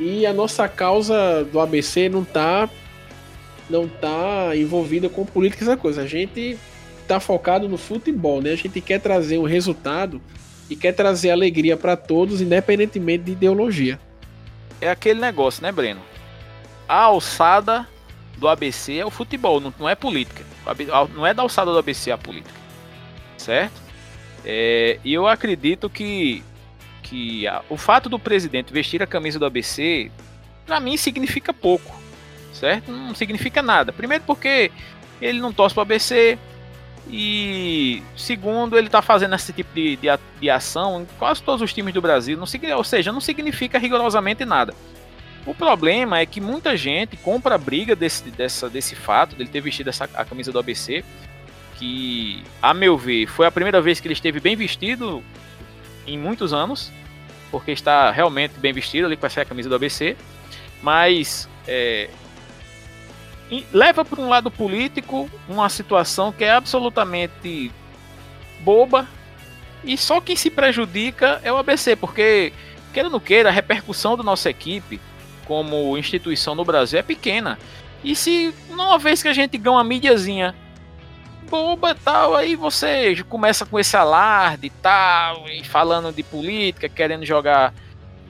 E 0.00 0.24
a 0.24 0.32
nossa 0.32 0.66
causa 0.66 1.44
do 1.44 1.60
ABC 1.60 2.08
não 2.08 2.24
tá 2.24 2.68
não 3.68 3.86
tá 3.86 4.56
envolvida 4.56 5.08
com 5.08 5.24
política 5.24 5.64
essa 5.64 5.76
coisa. 5.76 6.02
A 6.02 6.06
gente 6.06 6.58
tá 7.06 7.20
focado 7.20 7.68
no 7.68 7.76
futebol, 7.76 8.40
né? 8.40 8.52
A 8.52 8.56
gente 8.56 8.80
quer 8.80 9.00
trazer 9.00 9.38
um 9.38 9.44
resultado 9.44 10.20
e 10.68 10.74
quer 10.74 10.92
trazer 10.92 11.30
alegria 11.30 11.76
para 11.76 11.96
todos, 11.96 12.40
independentemente 12.40 13.24
de 13.24 13.32
ideologia. 13.32 14.00
É 14.80 14.90
aquele 14.90 15.20
negócio, 15.20 15.62
né, 15.62 15.70
Breno? 15.70 16.00
A 16.92 17.04
alçada 17.04 17.88
do 18.36 18.46
ABC 18.46 18.98
é 18.98 19.06
o 19.06 19.08
futebol, 19.08 19.58
não, 19.60 19.88
é 19.88 19.94
política. 19.94 20.44
Não 21.14 21.26
é 21.26 21.32
da 21.32 21.40
alçada 21.40 21.72
do 21.72 21.78
ABC 21.78 22.12
a 22.12 22.18
política. 22.18 22.54
Certo? 23.38 23.80
É, 24.44 25.00
e 25.02 25.14
eu 25.14 25.26
acredito 25.26 25.88
que, 25.88 26.44
que 27.02 27.46
a, 27.46 27.62
o 27.70 27.78
fato 27.78 28.10
do 28.10 28.18
presidente 28.18 28.74
vestir 28.74 29.02
a 29.02 29.06
camisa 29.06 29.38
do 29.38 29.46
ABC, 29.46 30.12
para 30.66 30.80
mim, 30.80 30.98
significa 30.98 31.54
pouco, 31.54 31.98
certo? 32.52 32.92
Não 32.92 33.14
significa 33.14 33.62
nada. 33.62 33.90
Primeiro, 33.90 34.24
porque 34.26 34.70
ele 35.18 35.40
não 35.40 35.50
torce 35.50 35.74
para 35.74 35.80
o 35.80 35.84
ABC, 35.84 36.38
e 37.08 38.02
segundo, 38.14 38.76
ele 38.76 38.88
está 38.88 39.00
fazendo 39.00 39.34
esse 39.34 39.50
tipo 39.54 39.74
de, 39.74 39.96
de, 39.96 40.08
de, 40.38 40.50
ação 40.50 41.00
em 41.00 41.06
quase 41.18 41.42
todos 41.42 41.62
os 41.62 41.72
times 41.72 41.94
do 41.94 42.02
Brasil, 42.02 42.36
não, 42.36 42.76
ou 42.76 42.84
seja, 42.84 43.10
não 43.10 43.20
significa 43.22 43.78
rigorosamente 43.78 44.44
nada. 44.44 44.74
O 45.44 45.54
problema 45.54 46.18
é 46.18 46.26
que 46.26 46.40
muita 46.40 46.76
gente 46.76 47.16
compra 47.16 47.56
a 47.56 47.58
briga 47.58 47.96
desse, 47.96 48.30
dessa, 48.30 48.70
desse 48.70 48.94
fato, 48.94 49.34
dele 49.34 49.50
ter 49.50 49.60
vestido 49.60 49.90
essa, 49.90 50.04
a 50.14 50.24
camisa 50.24 50.52
do 50.52 50.58
ABC, 50.58 51.04
que, 51.76 52.44
a 52.60 52.72
meu 52.72 52.96
ver, 52.96 53.26
foi 53.26 53.46
a 53.46 53.50
primeira 53.50 53.80
vez 53.80 53.98
que 53.98 54.06
ele 54.06 54.14
esteve 54.14 54.38
bem 54.38 54.54
vestido 54.54 55.22
em 56.06 56.16
muitos 56.16 56.52
anos, 56.52 56.92
porque 57.50 57.72
está 57.72 58.10
realmente 58.12 58.54
bem 58.58 58.72
vestido 58.72 59.06
ali 59.06 59.16
com 59.16 59.26
essa 59.26 59.44
camisa 59.44 59.68
do 59.68 59.74
ABC, 59.74 60.16
mas 60.80 61.48
é, 61.66 62.08
leva 63.72 64.04
para 64.04 64.20
um 64.20 64.28
lado 64.28 64.48
político 64.48 65.28
uma 65.48 65.68
situação 65.68 66.30
que 66.30 66.44
é 66.44 66.52
absolutamente 66.52 67.72
boba 68.60 69.08
e 69.84 69.98
só 69.98 70.20
quem 70.20 70.36
se 70.36 70.50
prejudica 70.50 71.40
é 71.42 71.52
o 71.52 71.56
ABC, 71.56 71.96
porque, 71.96 72.52
queira 72.92 73.08
ou 73.08 73.12
não 73.12 73.20
queira, 73.20 73.48
a 73.48 73.52
repercussão 73.52 74.16
da 74.16 74.22
nossa 74.22 74.48
equipe 74.48 75.00
como 75.46 75.96
instituição 75.96 76.54
no 76.54 76.64
Brasil 76.64 76.98
é 76.98 77.02
pequena. 77.02 77.58
E 78.02 78.16
se 78.16 78.52
uma 78.68 78.98
vez 78.98 79.22
que 79.22 79.28
a 79.28 79.32
gente 79.32 79.56
ganha 79.56 79.76
uma 79.76 79.84
mídiazinha 79.84 80.54
boba 81.48 81.94
tal, 81.94 82.34
aí 82.34 82.56
você 82.56 83.22
começa 83.28 83.66
com 83.66 83.78
esse 83.78 83.94
alarde 83.94 84.68
e 84.68 84.70
tal, 84.70 85.46
e 85.50 85.62
falando 85.62 86.10
de 86.10 86.22
política, 86.22 86.88
querendo 86.88 87.26
jogar 87.26 87.74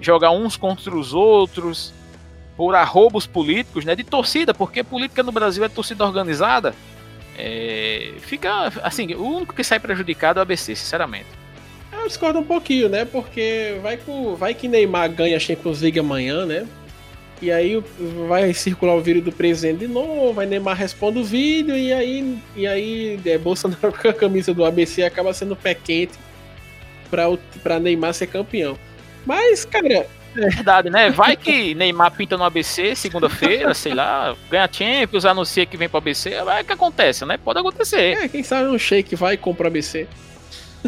jogar 0.01 0.33
uns 0.33 0.57
contra 0.57 0.93
os 0.93 1.15
outros 1.15 1.95
por 2.57 2.75
arrobos 2.75 3.25
políticos, 3.25 3.85
né, 3.85 3.95
de 3.95 4.03
torcida, 4.03 4.53
porque 4.53 4.83
política 4.83 5.23
no 5.23 5.31
Brasil 5.31 5.65
é 5.65 5.69
torcida 5.69 6.05
organizada. 6.05 6.75
É, 7.39 8.13
fica 8.19 8.73
assim, 8.83 9.15
o 9.15 9.37
único 9.37 9.55
que 9.55 9.65
sai 9.65 9.79
prejudicado 9.79 10.39
é 10.39 10.41
o 10.41 10.43
ABC, 10.43 10.75
sinceramente. 10.75 11.29
Eu 11.93 12.09
discordo 12.09 12.41
um 12.41 12.45
pouquinho, 12.45 12.89
né? 12.89 13.05
Porque 13.05 13.79
vai, 13.81 13.97
com, 13.97 14.35
vai 14.35 14.55
que 14.55 14.67
Neymar 14.67 15.11
ganha 15.13 15.37
a 15.37 15.41
Champions 15.41 15.81
League 15.81 15.99
amanhã, 15.99 16.45
né? 16.45 16.67
E 17.43 17.51
aí 17.51 17.83
vai 18.29 18.55
circular 18.55 18.95
o 18.95 19.01
vídeo 19.01 19.21
do 19.21 19.33
presidente 19.33 19.81
de 19.81 19.89
novo, 19.89 20.41
aí 20.41 20.47
Neymar 20.47 20.77
responde 20.77 21.19
o 21.19 21.25
vídeo, 21.25 21.77
e 21.77 21.93
aí, 21.93 22.39
e 22.55 22.69
aí 22.69 23.21
é, 23.27 23.37
Bolsonaro 23.37 23.93
com 24.01 24.09
a 24.09 24.13
camisa 24.13 24.55
do 24.55 24.65
ABC 24.65 25.03
acaba 25.03 25.35
sendo 25.35 25.57
pé 25.57 25.75
quente 25.75 26.13
pra, 27.11 27.25
pra 27.61 27.81
Neymar 27.81 28.15
ser 28.15 28.29
campeão. 28.29 28.79
Mas, 29.27 29.65
cara. 29.65 30.07
É 30.37 30.49
verdade, 30.49 30.89
né? 30.89 31.11
Vai 31.11 31.37
que 31.37 31.75
Neymar 31.75 32.13
pinta 32.13 32.37
no 32.37 32.45
ABC 32.45 32.95
segunda-feira, 32.95 33.75
sei 33.75 33.93
lá, 33.93 34.37
ganha 34.49 34.69
Champions, 34.71 35.25
anuncia 35.25 35.67
que 35.67 35.77
vem 35.77 35.89
pro 35.89 35.99
ABC, 35.99 36.41
vai 36.45 36.63
que 36.63 36.73
acontece, 36.73 37.27
né? 37.27 37.39
Pode 37.39 37.59
acontecer. 37.59 38.23
É, 38.23 38.29
quem 38.29 38.45
sabe 38.45 38.69
um 38.69 38.79
shake 38.79 39.17
vai 39.17 39.35
e 39.35 39.37
compra 39.37 39.65
o 39.65 39.67
ABC. 39.67 40.07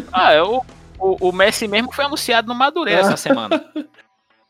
Ah, 0.09 0.31
é, 0.31 0.41
o, 0.41 0.63
o, 0.97 1.29
o 1.29 1.31
Messi 1.33 1.67
mesmo 1.67 1.91
foi 1.91 2.05
anunciado 2.05 2.47
no 2.47 2.55
Madureira 2.55 3.01
essa 3.01 3.17
semana. 3.17 3.61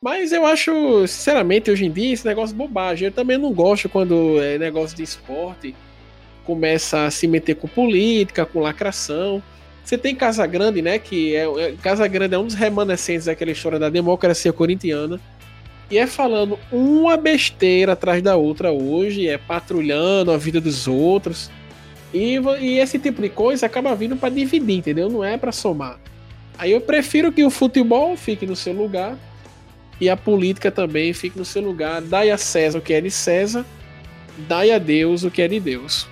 Mas 0.01 0.31
eu 0.31 0.45
acho, 0.45 1.07
sinceramente, 1.07 1.71
hoje 1.71 1.85
em 1.85 1.91
dia, 1.91 2.13
esse 2.13 2.25
negócio 2.25 2.55
bobagem. 2.55 3.07
Eu 3.07 3.11
também 3.11 3.37
não 3.37 3.51
gosto 3.53 3.89
quando 3.89 4.41
é 4.41 4.57
negócio 4.57 4.95
de 4.95 5.03
esporte 5.03 5.75
começa 6.45 7.05
a 7.05 7.11
se 7.11 7.27
meter 7.27 7.55
com 7.55 7.67
política, 7.67 8.45
com 8.45 8.59
lacração. 8.59 9.41
Você 9.83 9.97
tem 9.97 10.15
Casa 10.15 10.45
Grande, 10.45 10.81
né? 10.81 10.97
Que 10.97 11.35
é, 11.35 11.43
é 11.43 11.75
Casa 11.81 12.07
Grande 12.07 12.35
é 12.35 12.37
um 12.37 12.45
dos 12.45 12.55
remanescentes 12.55 13.25
daquela 13.25 13.51
história 13.51 13.79
da 13.79 13.89
democracia 13.89 14.53
corintiana. 14.53 15.19
e 15.89 15.97
é 15.97 16.07
falando 16.07 16.57
uma 16.71 17.17
besteira 17.17 17.93
atrás 17.93 18.21
da 18.21 18.35
outra 18.35 18.71
hoje, 18.71 19.27
é 19.27 19.37
patrulhando 19.37 20.31
a 20.31 20.37
vida 20.37 20.61
dos 20.61 20.87
outros. 20.87 21.51
E, 22.13 22.39
e 22.61 22.79
esse 22.79 22.97
tipo 22.97 23.21
de 23.21 23.29
coisa 23.29 23.65
acaba 23.65 23.93
vindo 23.95 24.15
para 24.15 24.29
dividir, 24.29 24.77
entendeu? 24.77 25.09
Não 25.09 25.23
é 25.23 25.37
para 25.37 25.51
somar. 25.51 25.99
Aí 26.57 26.71
eu 26.71 26.79
prefiro 26.79 27.31
que 27.31 27.43
o 27.43 27.49
futebol 27.49 28.15
fique 28.15 28.45
no 28.45 28.55
seu 28.55 28.73
lugar 28.73 29.17
e 29.99 30.09
a 30.09 30.17
política 30.17 30.71
também 30.71 31.13
fique 31.13 31.37
no 31.37 31.45
seu 31.45 31.61
lugar. 31.61 32.01
Dai 32.01 32.29
a 32.29 32.37
César 32.37 32.79
o 32.79 32.81
que 32.81 32.93
é 32.93 33.01
de 33.01 33.11
César, 33.11 33.65
dai 34.37 34.71
a 34.71 34.77
Deus 34.77 35.23
o 35.23 35.31
que 35.31 35.41
é 35.41 35.47
de 35.47 35.59
Deus. 35.59 36.07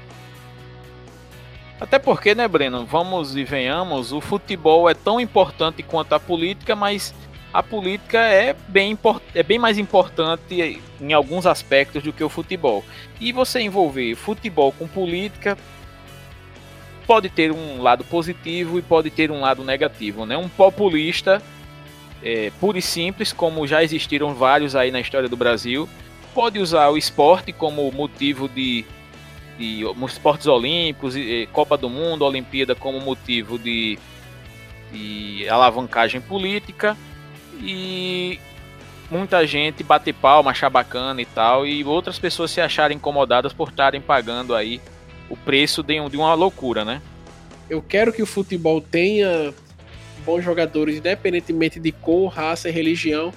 Até 1.80 2.00
porque, 2.00 2.34
né, 2.34 2.48
Breno? 2.48 2.86
Vamos 2.86 3.36
e 3.36 3.44
venhamos, 3.44 4.14
o 4.14 4.22
futebol 4.22 4.90
é 4.90 4.94
tão 4.94 5.20
importante 5.20 5.84
quanto 5.84 6.14
a 6.14 6.20
política, 6.20 6.76
mas 6.76 7.14
a 7.54 7.62
política 7.62 8.20
é 8.20 8.56
bem, 8.68 8.98
é 9.36 9.44
bem 9.44 9.60
mais 9.60 9.78
importante 9.78 10.82
em 11.00 11.14
alguns 11.14 11.46
aspectos 11.46 12.02
do 12.02 12.14
que 12.14 12.24
o 12.24 12.30
futebol. 12.30 12.84
E 13.20 13.32
você 13.32 13.60
envolver 13.60 14.16
futebol 14.16 14.72
com 14.72 14.88
política 14.88 15.58
pode 17.06 17.30
ter 17.30 17.52
um 17.52 17.82
lado 17.82 18.04
positivo 18.06 18.80
e 18.80 18.82
pode 18.82 19.10
ter 19.10 19.30
um 19.30 19.42
lado 19.42 19.64
negativo. 19.64 20.26
Né? 20.26 20.36
Um 20.36 20.50
populista, 20.50 21.42
é, 22.24 22.52
puro 22.60 22.78
e 22.78 22.82
simples, 22.82 23.34
como 23.34 23.68
já 23.68 23.84
existiram 23.84 24.34
vários 24.34 24.76
aí 24.76 24.92
na 24.92 25.00
história 25.00 25.28
do 25.28 25.36
Brasil, 25.36 25.88
pode 26.34 26.60
usar 26.60 26.90
o 26.90 26.98
esporte 26.98 27.52
como 27.52 27.92
motivo 27.92 28.48
de, 28.48 28.86
de 29.58 29.84
esportes 30.08 30.48
olímpicos, 30.48 31.16
Copa 31.52 31.78
do 31.78 31.90
Mundo, 31.90 32.26
Olimpíada 32.26 32.74
como 32.74 33.00
motivo 33.00 33.60
de, 33.60 34.00
de 34.92 35.48
alavancagem 35.50 36.22
política 36.22 36.98
e 37.62 38.40
muita 39.12 39.46
gente 39.46 39.84
bater 39.84 40.14
palma, 40.14 40.52
achar 40.52 40.70
bacana 40.70 41.22
e 41.22 41.26
tal, 41.26 41.68
e 41.68 41.84
outras 41.84 42.18
pessoas 42.18 42.50
se 42.50 42.62
acharem 42.62 42.98
incomodadas 42.98 43.54
por 43.54 43.70
estarem 43.70 44.02
pagando 44.02 44.56
aí 44.56 44.82
o 45.30 45.38
preço 45.38 45.84
de, 45.84 46.10
de 46.10 46.18
uma 46.18 46.34
loucura, 46.34 46.84
né? 46.84 47.02
Eu 47.70 47.82
quero 47.82 48.12
que 48.12 48.22
o 48.22 48.26
futebol 48.26 48.82
tenha 48.82 49.54
bons 50.26 50.44
jogadores, 50.44 50.98
independentemente 50.98 51.80
de 51.80 51.92
cor, 51.92 52.28
raça 52.28 52.70
e 52.70 52.72
religião, 52.72 53.34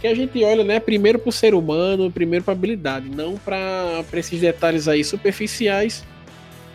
que 0.00 0.06
a 0.06 0.14
gente 0.14 0.42
olha, 0.42 0.64
né, 0.64 0.80
primeiro 0.80 1.18
para 1.18 1.28
o 1.28 1.32
ser 1.32 1.54
humano, 1.54 2.10
primeiro 2.10 2.44
para 2.44 2.52
habilidade, 2.52 3.08
não 3.08 3.36
para 3.36 4.02
esses 4.14 4.40
detalhes 4.40 4.88
aí 4.88 5.04
superficiais 5.04 6.04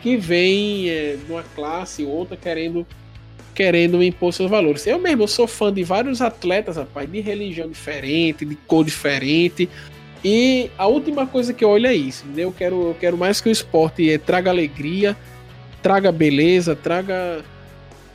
que 0.02 0.16
vêm 0.16 0.90
é, 0.90 1.16
de 1.16 1.32
uma 1.32 1.42
classe 1.42 2.04
ou 2.04 2.12
outra 2.12 2.38
querendo 2.38 2.86
querendo 3.56 4.04
impor 4.04 4.34
seus 4.34 4.50
valores. 4.52 4.86
Eu 4.86 5.00
mesmo 5.00 5.24
eu 5.24 5.28
sou 5.28 5.48
fã 5.48 5.74
de 5.74 5.82
vários 5.82 6.22
atletas, 6.22 6.76
rapaz, 6.76 7.10
de 7.10 7.22
religião 7.22 7.70
diferente, 7.70 8.46
de 8.46 8.56
cor 8.56 8.84
diferente. 8.84 9.70
E 10.24 10.70
a 10.78 10.86
última 10.86 11.26
coisa 11.26 11.54
que 11.54 11.64
eu 11.64 11.70
olho 11.70 11.88
é 11.88 11.96
isso. 11.96 12.26
Eu 12.36 12.52
quero, 12.52 12.90
eu 12.90 12.98
quero 13.00 13.18
mais 13.18 13.40
que 13.40 13.48
o 13.48 13.52
esporte 13.52 14.12
é, 14.12 14.18
traga 14.18 14.52
alegria, 14.52 15.16
traga 15.82 16.12
beleza, 16.12 16.76
traga, 16.76 17.44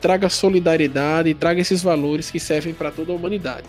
traga 0.01 0.27
solidariedade, 0.29 1.33
traga 1.35 1.61
esses 1.61 1.83
valores 1.83 2.31
que 2.31 2.39
servem 2.39 2.73
para 2.73 2.91
toda 2.91 3.11
a 3.11 3.15
humanidade. 3.15 3.67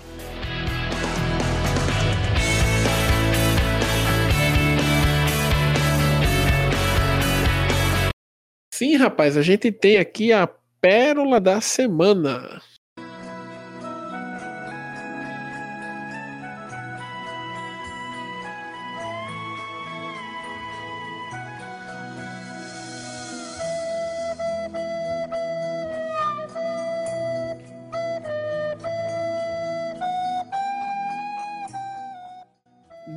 Sim, 8.72 8.96
rapaz, 8.96 9.36
a 9.36 9.42
gente 9.42 9.70
tem 9.70 9.98
aqui 9.98 10.32
a 10.32 10.48
Pérola 10.80 11.38
da 11.38 11.60
Semana. 11.60 12.60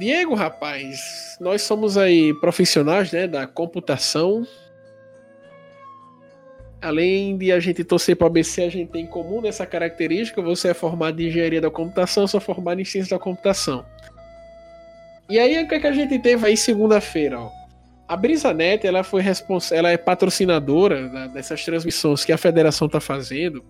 Diego, 0.06 0.36
rapaz, 0.36 1.36
nós 1.42 1.64
somos 1.64 1.98
aí 1.98 2.32
profissionais 2.36 3.12
né, 3.12 3.26
da 3.26 3.48
computação, 3.48 4.46
além 6.80 7.36
de 7.36 7.52
a 7.52 7.60
gente 7.60 7.84
torcer 7.84 8.16
para 8.16 8.26
o 8.26 8.28
ABC, 8.28 8.62
a 8.62 8.70
gente 8.70 8.92
tem 8.92 9.06
em 9.06 9.08
comum 9.08 9.42
nessa 9.42 9.66
característica. 9.66 10.44
Você 10.44 10.68
é 10.68 10.74
formado 10.76 11.20
em 11.20 11.26
engenharia 11.26 11.60
da 11.60 11.72
computação, 11.72 12.26
eu 12.26 12.28
sou 12.28 12.40
formado 12.40 12.80
em 12.80 12.86
ciência 12.86 13.18
da 13.18 13.24
computação. 13.24 13.84
E 15.28 15.40
aí, 15.40 15.64
o 15.64 15.68
que, 15.68 15.74
é 15.74 15.80
que 15.80 15.88
a 15.88 15.92
gente 15.92 16.20
teve 16.20 16.46
aí 16.46 16.56
segunda-feira? 16.56 17.40
A 18.08 18.16
BrisaNet 18.16 18.86
ela 18.86 19.02
foi 19.02 19.24
ela 19.72 19.90
é 19.90 19.98
patrocinadora 19.98 21.10
né, 21.10 21.32
dessas 21.34 21.66
transmissões 21.66 22.24
que 22.24 22.32
a 22.32 22.38
federação 22.38 22.86
está 22.86 23.00
fazendo. 23.00 23.66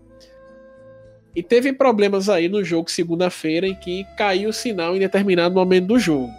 E 1.36 1.44
teve 1.44 1.74
problemas 1.74 2.30
aí 2.30 2.48
no 2.48 2.64
jogo 2.64 2.90
segunda-feira 2.90 3.68
em 3.68 3.76
que 3.76 4.06
caiu 4.18 4.50
o 4.50 4.54
sinal 4.54 4.96
em 4.96 5.00
determinado 5.00 5.54
momento 5.54 5.88
do 5.88 6.00
jogo. 6.00 6.32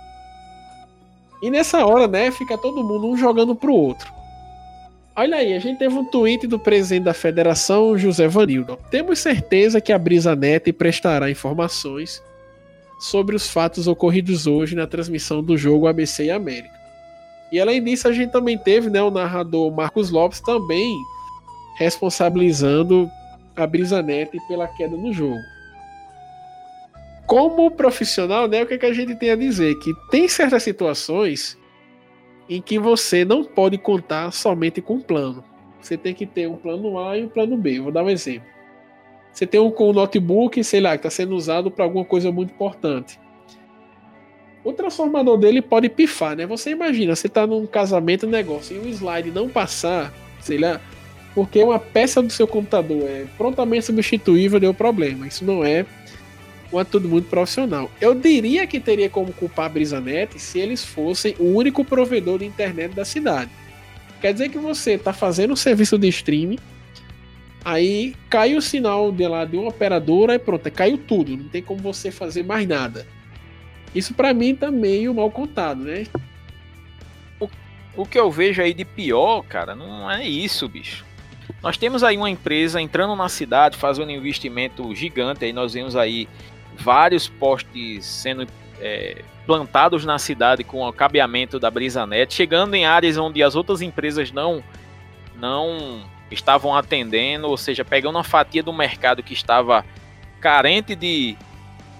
E 1.43 1.51
nessa 1.51 1.85
hora, 1.85 2.09
né, 2.09 2.31
fica 2.31 2.57
todo 2.57 2.83
mundo 2.83 3.07
um 3.07 3.17
jogando 3.17 3.55
pro 3.55 3.75
outro. 3.75 4.11
Olha 5.15 5.39
aí, 5.39 5.55
a 5.55 5.59
gente 5.59 5.79
teve 5.79 5.95
um 5.95 6.05
tweet 6.05 6.47
do 6.47 6.59
presidente 6.59 7.05
da 7.05 7.15
federação, 7.15 7.97
José 7.97 8.29
Vanildo. 8.29 8.79
Temos 8.91 9.19
certeza 9.19 9.81
que 9.81 9.93
a 9.93 9.99
Brisa 9.99 10.35
Net 10.37 10.73
prestará 10.73 11.31
informações 11.31 12.23
sobre 12.99 13.37
os 13.37 13.49
fatos 13.49 13.87
ocorridos 13.87 14.47
hoje 14.47 14.75
na 14.75 14.87
transmissão 14.87 15.43
do 15.43 15.57
jogo 15.57 15.87
ABC 15.87 16.25
e 16.25 16.31
América. 16.31 16.75
E 17.53 17.61
além 17.61 17.83
disso, 17.83 18.09
a 18.09 18.13
gente 18.13 18.31
também 18.31 18.59
teve 18.59 18.91
né, 18.91 19.03
o 19.03 19.11
narrador 19.11 19.71
Marcos 19.71 20.11
Lopes 20.11 20.41
também 20.41 20.97
responsabilizando 21.79 23.11
a 23.57 23.67
Brisa 23.67 24.03
Net 24.03 24.39
pela 24.47 24.69
queda 24.69 24.97
no 24.97 25.13
jogo. 25.13 25.43
Como 27.27 27.71
profissional, 27.71 28.47
né, 28.47 28.63
o 28.63 28.67
que, 28.67 28.75
é 28.75 28.79
que 28.79 28.87
a 28.87 28.93
gente 28.93 29.17
tem 29.17 29.31
a 29.31 29.37
dizer? 29.37 29.75
Que 29.81 29.93
tem 30.11 30.29
certas 30.29 30.63
situações 30.63 31.59
em 32.49 32.63
que 32.63 32.79
você 32.79 33.25
não 33.25 33.43
pode 33.43 33.79
contar 33.79 34.31
somente 34.31 34.81
com 34.81 34.95
um 34.95 35.01
plano. 35.01 35.43
Você 35.81 35.97
tem 35.97 36.15
que 36.15 36.27
ter 36.27 36.49
um 36.49 36.57
plano 36.57 36.99
A 36.99 37.19
e 37.19 37.25
um 37.25 37.29
plano 37.29 37.57
B. 37.57 37.81
vou 37.81 37.91
dar 37.91 38.05
um 38.05 38.11
exemplo. 38.11 38.49
Você 39.33 39.47
tem 39.47 39.61
um, 39.61 39.75
um 39.79 39.93
notebook, 39.93 40.63
sei 40.63 40.81
lá, 40.81 40.91
que 40.91 41.07
está 41.07 41.11
sendo 41.11 41.35
usado 41.35 41.71
para 41.71 41.85
alguma 41.85 42.05
coisa 42.05 42.31
muito 42.31 42.53
importante. 42.53 43.21
O 44.65 44.73
transformador 44.73 45.37
dele 45.37 45.61
pode 45.61 45.89
pifar, 45.89 46.37
né? 46.37 46.47
Você 46.47 46.71
imagina, 46.71 47.15
você 47.15 47.27
está 47.27 47.47
num 47.47 47.67
casamento, 47.67 48.27
negócio, 48.27 48.77
e 48.77 48.81
um 48.81 48.89
slide 48.89 49.31
não 49.31 49.49
passar, 49.49 50.13
sei 50.41 50.59
lá, 50.59 50.81
porque 51.37 51.63
uma 51.63 51.79
peça 51.79 52.23
do 52.23 52.33
seu 52.33 52.49
computador 52.49 53.03
é 53.03 53.27
prontamente 53.37 53.85
substituível, 53.85 54.59
deu 54.59 54.73
problema. 54.73 55.29
Isso 55.29 55.45
não 55.45 55.63
é 55.63 55.85
um 56.73 56.79
atitude 56.79 57.07
muito 57.07 57.29
profissional. 57.29 57.91
Eu 58.01 58.15
diria 58.15 58.67
que 58.67 58.81
teria 58.81 59.11
como 59.11 59.35
culpar 59.35 59.67
a 59.67 59.69
BrisaNet 59.69 60.39
se 60.39 60.59
eles 60.59 60.83
fossem 60.83 61.37
o 61.39 61.55
único 61.55 61.85
provedor 61.85 62.39
de 62.39 62.47
internet 62.47 62.95
da 62.95 63.05
cidade. 63.05 63.51
Quer 64.19 64.33
dizer 64.33 64.49
que 64.49 64.57
você 64.57 64.93
está 64.93 65.13
fazendo 65.13 65.53
um 65.53 65.57
serviço 65.57 65.99
de 65.99 66.09
streaming, 66.09 66.59
aí 67.63 68.17
cai 68.31 68.57
o 68.57 68.63
sinal 68.63 69.13
de 69.13 69.29
lá 69.29 69.45
de 69.45 69.59
uma 69.59 69.69
operadora 69.69 70.37
e 70.37 70.39
pronto, 70.39 70.71
caiu 70.71 70.97
tudo, 70.97 71.37
não 71.37 71.51
tem 71.51 71.63
como 71.63 71.81
você 71.81 72.11
fazer 72.11 72.45
mais 72.45 72.67
nada. 72.67 73.07
Isso 73.95 74.15
para 74.15 74.33
mim 74.33 74.55
tá 74.55 74.71
meio 74.71 75.13
mal 75.13 75.31
contado, 75.31 75.83
né? 75.83 76.07
O, 77.39 77.47
o 77.95 78.07
que 78.07 78.19
eu 78.19 78.31
vejo 78.31 78.63
aí 78.63 78.73
de 78.73 78.87
pior, 78.87 79.43
cara, 79.43 79.75
não 79.75 80.11
é 80.11 80.27
isso, 80.27 80.67
bicho. 80.67 81.05
Nós 81.63 81.77
temos 81.77 82.05
aí 82.05 82.17
uma 82.17 82.31
empresa 82.31 82.81
entrando 82.81 83.17
na 83.17 83.29
cidade, 83.29 83.77
fazendo 83.77 84.09
um 84.09 84.13
investimento 84.13 84.95
gigante, 84.95 85.45
aí 85.45 85.53
nós 85.53 85.73
vemos 85.73 85.97
aí 85.97 86.29
vários 86.79 87.29
postes 87.29 88.05
sendo 88.05 88.47
é, 88.81 89.23
plantados 89.47 90.05
na 90.05 90.19
cidade 90.19 90.63
com 90.65 90.87
o 90.87 90.93
cabeamento 90.93 91.59
da 91.59 91.71
BrisaNet, 91.71 92.33
chegando 92.35 92.75
em 92.75 92.85
áreas 92.85 93.17
onde 93.17 93.43
as 93.43 93.55
outras 93.55 93.81
empresas 93.81 94.31
não 94.31 94.63
não 95.39 96.03
estavam 96.31 96.75
atendendo, 96.75 97.47
ou 97.47 97.57
seja, 97.57 97.85
pegando 97.85 98.17
uma 98.17 98.25
fatia 98.25 98.63
do 98.63 98.73
mercado 98.73 99.23
que 99.23 99.33
estava 99.33 99.85
carente 100.41 100.95
de, 100.95 101.37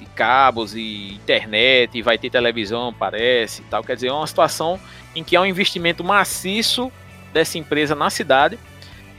de 0.01 0.07
cabos 0.15 0.75
e 0.75 1.15
internet, 1.15 1.97
e 1.97 2.03
vai 2.03 2.19
ter 2.19 2.31
televisão, 2.31 2.93
parece, 2.93 3.63
tal. 3.65 3.85
Quer 3.85 3.95
dizer, 3.95 4.09
é 4.09 4.13
uma 4.13 4.27
situação 4.27 4.81
em 5.15 5.23
que 5.23 5.37
há 5.37 5.41
um 5.43 5.47
investimento 5.47 6.03
maciço 6.03 6.91
dessa 7.33 7.59
empresa 7.59 7.95
na 7.95 8.11
cidade. 8.11 8.59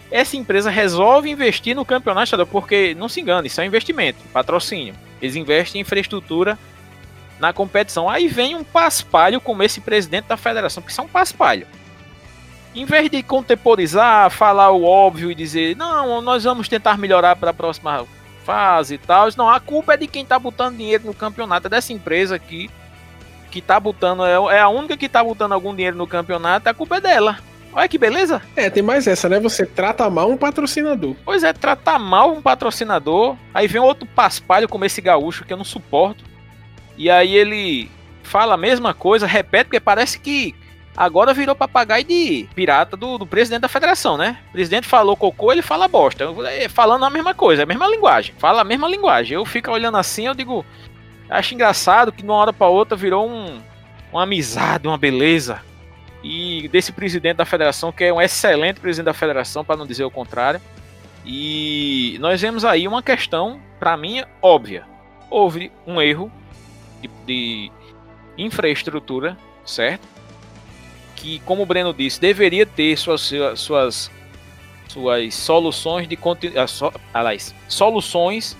Essa 0.09 0.37
empresa 0.37 0.69
resolve 0.69 1.29
investir 1.29 1.75
no 1.75 1.85
campeonato 1.85 2.25
estadual, 2.25 2.47
porque 2.47 2.95
não 2.95 3.09
se 3.09 3.19
engane, 3.19 3.47
isso 3.47 3.59
é 3.59 3.63
um 3.63 3.67
investimento, 3.67 4.19
patrocínio. 4.31 4.95
Eles 5.21 5.35
investem 5.35 5.79
em 5.79 5.81
infraestrutura 5.81 6.57
na 7.39 7.51
competição. 7.51 8.09
Aí 8.09 8.27
vem 8.27 8.55
um 8.55 8.63
paspalho 8.63 9.41
como 9.41 9.63
esse 9.63 9.81
presidente 9.81 10.25
da 10.25 10.37
federação, 10.37 10.81
que 10.81 10.93
são 10.93 11.05
um 11.05 11.09
paspalho. 11.09 11.67
Em 12.73 12.85
vez 12.85 13.09
de 13.09 13.23
contemporizar, 13.23 14.29
falar 14.29 14.71
o 14.71 14.83
óbvio 14.83 15.31
e 15.31 15.35
dizer, 15.35 15.75
não, 15.75 16.21
nós 16.21 16.43
vamos 16.43 16.67
tentar 16.67 16.97
melhorar 16.97 17.35
para 17.35 17.49
a 17.49 17.53
próxima 17.53 18.05
fase 18.45 18.95
e 18.95 18.97
tal. 18.97 19.27
Não, 19.35 19.49
a 19.49 19.59
culpa 19.59 19.95
é 19.95 19.97
de 19.97 20.07
quem 20.07 20.25
tá 20.25 20.39
botando 20.39 20.77
dinheiro 20.77 21.05
no 21.05 21.13
campeonato, 21.13 21.67
é 21.67 21.69
dessa 21.69 21.91
empresa 21.91 22.35
aqui 22.35 22.69
que 23.49 23.61
tá 23.61 23.79
botando, 23.79 24.25
é, 24.25 24.57
é 24.57 24.59
a 24.59 24.69
única 24.69 24.95
que 24.95 25.09
tá 25.09 25.23
botando 25.23 25.53
algum 25.53 25.73
dinheiro 25.73 25.97
no 25.97 26.05
campeonato, 26.05 26.69
a 26.69 26.73
culpa 26.73 26.97
é 26.97 27.01
dela. 27.01 27.39
Olha 27.77 27.87
que 27.87 27.99
beleza. 27.99 28.41
É, 28.55 28.71
tem 28.71 28.81
mais 28.81 29.05
essa, 29.05 29.29
né? 29.29 29.39
Você 29.39 29.63
trata 29.63 30.09
mal 30.09 30.31
um 30.31 30.35
patrocinador. 30.35 31.15
Pois 31.23 31.43
é, 31.43 31.53
trata 31.53 31.99
mal 31.99 32.33
um 32.33 32.41
patrocinador. 32.41 33.37
Aí 33.53 33.67
vem 33.67 33.79
outro 33.79 34.07
paspalho 34.07 34.67
como 34.67 34.83
esse 34.83 34.99
gaúcho 34.99 35.45
que 35.45 35.53
eu 35.53 35.57
não 35.57 35.63
suporto. 35.63 36.25
E 36.97 37.07
aí 37.07 37.35
ele 37.35 37.87
fala 38.23 38.55
a 38.55 38.57
mesma 38.57 38.95
coisa, 38.95 39.27
repete, 39.27 39.65
porque 39.65 39.79
parece 39.79 40.19
que 40.19 40.55
agora 40.95 41.35
virou 41.35 41.55
papagaio 41.55 42.03
de 42.03 42.49
pirata 42.55 42.97
do, 42.97 43.19
do, 43.19 43.27
presidente 43.27 43.61
da 43.61 43.67
federação, 43.67 44.17
né? 44.17 44.39
O 44.49 44.53
presidente 44.53 44.87
falou 44.87 45.15
cocô, 45.15 45.51
ele 45.51 45.61
fala 45.61 45.87
bosta. 45.87 46.25
É, 46.47 46.67
falando 46.67 47.05
a 47.05 47.11
mesma 47.11 47.35
coisa, 47.35 47.61
é 47.61 47.63
a 47.63 47.67
mesma 47.67 47.87
linguagem. 47.87 48.33
Fala 48.39 48.61
a 48.61 48.65
mesma 48.65 48.87
linguagem. 48.87 49.35
Eu 49.35 49.45
fico 49.45 49.69
olhando 49.69 49.99
assim, 49.99 50.25
eu 50.25 50.33
digo. 50.33 50.65
Acho 51.29 51.53
engraçado 51.53 52.11
que 52.11 52.23
de 52.23 52.27
uma 52.27 52.37
hora 52.37 52.51
para 52.51 52.65
outra 52.65 52.97
virou 52.97 53.29
um, 53.29 53.61
uma 54.11 54.23
amizade, 54.23 54.87
uma 54.87 54.97
beleza. 54.97 55.61
E 56.23 56.67
desse 56.69 56.91
presidente 56.91 57.37
da 57.37 57.45
federação, 57.45 57.91
que 57.91 58.03
é 58.03 58.13
um 58.13 58.21
excelente 58.21 58.79
presidente 58.79 59.05
da 59.05 59.13
federação, 59.13 59.63
para 59.63 59.77
não 59.77 59.85
dizer 59.85 60.03
o 60.03 60.11
contrário. 60.11 60.59
E 61.25 62.17
nós 62.19 62.41
vemos 62.41 62.65
aí 62.65 62.87
uma 62.87 63.03
questão, 63.03 63.61
para 63.79 63.95
mim, 63.95 64.23
óbvia. 64.41 64.85
Houve 65.29 65.71
um 65.85 66.01
erro 66.01 66.31
de, 67.01 67.09
de 67.25 67.71
infraestrutura, 68.37 69.37
certo? 69.65 70.17
que, 71.17 71.39
como 71.39 71.63
o 71.63 71.65
Breno 71.65 71.93
disse, 71.93 72.21
deveria 72.21 72.65
ter 72.65 72.95
suas, 72.97 73.33
suas, 73.55 74.11
suas 74.87 75.33
soluções 75.33 76.07
de 76.07 76.17
aliás, 77.13 77.53
soluções 77.67 78.55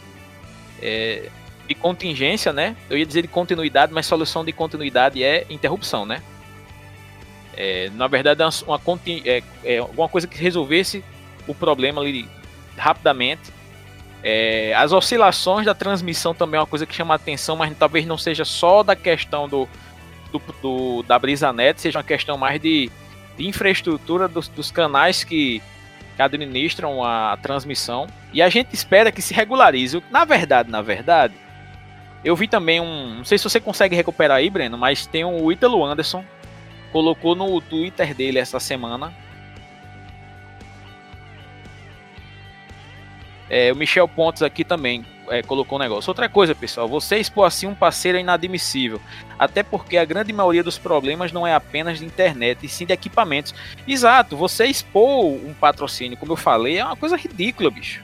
é, 0.82 1.30
de 1.68 1.76
contingência, 1.76 2.52
né? 2.52 2.76
Eu 2.90 2.98
ia 2.98 3.06
dizer 3.06 3.22
de 3.22 3.28
continuidade, 3.28 3.94
mas 3.94 4.06
solução 4.06 4.44
de 4.44 4.52
continuidade 4.52 5.24
é 5.24 5.46
interrupção, 5.50 6.06
né? 6.06 6.22
É, 7.58 7.90
na 7.96 8.08
verdade, 8.08 8.42
é 8.42 8.46
uma, 8.46 8.78
uma 8.78 9.00
é, 9.26 9.44
é, 9.66 9.78
alguma 9.80 10.08
coisa 10.08 10.28
que 10.28 10.38
resolvesse 10.38 11.04
o 11.48 11.56
problema 11.56 12.02
ali 12.02 12.30
rapidamente. 12.78 13.52
É, 14.24 14.74
as 14.76 14.92
oscilações 14.92 15.66
da 15.66 15.74
transmissão 15.74 16.34
também 16.34 16.58
é 16.58 16.62
uma 16.62 16.68
coisa 16.68 16.86
que 16.86 16.94
chama 16.94 17.16
atenção, 17.16 17.56
mas 17.56 17.76
talvez 17.78 18.06
não 18.06 18.18
seja 18.18 18.46
só 18.46 18.84
da 18.84 18.96
questão 18.96 19.50
do, 19.50 19.68
do, 20.32 20.42
do 20.62 21.04
da 21.04 21.18
BrisaNet 21.18 21.80
seja 21.82 21.98
uma 21.98 22.04
questão 22.04 22.38
mais 22.38 22.60
de, 22.62 22.92
de 23.38 23.48
infraestrutura 23.48 24.28
dos, 24.28 24.48
dos 24.48 24.70
canais 24.70 25.24
que, 25.24 25.62
que 26.16 26.22
administram 26.22 27.04
a 27.04 27.38
transmissão. 27.42 28.08
E 28.34 28.42
a 28.42 28.50
gente 28.50 28.74
espera 28.74 29.12
que 29.12 29.22
se 29.22 29.34
regularize. 29.34 30.04
Na 30.12 30.26
verdade, 30.26 30.70
na 30.70 30.82
verdade, 30.82 31.34
eu 32.24 32.36
vi 32.36 32.48
também 32.48 32.80
um. 32.80 33.16
Não 33.16 33.26
sei 33.26 33.38
se 33.38 33.44
você 33.44 33.60
consegue 33.60 33.96
recuperar 33.96 34.38
aí, 34.38 34.50
Breno, 34.50 34.78
mas 34.78 35.08
tem 35.08 35.24
o 35.24 35.52
Ítalo 35.52 35.84
Anderson. 35.84 36.24
Colocou 36.92 37.36
no 37.36 37.60
Twitter 37.62 38.14
dele 38.14 38.40
essa 38.40 38.60
semana. 38.60 39.14
É, 43.50 43.72
o 43.72 43.76
Michel 43.76 44.08
Pontes 44.08 44.42
aqui 44.42 44.64
também 44.64 45.06
é, 45.30 45.42
colocou 45.42 45.78
um 45.78 45.82
negócio. 45.82 46.10
Outra 46.10 46.28
coisa, 46.28 46.54
pessoal, 46.54 46.88
você 46.88 47.18
expor 47.18 47.46
assim 47.46 47.66
um 47.68 47.76
parceiro 47.76 48.18
é 48.18 48.22
inadmissível. 48.22 49.02
Até 49.38 49.64
porque 49.64 49.98
a 49.98 50.06
grande 50.06 50.34
maioria 50.34 50.64
dos 50.64 50.78
problemas 50.78 51.32
não 51.32 51.46
é 51.46 51.54
apenas 51.54 52.00
de 52.00 52.06
internet, 52.06 52.66
e 52.66 52.70
sim 52.70 52.86
de 52.86 52.94
equipamentos. 52.94 53.54
Exato, 53.88 54.36
você 54.36 54.66
expor 54.66 55.26
um 55.26 55.54
patrocínio, 55.54 56.18
como 56.18 56.34
eu 56.34 56.38
falei, 56.38 56.80
é 56.80 56.86
uma 56.86 56.96
coisa 56.96 57.16
ridícula, 57.16 57.72
bicho. 57.72 58.04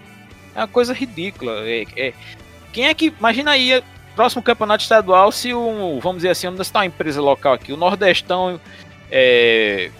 É 0.55 0.59
uma 0.59 0.67
coisa 0.67 0.93
ridícula. 0.93 1.67
É, 1.67 1.85
é... 1.95 2.13
Quem 2.71 2.87
é 2.87 2.93
que. 2.93 3.13
Imagina 3.19 3.51
aí, 3.51 3.83
próximo 4.15 4.41
campeonato 4.41 4.83
estadual, 4.83 5.31
se 5.31 5.53
um. 5.53 5.99
Vamos 5.99 6.17
dizer 6.17 6.29
assim, 6.29 6.47
onde 6.47 6.61
está 6.61 6.79
uma 6.79 6.85
empresa 6.85 7.21
local 7.21 7.53
aqui, 7.53 7.73
o 7.73 7.77
Nordestão 7.77 8.59
é, 9.11 9.91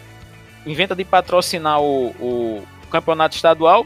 inventa 0.66 0.95
de 0.95 1.03
patrocinar 1.03 1.82
o, 1.82 2.07
o 2.20 2.64
campeonato 2.89 3.36
estadual 3.36 3.86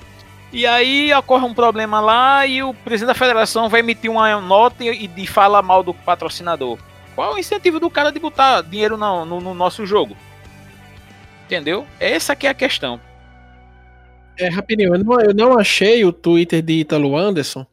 e 0.51 0.65
aí 0.65 1.13
ocorre 1.13 1.45
um 1.45 1.53
problema 1.53 1.99
lá 1.99 2.45
e 2.45 2.63
o 2.63 2.73
presidente 2.73 3.07
da 3.07 3.13
federação 3.13 3.67
vai 3.67 3.81
emitir 3.81 4.09
uma 4.09 4.39
nota 4.39 4.83
e, 4.83 5.09
e 5.15 5.27
fala 5.27 5.61
mal 5.61 5.83
do 5.83 5.93
patrocinador. 5.93 6.77
Qual 7.15 7.31
é 7.31 7.35
o 7.35 7.39
incentivo 7.39 7.79
do 7.79 7.89
cara 7.89 8.11
de 8.11 8.19
botar 8.19 8.61
dinheiro 8.61 8.95
no, 8.95 9.25
no, 9.25 9.41
no 9.41 9.53
nosso 9.53 9.85
jogo? 9.85 10.15
Entendeu? 11.45 11.85
Essa 11.99 12.35
que 12.35 12.47
é 12.47 12.49
a 12.49 12.53
questão. 12.53 12.99
É, 14.37 14.47
rapidinho, 14.49 14.93
eu 14.93 15.03
não, 15.03 15.19
eu 15.19 15.33
não 15.33 15.59
achei 15.59 16.05
o 16.05 16.13
Twitter 16.13 16.61
de 16.61 16.73
Italo 16.73 17.17
Anderson, 17.17 17.65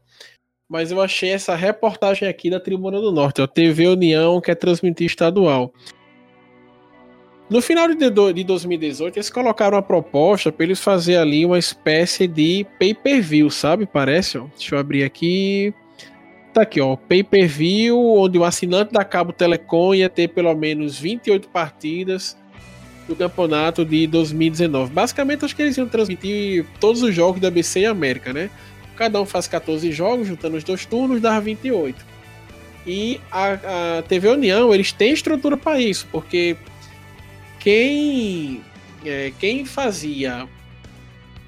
mas 0.69 0.91
eu 0.91 1.01
achei 1.01 1.31
essa 1.31 1.55
reportagem 1.55 2.29
aqui 2.29 2.51
da 2.51 2.59
Tribuna 2.59 3.01
do 3.01 3.13
Norte, 3.13 3.43
ó, 3.43 3.47
TV 3.47 3.87
União, 3.89 4.41
que 4.41 4.51
é 4.51 4.55
transmitir 4.55 5.07
estadual. 5.07 5.73
No 7.49 7.61
final 7.61 7.87
de, 7.89 7.95
de 7.95 8.45
2018, 8.45 9.17
eles 9.17 9.29
colocaram 9.29 9.77
uma 9.77 9.83
proposta 9.83 10.51
para 10.51 10.65
eles 10.65 10.81
fazer 10.81 11.17
ali 11.17 11.45
uma 11.45 11.59
espécie 11.59 12.27
de 12.27 12.67
pay-per-view, 12.79 13.51
sabe? 13.51 13.85
Parece, 13.85 14.39
ó. 14.39 14.47
Deixa 14.57 14.75
eu 14.75 14.79
abrir 14.79 15.05
aqui. 15.05 15.75
Tá 16.55 16.63
aqui, 16.63 16.81
ó. 16.81 16.97
Pay-per-view, 16.97 17.99
onde 18.17 18.39
o 18.39 18.45
assinante 18.45 18.93
da 18.93 19.05
Cabo 19.05 19.33
Telecom 19.33 19.95
ia 19.95 20.09
ter 20.09 20.29
pelo 20.29 20.55
menos 20.55 20.99
28 20.99 21.49
partidas 21.49 22.35
do 23.07 23.15
campeonato 23.15 23.85
de 23.85 24.07
2019. 24.07 24.91
Basicamente, 24.91 25.45
acho 25.45 25.55
que 25.55 25.61
eles 25.61 25.77
iam 25.77 25.87
transmitir 25.87 26.65
todos 26.81 27.03
os 27.03 27.15
jogos 27.15 27.43
da 27.43 27.51
BC 27.51 27.81
e 27.81 27.87
América, 27.87 28.33
né? 28.33 28.49
Cada 28.97 29.21
um 29.21 29.27
faz 29.27 29.47
14 29.49 29.91
jogos, 29.93 30.29
juntando 30.29 30.57
os 30.57 30.65
dois 30.65 30.87
turnos, 30.87 31.21
dá 31.21 31.39
28. 31.41 32.05
E 32.87 33.21
a, 33.31 33.99
a 33.99 34.03
TV 34.03 34.29
União, 34.29 34.73
eles 34.75 34.93
têm 34.93 35.13
estrutura 35.13 35.57
para 35.57 35.81
isso, 35.81 36.07
porque 36.13 36.57
quem, 37.59 38.63
é, 39.05 39.33
quem 39.39 39.65
fazia 39.65 40.47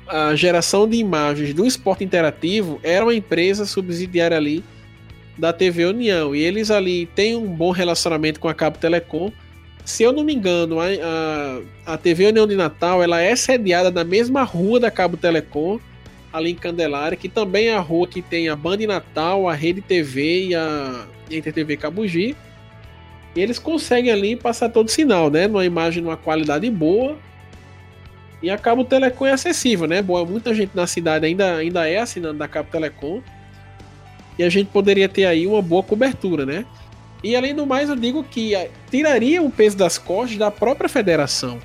a 0.08 0.34
geração 0.34 0.88
de 0.88 0.96
imagens 0.96 1.52
do 1.52 1.66
esporte 1.66 2.04
interativo 2.04 2.80
era 2.82 3.04
uma 3.04 3.14
empresa 3.14 3.66
subsidiária 3.66 4.36
ali 4.36 4.64
da 5.36 5.52
TV 5.52 5.84
União. 5.84 6.34
E 6.34 6.40
eles 6.40 6.70
ali 6.70 7.06
têm 7.06 7.36
um 7.36 7.46
bom 7.46 7.70
relacionamento 7.70 8.40
com 8.40 8.48
a 8.48 8.54
Cabo 8.54 8.78
Telecom. 8.78 9.30
Se 9.84 10.02
eu 10.02 10.12
não 10.12 10.24
me 10.24 10.34
engano, 10.34 10.78
a, 10.80 10.86
a, 11.86 11.94
a 11.94 11.98
TV 11.98 12.26
União 12.26 12.46
de 12.46 12.56
Natal 12.56 13.02
ela 13.02 13.20
é 13.20 13.34
sediada 13.36 13.90
na 13.90 14.04
mesma 14.04 14.42
rua 14.42 14.80
da 14.80 14.90
Cabo 14.90 15.16
Telecom, 15.16 15.78
ali 16.36 16.50
em 16.50 16.54
Candelária, 16.54 17.16
que 17.16 17.28
também 17.28 17.68
é 17.68 17.74
a 17.74 17.80
rua 17.80 18.06
que 18.06 18.20
tem 18.20 18.48
a 18.48 18.56
Band 18.56 18.78
Natal, 18.78 19.48
a 19.48 19.54
Rede 19.54 19.80
TV 19.80 20.48
e 20.48 20.54
a 20.54 21.06
TV 21.28 21.76
Cabugi. 21.76 22.36
E 23.34 23.40
eles 23.40 23.58
conseguem 23.58 24.10
ali 24.10 24.36
passar 24.36 24.68
todo 24.68 24.88
o 24.88 24.90
sinal, 24.90 25.30
né? 25.30 25.46
Numa 25.46 25.64
imagem 25.64 26.02
numa 26.02 26.16
qualidade 26.16 26.70
boa. 26.70 27.18
E 28.42 28.50
a 28.50 28.56
Cabo 28.56 28.84
Telecom 28.84 29.26
é 29.26 29.32
acessível, 29.32 29.86
né? 29.86 30.00
Boa, 30.02 30.24
muita 30.24 30.54
gente 30.54 30.70
na 30.74 30.86
cidade 30.86 31.26
ainda, 31.26 31.56
ainda 31.56 31.88
é 31.88 31.98
assinando 31.98 32.38
da 32.38 32.48
Cabo 32.48 32.70
Telecom. 32.70 33.20
E 34.38 34.44
a 34.44 34.48
gente 34.48 34.68
poderia 34.68 35.08
ter 35.08 35.26
aí 35.26 35.46
uma 35.46 35.62
boa 35.62 35.82
cobertura, 35.82 36.44
né? 36.44 36.64
E 37.22 37.34
além 37.34 37.54
do 37.54 37.66
mais, 37.66 37.88
eu 37.88 37.96
digo 37.96 38.22
que 38.22 38.54
eh, 38.54 38.70
tiraria 38.90 39.42
o 39.42 39.50
peso 39.50 39.76
das 39.76 39.98
costas 39.98 40.36
da 40.36 40.50
própria 40.50 40.88
federação. 40.88 41.58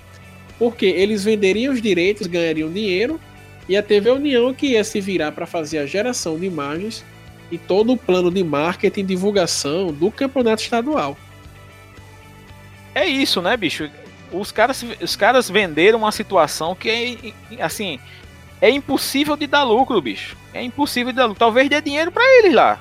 Porque 0.57 0.85
eles 0.85 1.23
venderiam 1.23 1.73
os 1.73 1.81
direitos, 1.81 2.27
ganhariam 2.27 2.71
dinheiro, 2.71 3.19
e 3.67 3.77
a 3.77 3.83
TV 3.83 4.09
União 4.11 4.53
que 4.53 4.67
ia 4.67 4.83
se 4.83 4.99
virar 4.99 5.31
para 5.31 5.45
fazer 5.45 5.79
a 5.79 5.85
geração 5.85 6.39
de 6.39 6.45
imagens 6.45 7.03
e 7.51 7.57
todo 7.57 7.93
o 7.93 7.97
plano 7.97 8.31
de 8.31 8.43
marketing 8.43 9.01
e 9.01 9.03
divulgação 9.03 9.91
do 9.91 10.09
campeonato 10.11 10.61
estadual 10.61 11.17
é 12.93 13.05
isso, 13.05 13.41
né, 13.41 13.55
bicho? 13.55 13.89
Os 14.31 14.51
caras, 14.51 14.83
os 15.01 15.15
caras 15.15 15.49
venderam 15.49 15.99
uma 15.99 16.11
situação 16.11 16.75
que 16.75 17.33
é, 17.49 17.63
assim, 17.63 17.99
é 18.61 18.69
impossível 18.69 19.35
de 19.35 19.47
dar 19.47 19.63
lucro, 19.63 20.01
bicho. 20.01 20.37
É 20.53 20.61
impossível 20.61 21.11
de 21.11 21.17
dar 21.17 21.25
lucro. 21.25 21.39
Talvez 21.39 21.69
dê 21.69 21.81
dinheiro 21.81 22.11
para 22.11 22.23
eles 22.39 22.53
lá. 22.53 22.79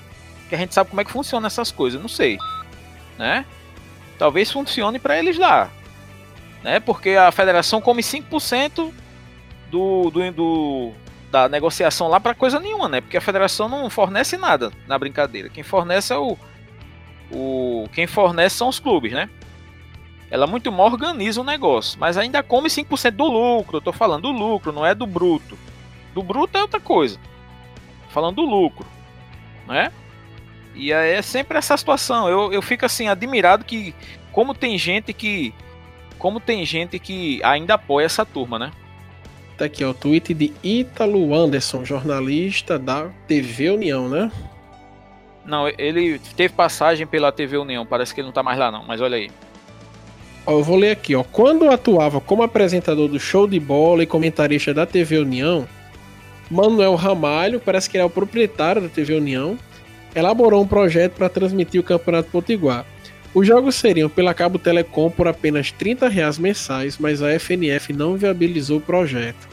Que 0.48 0.54
a 0.54 0.58
gente 0.58 0.74
sabe 0.74 0.90
como 0.90 1.00
é 1.00 1.04
que 1.04 1.10
funciona 1.10 1.46
essas 1.46 1.70
coisas, 1.70 2.00
não 2.00 2.08
sei. 2.08 2.38
Né? 3.18 3.44
Talvez 4.18 4.50
funcione 4.50 4.98
para 4.98 5.18
eles 5.18 5.38
lá. 5.38 5.70
Né? 6.62 6.80
Porque 6.80 7.10
a 7.10 7.32
federação 7.32 7.80
come 7.80 8.02
5% 8.02 8.92
do, 9.70 10.10
do, 10.10 10.32
do, 10.32 10.92
da 11.30 11.48
negociação 11.48 12.08
lá 12.08 12.20
para 12.20 12.34
coisa 12.34 12.58
nenhuma, 12.58 12.88
né? 12.88 13.00
Porque 13.00 13.16
a 13.16 13.20
federação 13.20 13.68
não 13.68 13.88
fornece 13.88 14.36
nada 14.36 14.72
na 14.86 14.98
brincadeira. 14.98 15.48
Quem 15.48 15.62
fornece 15.62 16.12
é 16.12 16.18
o, 16.18 16.36
o 17.30 17.88
quem 17.92 18.06
fornece 18.06 18.56
são 18.56 18.68
os 18.68 18.78
clubes, 18.78 19.12
né? 19.12 19.30
ela 20.30 20.46
muito 20.46 20.70
mal 20.70 20.86
organiza 20.86 21.40
o 21.40 21.44
negócio, 21.44 21.98
mas 21.98 22.16
ainda 22.16 22.42
come 22.42 22.68
5% 22.68 23.10
do 23.10 23.24
lucro. 23.24 23.78
Eu 23.78 23.82
tô 23.82 23.92
falando 23.92 24.22
do 24.22 24.30
lucro, 24.30 24.70
não 24.70 24.86
é 24.86 24.94
do 24.94 25.06
bruto. 25.06 25.58
Do 26.14 26.22
bruto 26.22 26.56
é 26.56 26.62
outra 26.62 26.78
coisa. 26.78 27.18
Falando 28.10 28.36
do 28.36 28.42
lucro, 28.42 28.86
né? 29.66 29.92
E 30.74 30.92
aí 30.92 31.14
é 31.14 31.22
sempre 31.22 31.58
essa 31.58 31.76
situação. 31.76 32.28
Eu, 32.28 32.52
eu 32.52 32.62
fico 32.62 32.86
assim 32.86 33.08
admirado 33.08 33.64
que 33.64 33.92
como 34.30 34.54
tem 34.54 34.78
gente 34.78 35.12
que 35.12 35.52
como 36.16 36.38
tem 36.38 36.64
gente 36.64 36.98
que 36.98 37.42
ainda 37.42 37.74
apoia 37.74 38.04
essa 38.04 38.24
turma, 38.24 38.58
né? 38.58 38.70
Tá 39.60 39.66
aqui, 39.66 39.84
ó, 39.84 39.90
o 39.90 39.94
tweet 39.94 40.32
de 40.32 40.54
Ítalo 40.64 41.34
Anderson, 41.34 41.84
jornalista 41.84 42.78
da 42.78 43.10
TV 43.28 43.68
União, 43.68 44.08
né? 44.08 44.32
Não, 45.44 45.68
ele 45.76 46.18
teve 46.34 46.54
passagem 46.54 47.06
pela 47.06 47.30
TV 47.30 47.58
União, 47.58 47.84
parece 47.84 48.14
que 48.14 48.22
ele 48.22 48.28
não 48.28 48.32
tá 48.32 48.42
mais 48.42 48.58
lá 48.58 48.72
não, 48.72 48.82
mas 48.86 49.02
olha 49.02 49.18
aí. 49.18 49.30
Ó, 50.46 50.52
eu 50.52 50.64
vou 50.64 50.78
ler 50.78 50.92
aqui, 50.92 51.14
ó. 51.14 51.22
Quando 51.22 51.68
atuava 51.68 52.22
como 52.22 52.42
apresentador 52.42 53.06
do 53.06 53.20
show 53.20 53.46
de 53.46 53.60
bola 53.60 54.02
e 54.02 54.06
comentarista 54.06 54.72
da 54.72 54.86
TV 54.86 55.18
União, 55.18 55.68
Manuel 56.50 56.94
Ramalho, 56.94 57.60
parece 57.60 57.90
que 57.90 57.98
ele 57.98 58.02
é 58.02 58.06
o 58.06 58.08
proprietário 58.08 58.80
da 58.80 58.88
TV 58.88 59.12
União, 59.12 59.58
elaborou 60.14 60.62
um 60.62 60.66
projeto 60.66 61.16
para 61.16 61.28
transmitir 61.28 61.82
o 61.82 61.84
Campeonato 61.84 62.30
Potiguar. 62.30 62.86
Os 63.34 63.46
jogos 63.46 63.74
seriam 63.74 64.08
pela 64.08 64.32
Cabo 64.32 64.58
Telecom 64.58 65.10
por 65.10 65.28
apenas 65.28 65.70
30 65.70 66.08
reais 66.08 66.38
mensais, 66.38 66.96
mas 66.96 67.22
a 67.22 67.38
FNF 67.38 67.92
não 67.92 68.16
viabilizou 68.16 68.78
o 68.78 68.80
projeto. 68.80 69.49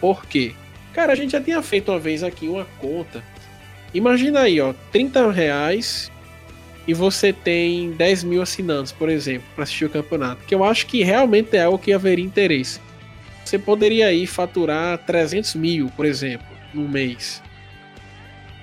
Por 0.00 0.24
quê? 0.26 0.54
Cara, 0.92 1.12
a 1.12 1.16
gente 1.16 1.32
já 1.32 1.40
tinha 1.40 1.62
feito 1.62 1.90
uma 1.90 1.98
vez 1.98 2.22
aqui 2.22 2.48
uma 2.48 2.66
conta. 2.78 3.22
Imagina 3.94 4.40
aí, 4.40 4.60
ó, 4.60 4.74
30 4.92 5.30
reais 5.30 6.10
e 6.86 6.94
você 6.94 7.32
tem 7.32 7.92
10 7.92 8.24
mil 8.24 8.42
assinantes, 8.42 8.92
por 8.92 9.08
exemplo, 9.08 9.46
para 9.54 9.64
assistir 9.64 9.84
o 9.84 9.90
campeonato. 9.90 10.44
Que 10.46 10.54
eu 10.54 10.64
acho 10.64 10.86
que 10.86 11.02
realmente 11.02 11.56
é 11.56 11.64
algo 11.64 11.78
que 11.78 11.92
haveria 11.92 12.24
interesse. 12.24 12.80
Você 13.44 13.58
poderia 13.58 14.06
aí 14.06 14.26
faturar 14.26 14.98
300 14.98 15.54
mil, 15.54 15.90
por 15.96 16.04
exemplo, 16.04 16.46
no 16.72 16.88
mês. 16.88 17.42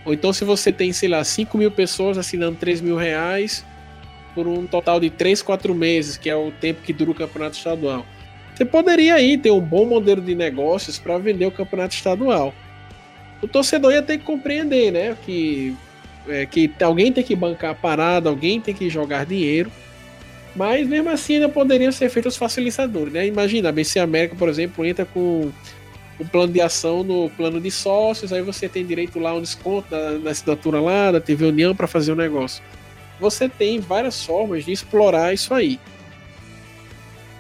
Ou 0.04 0.14
então 0.14 0.32
se 0.32 0.46
você 0.46 0.72
tem, 0.72 0.94
sei 0.94 1.10
lá, 1.10 1.24
5 1.24 1.58
mil 1.58 1.72
pessoas 1.72 2.18
assinando 2.18 2.58
3 2.58 2.82
mil 2.82 2.96
reais 2.96 3.66
por 4.36 4.48
um 4.48 4.68
total 4.68 5.00
de 5.00 5.10
3, 5.10 5.42
4 5.42 5.74
meses, 5.74 6.18
que 6.18 6.30
é 6.30 6.36
o 6.36 6.52
tempo 6.52 6.82
que 6.82 6.94
dura 6.94 7.12
o 7.12 7.16
campeonato 7.16 7.58
estadual. 7.58 8.06
Você 8.56 8.64
poderia 8.64 9.16
aí 9.16 9.38
ter 9.38 9.52
um 9.52 9.60
bom 9.60 9.86
modelo 9.86 10.22
de 10.22 10.34
negócios 10.34 10.98
para 10.98 11.18
vender 11.18 11.46
o 11.46 11.52
campeonato 11.52 11.94
estadual. 11.94 12.54
O 13.42 13.48
torcedor 13.48 13.92
ia 13.92 14.02
ter 14.02 14.18
que 14.18 14.24
compreender, 14.24 14.92
né? 14.92 15.18
Que, 15.26 15.76
é, 16.28 16.46
que 16.46 16.72
alguém 16.82 17.12
tem 17.12 17.24
que 17.24 17.36
bancar 17.36 17.72
a 17.72 17.76
parada, 17.76 18.30
alguém 18.30 18.62
tem 18.62 18.74
que 18.74 18.90
jogar 18.90 19.26
dinheiro. 19.26 19.70
Mas 20.56 20.88
mesmo 20.88 21.10
assim 21.10 21.36
ainda 21.36 21.50
poderiam 21.50 21.92
ser 21.92 22.10
feitos 22.10 22.36
os 22.36 22.40
facilitadores, 22.40 23.12
né? 23.12 23.28
Imagina, 23.28 23.70
a 23.70 23.72
BC 23.74 24.00
América, 24.00 24.38
por 24.38 24.48
exemplo, 24.48 24.86
entra 24.86 25.04
com 25.04 25.52
um 26.18 26.26
plano 26.26 26.54
de 26.54 26.62
ação 26.62 27.04
no 27.04 27.30
plano 27.32 27.60
de 27.60 27.70
sócios, 27.70 28.32
aí 28.32 28.42
você 28.42 28.70
tem 28.70 28.86
direito 28.86 29.20
lá 29.20 29.34
um 29.34 29.42
desconto 29.42 29.90
da, 29.90 30.18
da 30.18 30.32
assinatura 30.32 30.80
lá, 30.80 31.12
da 31.12 31.20
TV 31.20 31.46
União 31.46 31.76
para 31.76 31.88
fazer 31.88 32.14
o 32.14 32.16
negócio. 32.16 32.64
Você 33.20 33.50
tem 33.50 33.80
várias 33.80 34.24
formas 34.24 34.64
de 34.64 34.72
explorar 34.72 35.34
isso 35.34 35.54
aí. 35.54 35.78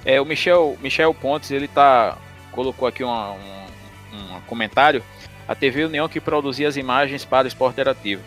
É, 0.06 0.22
o 0.22 0.26
Michel, 0.26 0.78
Michel 0.80 1.14
Pontes, 1.14 1.50
ele 1.50 1.68
tá 1.68 2.18
colocou 2.52 2.88
aqui 2.88 3.04
uma, 3.04 3.32
um, 3.32 4.38
um 4.38 4.42
comentário. 4.48 5.04
A 5.48 5.54
TV 5.54 5.86
União 5.86 6.08
que 6.08 6.22
produzia 6.22 6.68
as 6.68 6.78
imagens 6.78 7.26
para 7.26 7.46
o 7.46 7.48
esporte 7.48 7.74
interativo, 7.74 8.24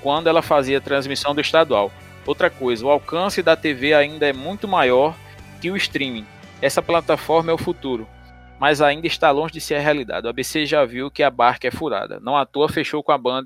quando 0.00 0.28
ela 0.28 0.40
fazia 0.40 0.80
transmissão 0.80 1.34
do 1.34 1.40
estadual. 1.40 1.90
Outra 2.24 2.48
coisa, 2.48 2.86
o 2.86 2.90
alcance 2.90 3.42
da 3.42 3.56
TV 3.56 3.92
ainda 3.92 4.26
é 4.26 4.32
muito 4.32 4.68
maior 4.68 5.14
que 5.60 5.70
o 5.70 5.76
streaming. 5.76 6.26
Essa 6.60 6.80
plataforma 6.80 7.50
é 7.50 7.54
o 7.54 7.58
futuro, 7.58 8.06
mas 8.60 8.80
ainda 8.80 9.06
está 9.06 9.30
longe 9.30 9.52
de 9.52 9.60
ser 9.60 9.74
a 9.74 9.80
realidade. 9.80 10.26
O 10.26 10.30
ABC 10.30 10.64
já 10.64 10.84
viu 10.84 11.10
que 11.10 11.22
a 11.22 11.30
barca 11.30 11.66
é 11.66 11.70
furada. 11.70 12.20
Não 12.20 12.36
à 12.36 12.46
toa 12.46 12.68
fechou 12.68 13.02
com 13.02 13.12
a 13.12 13.18
Band 13.18 13.44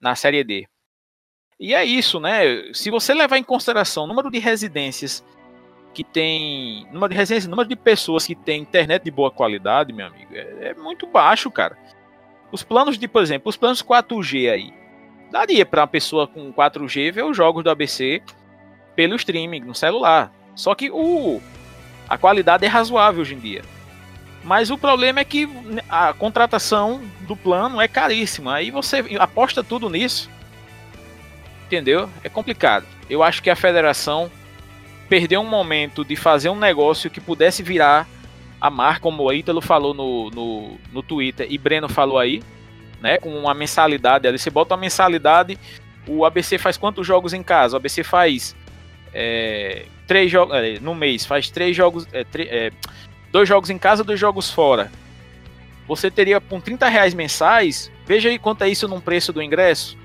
na 0.00 0.14
Série 0.14 0.42
D. 0.42 0.66
E 1.58 1.74
é 1.74 1.84
isso, 1.84 2.18
né? 2.18 2.72
Se 2.72 2.90
você 2.90 3.12
levar 3.12 3.36
em 3.36 3.44
consideração 3.44 4.04
o 4.04 4.06
número 4.06 4.30
de 4.30 4.38
residências 4.38 5.22
que 5.92 6.04
tem. 6.04 6.86
Número 6.92 7.10
de 7.12 7.16
residências, 7.16 7.48
número 7.50 7.68
de 7.68 7.76
pessoas 7.76 8.26
que 8.26 8.34
tem 8.34 8.62
internet 8.62 9.02
de 9.02 9.10
boa 9.10 9.30
qualidade, 9.30 9.92
meu 9.92 10.06
amigo, 10.06 10.34
é, 10.34 10.70
é 10.70 10.74
muito 10.74 11.06
baixo, 11.06 11.50
cara. 11.50 11.76
Os 12.52 12.62
planos 12.62 12.98
de, 12.98 13.06
por 13.06 13.22
exemplo, 13.22 13.48
os 13.48 13.56
planos 13.56 13.82
4G 13.82 14.50
aí 14.50 14.74
daria 15.30 15.64
para 15.64 15.82
uma 15.82 15.86
pessoa 15.86 16.26
com 16.26 16.52
4G 16.52 17.12
ver 17.12 17.24
os 17.24 17.36
jogos 17.36 17.62
do 17.62 17.70
ABC 17.70 18.22
pelo 18.96 19.14
streaming 19.16 19.60
no 19.60 19.74
celular. 19.74 20.32
Só 20.54 20.74
que 20.74 20.90
o 20.90 21.40
a 22.08 22.18
qualidade 22.18 22.66
é 22.66 22.68
razoável 22.68 23.20
hoje 23.20 23.34
em 23.34 23.38
dia. 23.38 23.62
Mas 24.42 24.70
o 24.70 24.78
problema 24.78 25.20
é 25.20 25.24
que 25.24 25.48
a 25.88 26.12
contratação 26.12 27.00
do 27.20 27.36
plano 27.36 27.80
é 27.80 27.86
caríssima. 27.86 28.54
Aí 28.54 28.70
você 28.70 29.04
aposta 29.18 29.62
tudo 29.62 29.88
nisso. 29.88 30.28
Entendeu? 31.66 32.10
É 32.24 32.28
complicado. 32.28 32.84
Eu 33.08 33.22
acho 33.22 33.40
que 33.42 33.50
a 33.50 33.54
federação 33.54 34.30
perdeu 35.10 35.42
um 35.42 35.48
momento 35.48 36.02
de 36.02 36.16
fazer 36.16 36.48
um 36.48 36.58
negócio 36.58 37.10
que 37.10 37.20
pudesse 37.20 37.62
virar 37.62 38.08
a 38.58 38.70
marca, 38.70 39.00
como 39.00 39.24
o 39.24 39.32
Ítalo 39.32 39.60
falou 39.60 39.92
no, 39.92 40.30
no, 40.30 40.78
no 40.90 41.02
Twitter 41.02 41.46
e 41.50 41.58
Breno 41.58 41.88
falou 41.88 42.18
aí 42.18 42.42
né? 43.00 43.18
Com 43.18 43.30
uma 43.34 43.54
mensalidade 43.54 44.28
ali. 44.28 44.38
Você 44.38 44.50
bota 44.50 44.74
uma 44.74 44.80
mensalidade. 44.80 45.58
O 46.06 46.24
ABC 46.24 46.58
faz 46.58 46.76
quantos 46.76 47.06
jogos 47.06 47.32
em 47.32 47.42
casa? 47.42 47.74
O 47.74 47.78
ABC 47.78 48.04
faz 48.04 48.54
é, 49.12 49.86
três 50.06 50.30
jogos 50.30 50.54
é, 50.56 50.78
no 50.80 50.94
mês, 50.94 51.24
faz 51.24 51.50
três 51.50 51.76
jogos, 51.76 52.06
é, 52.12 52.24
é, 52.38 52.72
dois 53.32 53.48
jogos 53.48 53.70
em 53.70 53.78
casa, 53.78 54.04
dois 54.04 54.18
jogos 54.18 54.50
fora. 54.50 54.90
Você 55.86 56.10
teria 56.10 56.40
com 56.40 56.60
30 56.60 56.88
reais 56.88 57.14
mensais, 57.14 57.90
veja 58.06 58.28
aí 58.28 58.38
quanto 58.38 58.62
é 58.62 58.68
isso 58.68 58.86
num 58.86 59.00
preço 59.00 59.32
do 59.32 59.42
ingresso. 59.42 59.96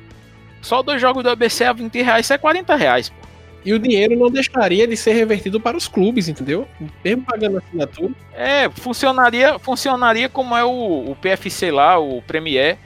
Só 0.61 0.81
dois 0.81 0.99
jogos 0.99 1.23
do 1.23 1.29
ABC 1.29 1.63
a 1.63 1.73
20 1.73 2.01
reais, 2.01 2.25
isso 2.25 2.33
é 2.33 2.37
40 2.37 2.75
reais. 2.75 3.09
Pô. 3.09 3.24
E 3.65 3.73
o 3.73 3.79
dinheiro 3.79 4.15
não 4.15 4.29
deixaria 4.29 4.87
de 4.87 4.95
ser 4.95 5.13
revertido 5.13 5.59
para 5.59 5.75
os 5.75 5.87
clubes, 5.87 6.29
entendeu? 6.29 6.67
Mesmo 7.03 7.23
pagando 7.23 7.57
assinatura. 7.57 8.13
É, 8.31 8.69
funcionaria, 8.69 9.57
funcionaria 9.57 10.29
como 10.29 10.55
é 10.55 10.63
o, 10.63 11.11
o 11.11 11.17
PFC 11.19 11.71
lá, 11.71 11.97
o 11.97 12.21
Premier, 12.21 12.77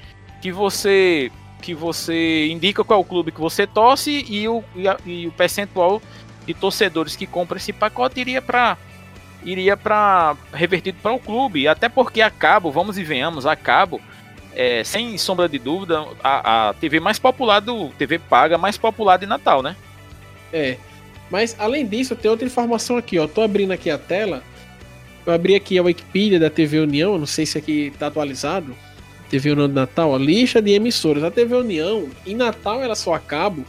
que 0.42 0.52
você 0.52 1.30
que 1.62 1.74
você 1.74 2.48
indica 2.48 2.86
qual 2.86 3.00
é 3.00 3.02
o 3.02 3.06
clube 3.06 3.34
que 3.34 3.42
você 3.42 3.68
torce 3.68 4.26
e 4.30 4.48
o, 4.48 4.64
e, 4.74 4.88
a, 4.88 4.98
e 5.06 5.28
o 5.28 5.32
percentual 5.32 6.02
de 6.46 6.54
torcedores 6.54 7.18
que 7.18 7.28
compram 7.28 7.58
esse 7.58 7.74
pacote 7.74 8.22
iria 8.22 8.42
para 8.42 8.78
iria 9.44 9.76
para 9.76 10.38
revertido 10.54 10.98
para 11.02 11.12
o 11.12 11.20
clube. 11.20 11.68
Até 11.68 11.90
porque 11.90 12.22
a 12.22 12.30
cabo, 12.30 12.72
vamos 12.72 12.98
e 12.98 13.04
venhamos, 13.04 13.46
a 13.46 13.58
cabo, 13.58 14.00
é, 14.56 14.84
sem 14.84 15.18
sombra 15.18 15.48
de 15.50 15.60
dúvida, 15.60 16.06
a, 16.24 16.70
a 16.70 16.74
TV 16.74 17.00
mais 17.02 17.20
popular 17.20 17.60
do 17.60 17.90
TV 17.90 18.20
paga 18.20 18.58
mais 18.58 18.78
popular 18.78 19.18
de 19.18 19.26
Natal, 19.26 19.62
né? 19.62 19.76
É. 20.52 20.78
Mas 21.30 21.56
além 21.60 21.86
disso, 21.86 22.16
tem 22.16 22.30
outra 22.30 22.45
informação 22.45 22.97
aqui, 22.97 23.20
ó. 23.20 23.28
Tô 23.28 23.41
abrindo 23.41 23.72
aqui 23.72 23.89
a 23.89 23.97
tela. 23.97 24.43
Eu 25.26 25.34
abri 25.34 25.54
aqui 25.56 25.78
a 25.78 25.84
Wikipedia 25.84 26.39
da 26.39 26.50
TV 26.50 26.80
União, 26.80 27.18
não 27.18 27.26
sei 27.26 27.45
se 27.45 27.58
aqui 27.58 27.93
tá 28.00 28.08
atualizado. 28.08 28.76
TV 29.30 29.52
União 29.52 29.68
de 29.68 29.76
Natal, 29.76 30.16
a 30.16 30.18
lista 30.18 30.62
de 30.62 30.72
emissoras. 30.72 31.24
A 31.24 31.30
TV 31.30 31.56
União, 31.56 32.08
em 32.26 32.36
Natal 32.36 32.82
ela 32.82 32.95
só 32.95 33.14
acaba, 33.14 33.64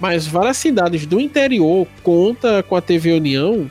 mas 0.00 0.26
várias 0.26 0.56
cidades 0.56 1.06
do 1.06 1.20
interior 1.20 1.86
conta 2.02 2.62
com 2.62 2.74
a 2.74 2.80
TV 2.80 3.12
União. 3.12 3.70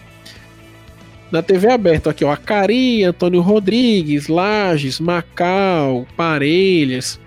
Na 1.30 1.42
TV 1.42 1.70
aberta 1.70 2.12
aqui, 2.12 2.24
ó, 2.24 2.32
Acari, 2.32 3.04
Antônio 3.04 3.42
Rodrigues, 3.42 4.30
Lages, 4.30 4.98
Macau, 5.02 6.08
Parelhas, 6.16 7.20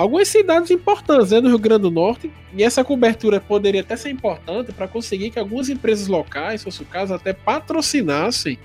algumas 0.00 0.28
cidades 0.28 0.70
importantes 0.70 1.30
né, 1.30 1.42
do 1.42 1.48
Rio 1.48 1.58
Grande 1.58 1.82
do 1.82 1.90
Norte, 1.90 2.32
e 2.54 2.64
essa 2.64 2.82
cobertura 2.82 3.38
poderia 3.38 3.82
até 3.82 3.96
ser 3.96 4.08
importante 4.08 4.72
para 4.72 4.88
conseguir 4.88 5.28
que 5.28 5.38
algumas 5.38 5.68
empresas 5.68 6.08
locais, 6.08 6.62
se 6.62 6.64
fosse 6.64 6.82
o 6.82 6.86
caso, 6.86 7.12
até 7.12 7.34
patrocinassem 7.34 8.58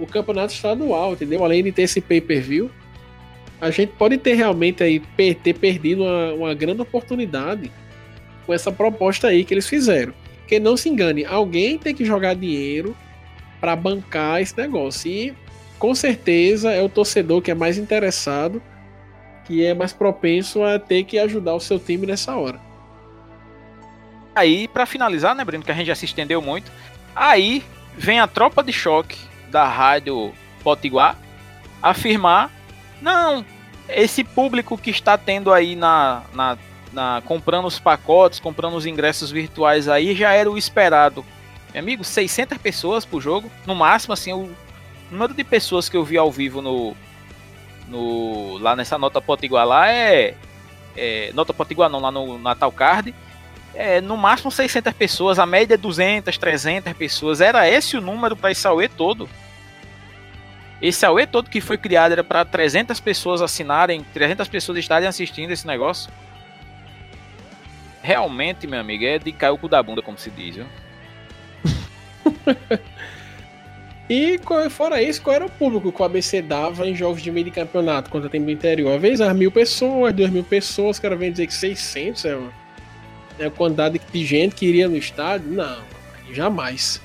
o 0.00 0.04
campeonato 0.04 0.52
estadual, 0.52 1.12
entendeu? 1.12 1.44
Além 1.44 1.62
de 1.62 1.70
ter 1.70 1.82
esse 1.82 2.00
pay-per-view, 2.00 2.72
a 3.60 3.70
gente 3.70 3.92
pode 3.92 4.18
ter 4.18 4.34
realmente 4.34 4.82
aí 4.82 4.98
ter 5.16 5.54
perdido 5.54 6.02
uma, 6.02 6.34
uma 6.34 6.54
grande 6.54 6.80
oportunidade 6.80 7.70
com 8.44 8.52
essa 8.52 8.72
proposta 8.72 9.28
aí 9.28 9.44
que 9.44 9.54
eles 9.54 9.68
fizeram. 9.68 10.12
Porque 10.38 10.58
não 10.58 10.76
se 10.76 10.88
engane, 10.88 11.24
alguém 11.24 11.78
tem 11.78 11.94
que 11.94 12.04
jogar 12.04 12.34
dinheiro 12.34 12.96
para 13.60 13.76
bancar 13.76 14.42
esse 14.42 14.58
negócio. 14.58 15.08
E 15.08 15.32
com 15.78 15.94
certeza 15.94 16.72
é 16.72 16.82
o 16.82 16.88
torcedor 16.88 17.40
que 17.40 17.52
é 17.52 17.54
mais 17.54 17.78
interessado 17.78 18.60
que 19.44 19.64
é 19.64 19.74
mais 19.74 19.92
propenso 19.92 20.62
a 20.62 20.78
ter 20.78 21.04
que 21.04 21.18
ajudar 21.18 21.54
o 21.54 21.60
seu 21.60 21.78
time 21.78 22.06
nessa 22.06 22.36
hora. 22.36 22.60
Aí, 24.34 24.66
para 24.68 24.86
finalizar, 24.86 25.34
né, 25.34 25.44
Breno, 25.44 25.64
que 25.64 25.70
a 25.70 25.74
gente 25.74 25.86
já 25.86 25.94
se 25.94 26.04
estendeu 26.04 26.40
muito, 26.40 26.70
aí 27.14 27.62
vem 27.96 28.20
a 28.20 28.26
tropa 28.26 28.62
de 28.62 28.72
choque 28.72 29.18
da 29.50 29.64
rádio 29.68 30.32
Potiguar 30.62 31.18
afirmar: 31.82 32.50
não, 33.00 33.44
esse 33.88 34.22
público 34.22 34.78
que 34.78 34.90
está 34.90 35.18
tendo 35.18 35.52
aí 35.52 35.74
na, 35.74 36.22
na, 36.32 36.58
na 36.92 37.22
comprando 37.26 37.66
os 37.66 37.78
pacotes, 37.78 38.38
comprando 38.38 38.76
os 38.76 38.86
ingressos 38.86 39.30
virtuais 39.30 39.88
aí, 39.88 40.14
já 40.14 40.32
era 40.32 40.50
o 40.50 40.56
esperado. 40.56 41.24
Meu 41.72 41.82
amigo, 41.82 42.04
600 42.04 42.58
pessoas 42.58 43.04
por 43.04 43.20
jogo, 43.20 43.50
no 43.66 43.74
máximo, 43.74 44.12
assim, 44.12 44.32
o 44.32 44.50
número 45.10 45.34
de 45.34 45.42
pessoas 45.42 45.88
que 45.88 45.96
eu 45.96 46.04
vi 46.04 46.16
ao 46.16 46.30
vivo 46.30 46.62
no, 46.62 46.94
no, 47.88 48.58
lá 48.58 48.74
nessa 48.76 48.98
nota 48.98 49.20
potiguar 49.20 49.66
lá 49.66 49.90
é, 49.90 50.34
é 50.96 51.30
nota 51.34 51.52
potiguar 51.52 51.90
não, 51.90 52.00
lá 52.00 52.10
no 52.10 52.38
Natal 52.38 52.72
Card, 52.72 53.14
é 53.74 54.00
no 54.00 54.16
máximo 54.16 54.50
600 54.50 54.92
pessoas, 54.92 55.38
a 55.38 55.46
média 55.46 55.74
é 55.74 55.78
200, 55.78 56.36
300 56.36 56.92
pessoas, 56.94 57.40
era 57.40 57.68
esse 57.68 57.96
o 57.96 58.00
número 58.00 58.36
para 58.36 58.50
esse 58.50 58.66
Aue 58.66 58.88
todo. 58.88 59.28
Esse 60.82 61.06
AUE 61.06 61.28
todo 61.28 61.48
que 61.48 61.60
foi 61.60 61.78
criado 61.78 62.10
era 62.10 62.24
para 62.24 62.44
300 62.44 62.98
pessoas 62.98 63.40
assinarem, 63.40 64.02
300 64.12 64.48
pessoas 64.48 64.78
estarem 64.78 65.06
assistindo 65.06 65.52
esse 65.52 65.64
negócio. 65.64 66.10
Realmente, 68.02 68.66
meu 68.66 68.80
amigo, 68.80 69.04
é 69.04 69.16
de 69.16 69.30
cair 69.30 69.52
o 69.52 69.58
cu 69.58 69.68
da 69.68 69.80
bunda, 69.80 70.02
como 70.02 70.18
se 70.18 70.28
diz, 70.28 70.56
viu? 70.56 70.66
e 74.08 74.38
fora 74.70 75.00
isso, 75.00 75.22
qual 75.22 75.36
era 75.36 75.46
o 75.46 75.50
público 75.50 75.92
que 75.92 76.02
o 76.02 76.04
ABC 76.04 76.42
dava 76.42 76.86
em 76.86 76.94
jogos 76.94 77.22
de 77.22 77.30
meio 77.30 77.44
de 77.44 77.50
campeonato 77.50 78.10
contra 78.10 78.28
o 78.28 78.30
time 78.30 78.44
do 78.46 78.50
interior? 78.50 78.94
Às 78.94 79.00
vezes 79.00 79.20
as 79.20 79.34
mil 79.34 79.50
pessoas, 79.50 80.12
duas 80.12 80.30
mil 80.30 80.44
pessoas, 80.44 80.98
o 80.98 81.02
cara 81.02 81.16
vem 81.16 81.30
dizer 81.30 81.46
que 81.46 81.54
600 81.54 82.24
é, 82.24 82.36
uma, 82.36 82.52
é 83.38 83.48
quantidade 83.50 84.00
de 84.12 84.26
gente 84.26 84.54
que 84.54 84.66
iria 84.66 84.88
no 84.88 84.96
estádio? 84.96 85.50
Não, 85.50 85.82
jamais. 86.32 87.00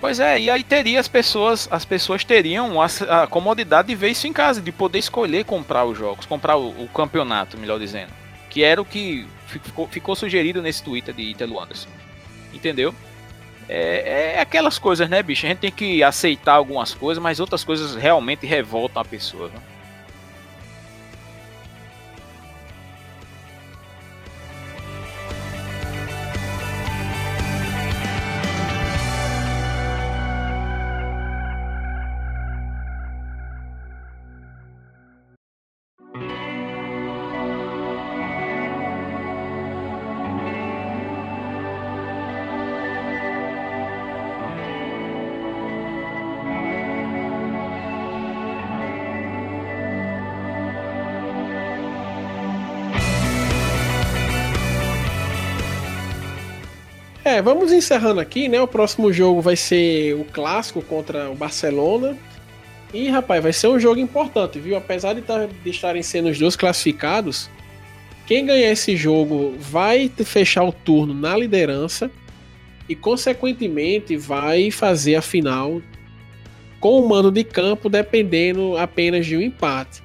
Pois 0.00 0.20
é, 0.20 0.38
e 0.38 0.50
aí 0.50 0.62
teria 0.62 1.00
as 1.00 1.08
pessoas, 1.08 1.66
as 1.70 1.84
pessoas 1.84 2.22
teriam 2.24 2.78
a, 2.80 2.86
a, 3.22 3.26
comodidade 3.26 3.88
de 3.88 3.94
ver 3.94 4.10
isso 4.10 4.26
em 4.26 4.32
casa, 4.34 4.60
de 4.60 4.70
poder 4.70 4.98
escolher 4.98 5.46
comprar 5.46 5.86
os 5.86 5.96
jogos, 5.96 6.26
comprar 6.26 6.56
o, 6.56 6.68
o 6.84 6.88
campeonato, 6.88 7.56
melhor 7.56 7.78
dizendo. 7.78 8.12
Que 8.50 8.62
era 8.62 8.82
o 8.82 8.84
que 8.84 9.26
ficou, 9.46 9.88
ficou 9.88 10.14
sugerido 10.14 10.60
nesse 10.60 10.82
Twitter 10.82 11.14
de 11.14 11.22
Italo 11.22 11.58
Anderson. 11.58 11.88
Entendeu? 12.52 12.94
É, 13.68 14.34
é, 14.36 14.40
aquelas 14.40 14.78
coisas, 14.78 15.08
né, 15.08 15.22
bicho? 15.22 15.46
A 15.46 15.48
gente 15.48 15.58
tem 15.58 15.70
que 15.70 16.02
aceitar 16.02 16.54
algumas 16.54 16.94
coisas, 16.94 17.22
mas 17.22 17.40
outras 17.40 17.64
coisas 17.64 17.94
realmente 17.94 18.46
revoltam 18.46 19.00
a 19.00 19.04
pessoa. 19.04 19.48
Né? 19.48 19.60
Vamos 57.44 57.70
encerrando 57.70 58.20
aqui, 58.20 58.48
né? 58.48 58.60
O 58.60 58.66
próximo 58.66 59.12
jogo 59.12 59.42
vai 59.42 59.54
ser 59.54 60.14
o 60.14 60.24
clássico 60.24 60.80
contra 60.80 61.30
o 61.30 61.34
Barcelona. 61.34 62.16
E, 62.92 63.08
rapaz, 63.08 63.42
vai 63.42 63.52
ser 63.52 63.68
um 63.68 63.78
jogo 63.78 64.00
importante, 64.00 64.58
viu? 64.58 64.76
Apesar 64.76 65.12
de, 65.12 65.20
tá, 65.20 65.46
de 65.46 65.70
estarem 65.70 66.02
sendo 66.02 66.30
os 66.30 66.38
dois 66.38 66.56
classificados, 66.56 67.50
quem 68.26 68.46
ganhar 68.46 68.70
esse 68.70 68.96
jogo 68.96 69.54
vai 69.58 70.10
fechar 70.24 70.64
o 70.64 70.72
turno 70.72 71.12
na 71.12 71.36
liderança 71.36 72.10
e, 72.88 72.96
consequentemente, 72.96 74.16
vai 74.16 74.70
fazer 74.70 75.16
a 75.16 75.22
final 75.22 75.82
com 76.80 76.98
o 76.98 77.08
mando 77.08 77.30
de 77.30 77.44
campo, 77.44 77.90
dependendo 77.90 78.76
apenas 78.78 79.26
de 79.26 79.36
um 79.36 79.40
empate. 79.42 80.02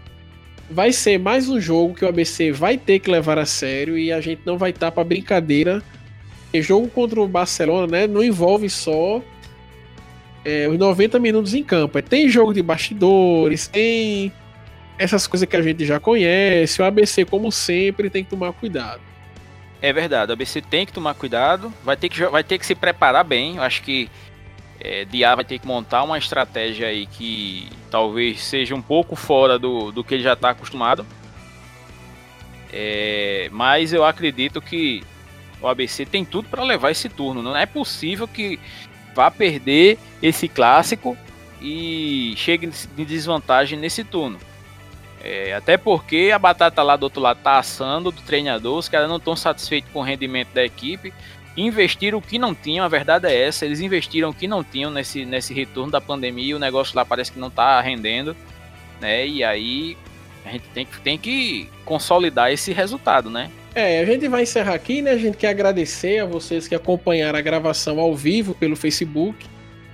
Vai 0.70 0.92
ser 0.92 1.18
mais 1.18 1.48
um 1.48 1.60
jogo 1.60 1.96
que 1.96 2.04
o 2.04 2.10
ABC 2.10 2.52
vai 2.52 2.78
ter 2.78 3.00
que 3.00 3.10
levar 3.10 3.40
a 3.40 3.46
sério 3.46 3.98
e 3.98 4.12
a 4.12 4.20
gente 4.20 4.42
não 4.46 4.58
vai 4.58 4.72
estar 4.72 4.88
tá 4.88 4.92
para 4.92 5.04
brincadeira 5.04 5.82
jogo 6.54 6.88
contra 6.90 7.22
o 7.22 7.28
Barcelona 7.28 7.88
né, 7.88 8.08
não 8.08 8.24
envolve 8.24 8.70
só 8.70 9.22
é, 10.44 10.68
os 10.68 10.78
90 10.78 11.20
minutos 11.20 11.54
em 11.54 11.64
campo. 11.64 11.98
É, 11.98 12.02
tem 12.02 12.28
jogo 12.30 12.54
de 12.54 12.62
bastidores, 12.62 13.68
tem 13.68 14.32
essas 14.98 15.28
coisas 15.28 15.48
que 15.48 15.56
a 15.56 15.62
gente 15.62 15.86
já 15.86 16.00
conhece. 16.00 16.82
O 16.82 16.86
ABC, 16.86 17.26
como 17.26 17.52
sempre, 17.52 18.10
tem 18.10 18.24
que 18.24 18.30
tomar 18.30 18.52
cuidado. 18.54 19.02
É 19.82 19.94
verdade, 19.94 20.32
o 20.32 20.34
ABC 20.34 20.62
tem 20.62 20.86
que 20.86 20.92
tomar 20.92 21.14
cuidado, 21.14 21.74
vai 21.86 21.96
ter 21.96 22.10
que, 22.10 22.26
vai 22.26 22.44
ter 22.44 22.58
que 22.58 22.66
se 22.66 22.76
preparar 22.76 23.24
bem. 23.24 23.56
Eu 23.56 23.64
acho 23.64 23.82
que 23.82 24.10
é, 24.80 25.06
Dia 25.06 25.36
vai 25.36 25.46
ter 25.46 25.60
que 25.60 25.68
montar 25.68 26.04
uma 26.04 26.18
estratégia 26.18 26.88
aí 26.88 27.06
que 27.06 27.68
talvez 27.90 28.42
seja 28.42 28.76
um 28.76 28.82
pouco 28.82 29.16
fora 29.16 29.58
do, 29.58 29.92
do 29.92 30.04
que 30.04 30.16
ele 30.16 30.24
já 30.24 30.34
está 30.34 30.50
acostumado. 30.50 31.06
É, 32.72 33.50
mas 33.52 33.94
eu 33.94 34.04
acredito 34.04 34.62
que 34.62 35.04
o 35.62 35.68
ABC 35.68 36.06
tem 36.06 36.24
tudo 36.24 36.50
para 36.50 36.64
levar 36.64 36.92
esse 36.92 37.10
turno. 37.10 37.42
Não 37.42 37.56
é 37.56 37.66
possível 37.66 38.28
que 38.28 38.60
vá 39.14 39.30
perder 39.30 39.98
esse 40.22 40.48
clássico 40.48 41.18
e 41.62 42.34
chegue 42.38 42.70
em 42.98 43.04
desvantagem 43.04 43.78
nesse 43.78 44.04
turno. 44.04 44.40
É, 45.22 45.54
até 45.54 45.78
porque 45.78 46.32
a 46.34 46.40
batata 46.40 46.82
lá 46.82 46.96
do 46.96 47.04
outro 47.04 47.22
lado 47.22 47.40
tá 47.44 47.60
assando 47.60 48.12
do 48.12 48.22
treinador, 48.22 48.78
os 48.78 48.88
caras 48.88 49.10
não 49.10 49.18
estão 49.18 49.36
satisfeitos 49.36 49.92
com 49.92 50.00
o 50.00 50.04
rendimento 50.04 50.54
da 50.54 50.64
equipe. 50.64 51.14
Investiram 51.58 52.20
o 52.20 52.22
que 52.22 52.40
não 52.40 52.56
tinham, 52.56 52.86
a 52.86 52.88
verdade 52.88 53.28
é 53.28 53.48
essa, 53.48 53.66
eles 53.66 53.82
investiram 53.82 54.30
o 54.30 54.34
que 54.34 54.48
não 54.48 54.64
tinham 54.64 54.90
nesse, 54.90 55.26
nesse 55.26 55.54
retorno 55.54 55.92
da 55.92 56.00
pandemia, 56.00 56.56
o 56.56 56.60
negócio 56.60 56.96
lá 56.96 57.04
parece 57.04 57.34
que 57.34 57.40
não 57.40 57.50
tá 57.50 57.82
rendendo, 57.82 58.36
né? 59.02 59.28
E 59.28 59.44
aí 59.44 59.98
a 60.46 60.52
gente 60.52 60.64
tem 60.70 60.86
que, 60.86 61.02
tem 61.02 61.18
que 61.18 61.70
consolidar 61.84 62.50
esse 62.50 62.72
resultado, 62.72 63.30
né? 63.30 63.52
É, 63.76 64.00
a 64.00 64.06
gente 64.06 64.28
vai 64.28 64.44
encerrar 64.44 64.74
aqui, 64.74 65.02
né? 65.02 65.12
A 65.12 65.18
gente 65.18 65.38
quer 65.38 65.50
agradecer 65.50 66.20
a 66.20 66.26
vocês 66.26 66.68
que 66.68 66.76
acompanharam 66.76 67.38
a 67.38 67.42
gravação 67.42 68.00
ao 68.00 68.16
vivo 68.16 68.56
pelo 68.56 68.76
Facebook. 68.76 69.46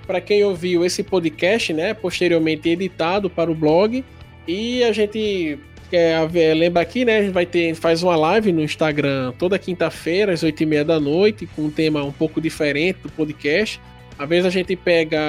Para 0.07 0.21
quem 0.21 0.43
ouviu 0.43 0.85
esse 0.85 1.03
podcast, 1.03 1.73
né? 1.73 1.93
Posteriormente 1.93 2.69
editado 2.69 3.29
para 3.29 3.51
o 3.51 3.55
blog. 3.55 4.03
E 4.47 4.83
a 4.83 4.91
gente 4.91 5.59
quer 5.89 6.55
lembra 6.55 6.81
aqui, 6.81 7.03
né? 7.03 7.17
A 7.17 7.21
gente 7.23 7.33
vai 7.33 7.45
ter, 7.45 7.75
faz 7.75 8.01
uma 8.01 8.15
live 8.15 8.51
no 8.51 8.63
Instagram 8.63 9.33
toda 9.37 9.59
quinta-feira, 9.59 10.31
às 10.31 10.43
8h30 10.43 10.83
da 10.83 10.99
noite, 10.99 11.47
com 11.47 11.63
um 11.63 11.71
tema 11.71 12.03
um 12.03 12.11
pouco 12.11 12.39
diferente 12.39 12.99
do 13.03 13.09
podcast. 13.09 13.81
Às 14.17 14.29
vezes 14.29 14.45
a 14.45 14.49
gente 14.49 14.75
pega 14.77 15.19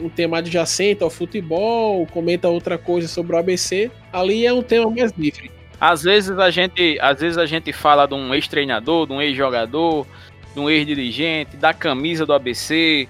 um 0.00 0.08
tema 0.08 0.38
adjacente 0.38 1.02
ao 1.02 1.10
futebol, 1.10 2.06
comenta 2.06 2.48
outra 2.48 2.78
coisa 2.78 3.08
sobre 3.08 3.34
o 3.34 3.38
ABC. 3.38 3.90
Ali 4.12 4.46
é 4.46 4.52
um 4.52 4.62
tema 4.62 4.88
mais 4.88 5.12
livre. 5.18 5.55
Às 5.80 6.02
vezes 6.02 6.38
a 6.38 6.50
gente, 6.50 6.98
às 7.00 7.20
vezes 7.20 7.38
a 7.38 7.46
gente 7.46 7.72
fala 7.72 8.06
de 8.06 8.14
um 8.14 8.34
ex-treinador, 8.34 9.06
de 9.06 9.12
um 9.12 9.20
ex-jogador, 9.20 10.06
de 10.54 10.60
um 10.60 10.70
ex-dirigente, 10.70 11.56
da 11.56 11.74
camisa 11.74 12.24
do 12.24 12.32
ABC, 12.32 13.06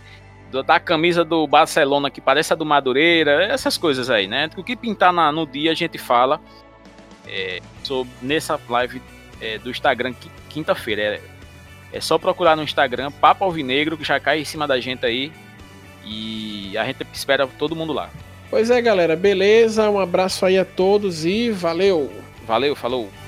do, 0.51 0.63
da 0.63 0.81
camisa 0.81 1.25
do 1.25 1.47
Barcelona 1.47 2.11
que 2.11 2.21
parece 2.21 2.53
a 2.53 2.57
do 2.57 2.67
Madureira, 2.67 3.45
essas 3.45 3.79
coisas 3.79 4.11
aí, 4.11 4.27
né? 4.27 4.51
O 4.57 4.65
que 4.65 4.75
pintar 4.75 5.13
na, 5.13 5.31
no 5.31 5.47
dia 5.47 5.71
a 5.71 5.75
gente 5.75 5.97
fala 5.97 6.41
é, 7.27 7.61
sobre, 7.85 8.13
nessa 8.21 8.59
live 8.69 9.01
é, 9.41 9.59
do 9.59 9.71
Instagram 9.71 10.13
quinta-feira. 10.49 11.03
É, 11.03 11.21
é 11.93 12.01
só 12.01 12.19
procurar 12.19 12.57
no 12.57 12.65
Instagram 12.65 13.13
Papo 13.13 13.45
Alvinegro 13.45 13.97
que 13.97 14.05
já 14.05 14.19
cai 14.19 14.41
em 14.41 14.45
cima 14.45 14.67
da 14.67 14.81
gente 14.81 15.07
aí 15.07 15.33
e 16.05 16.77
a 16.77 16.85
gente 16.85 17.07
espera 17.13 17.47
todo 17.47 17.77
mundo 17.77 17.93
lá. 17.93 18.11
Pois 18.51 18.71
é, 18.71 18.81
galera, 18.81 19.17
beleza? 19.17 19.89
Um 19.91 19.99
abraço 19.99 20.47
aí 20.47 20.59
a 20.59 20.65
todos 20.65 21.25
e 21.25 21.51
valeu! 21.51 22.26
Valeu, 22.47 22.77
falou! 22.77 23.26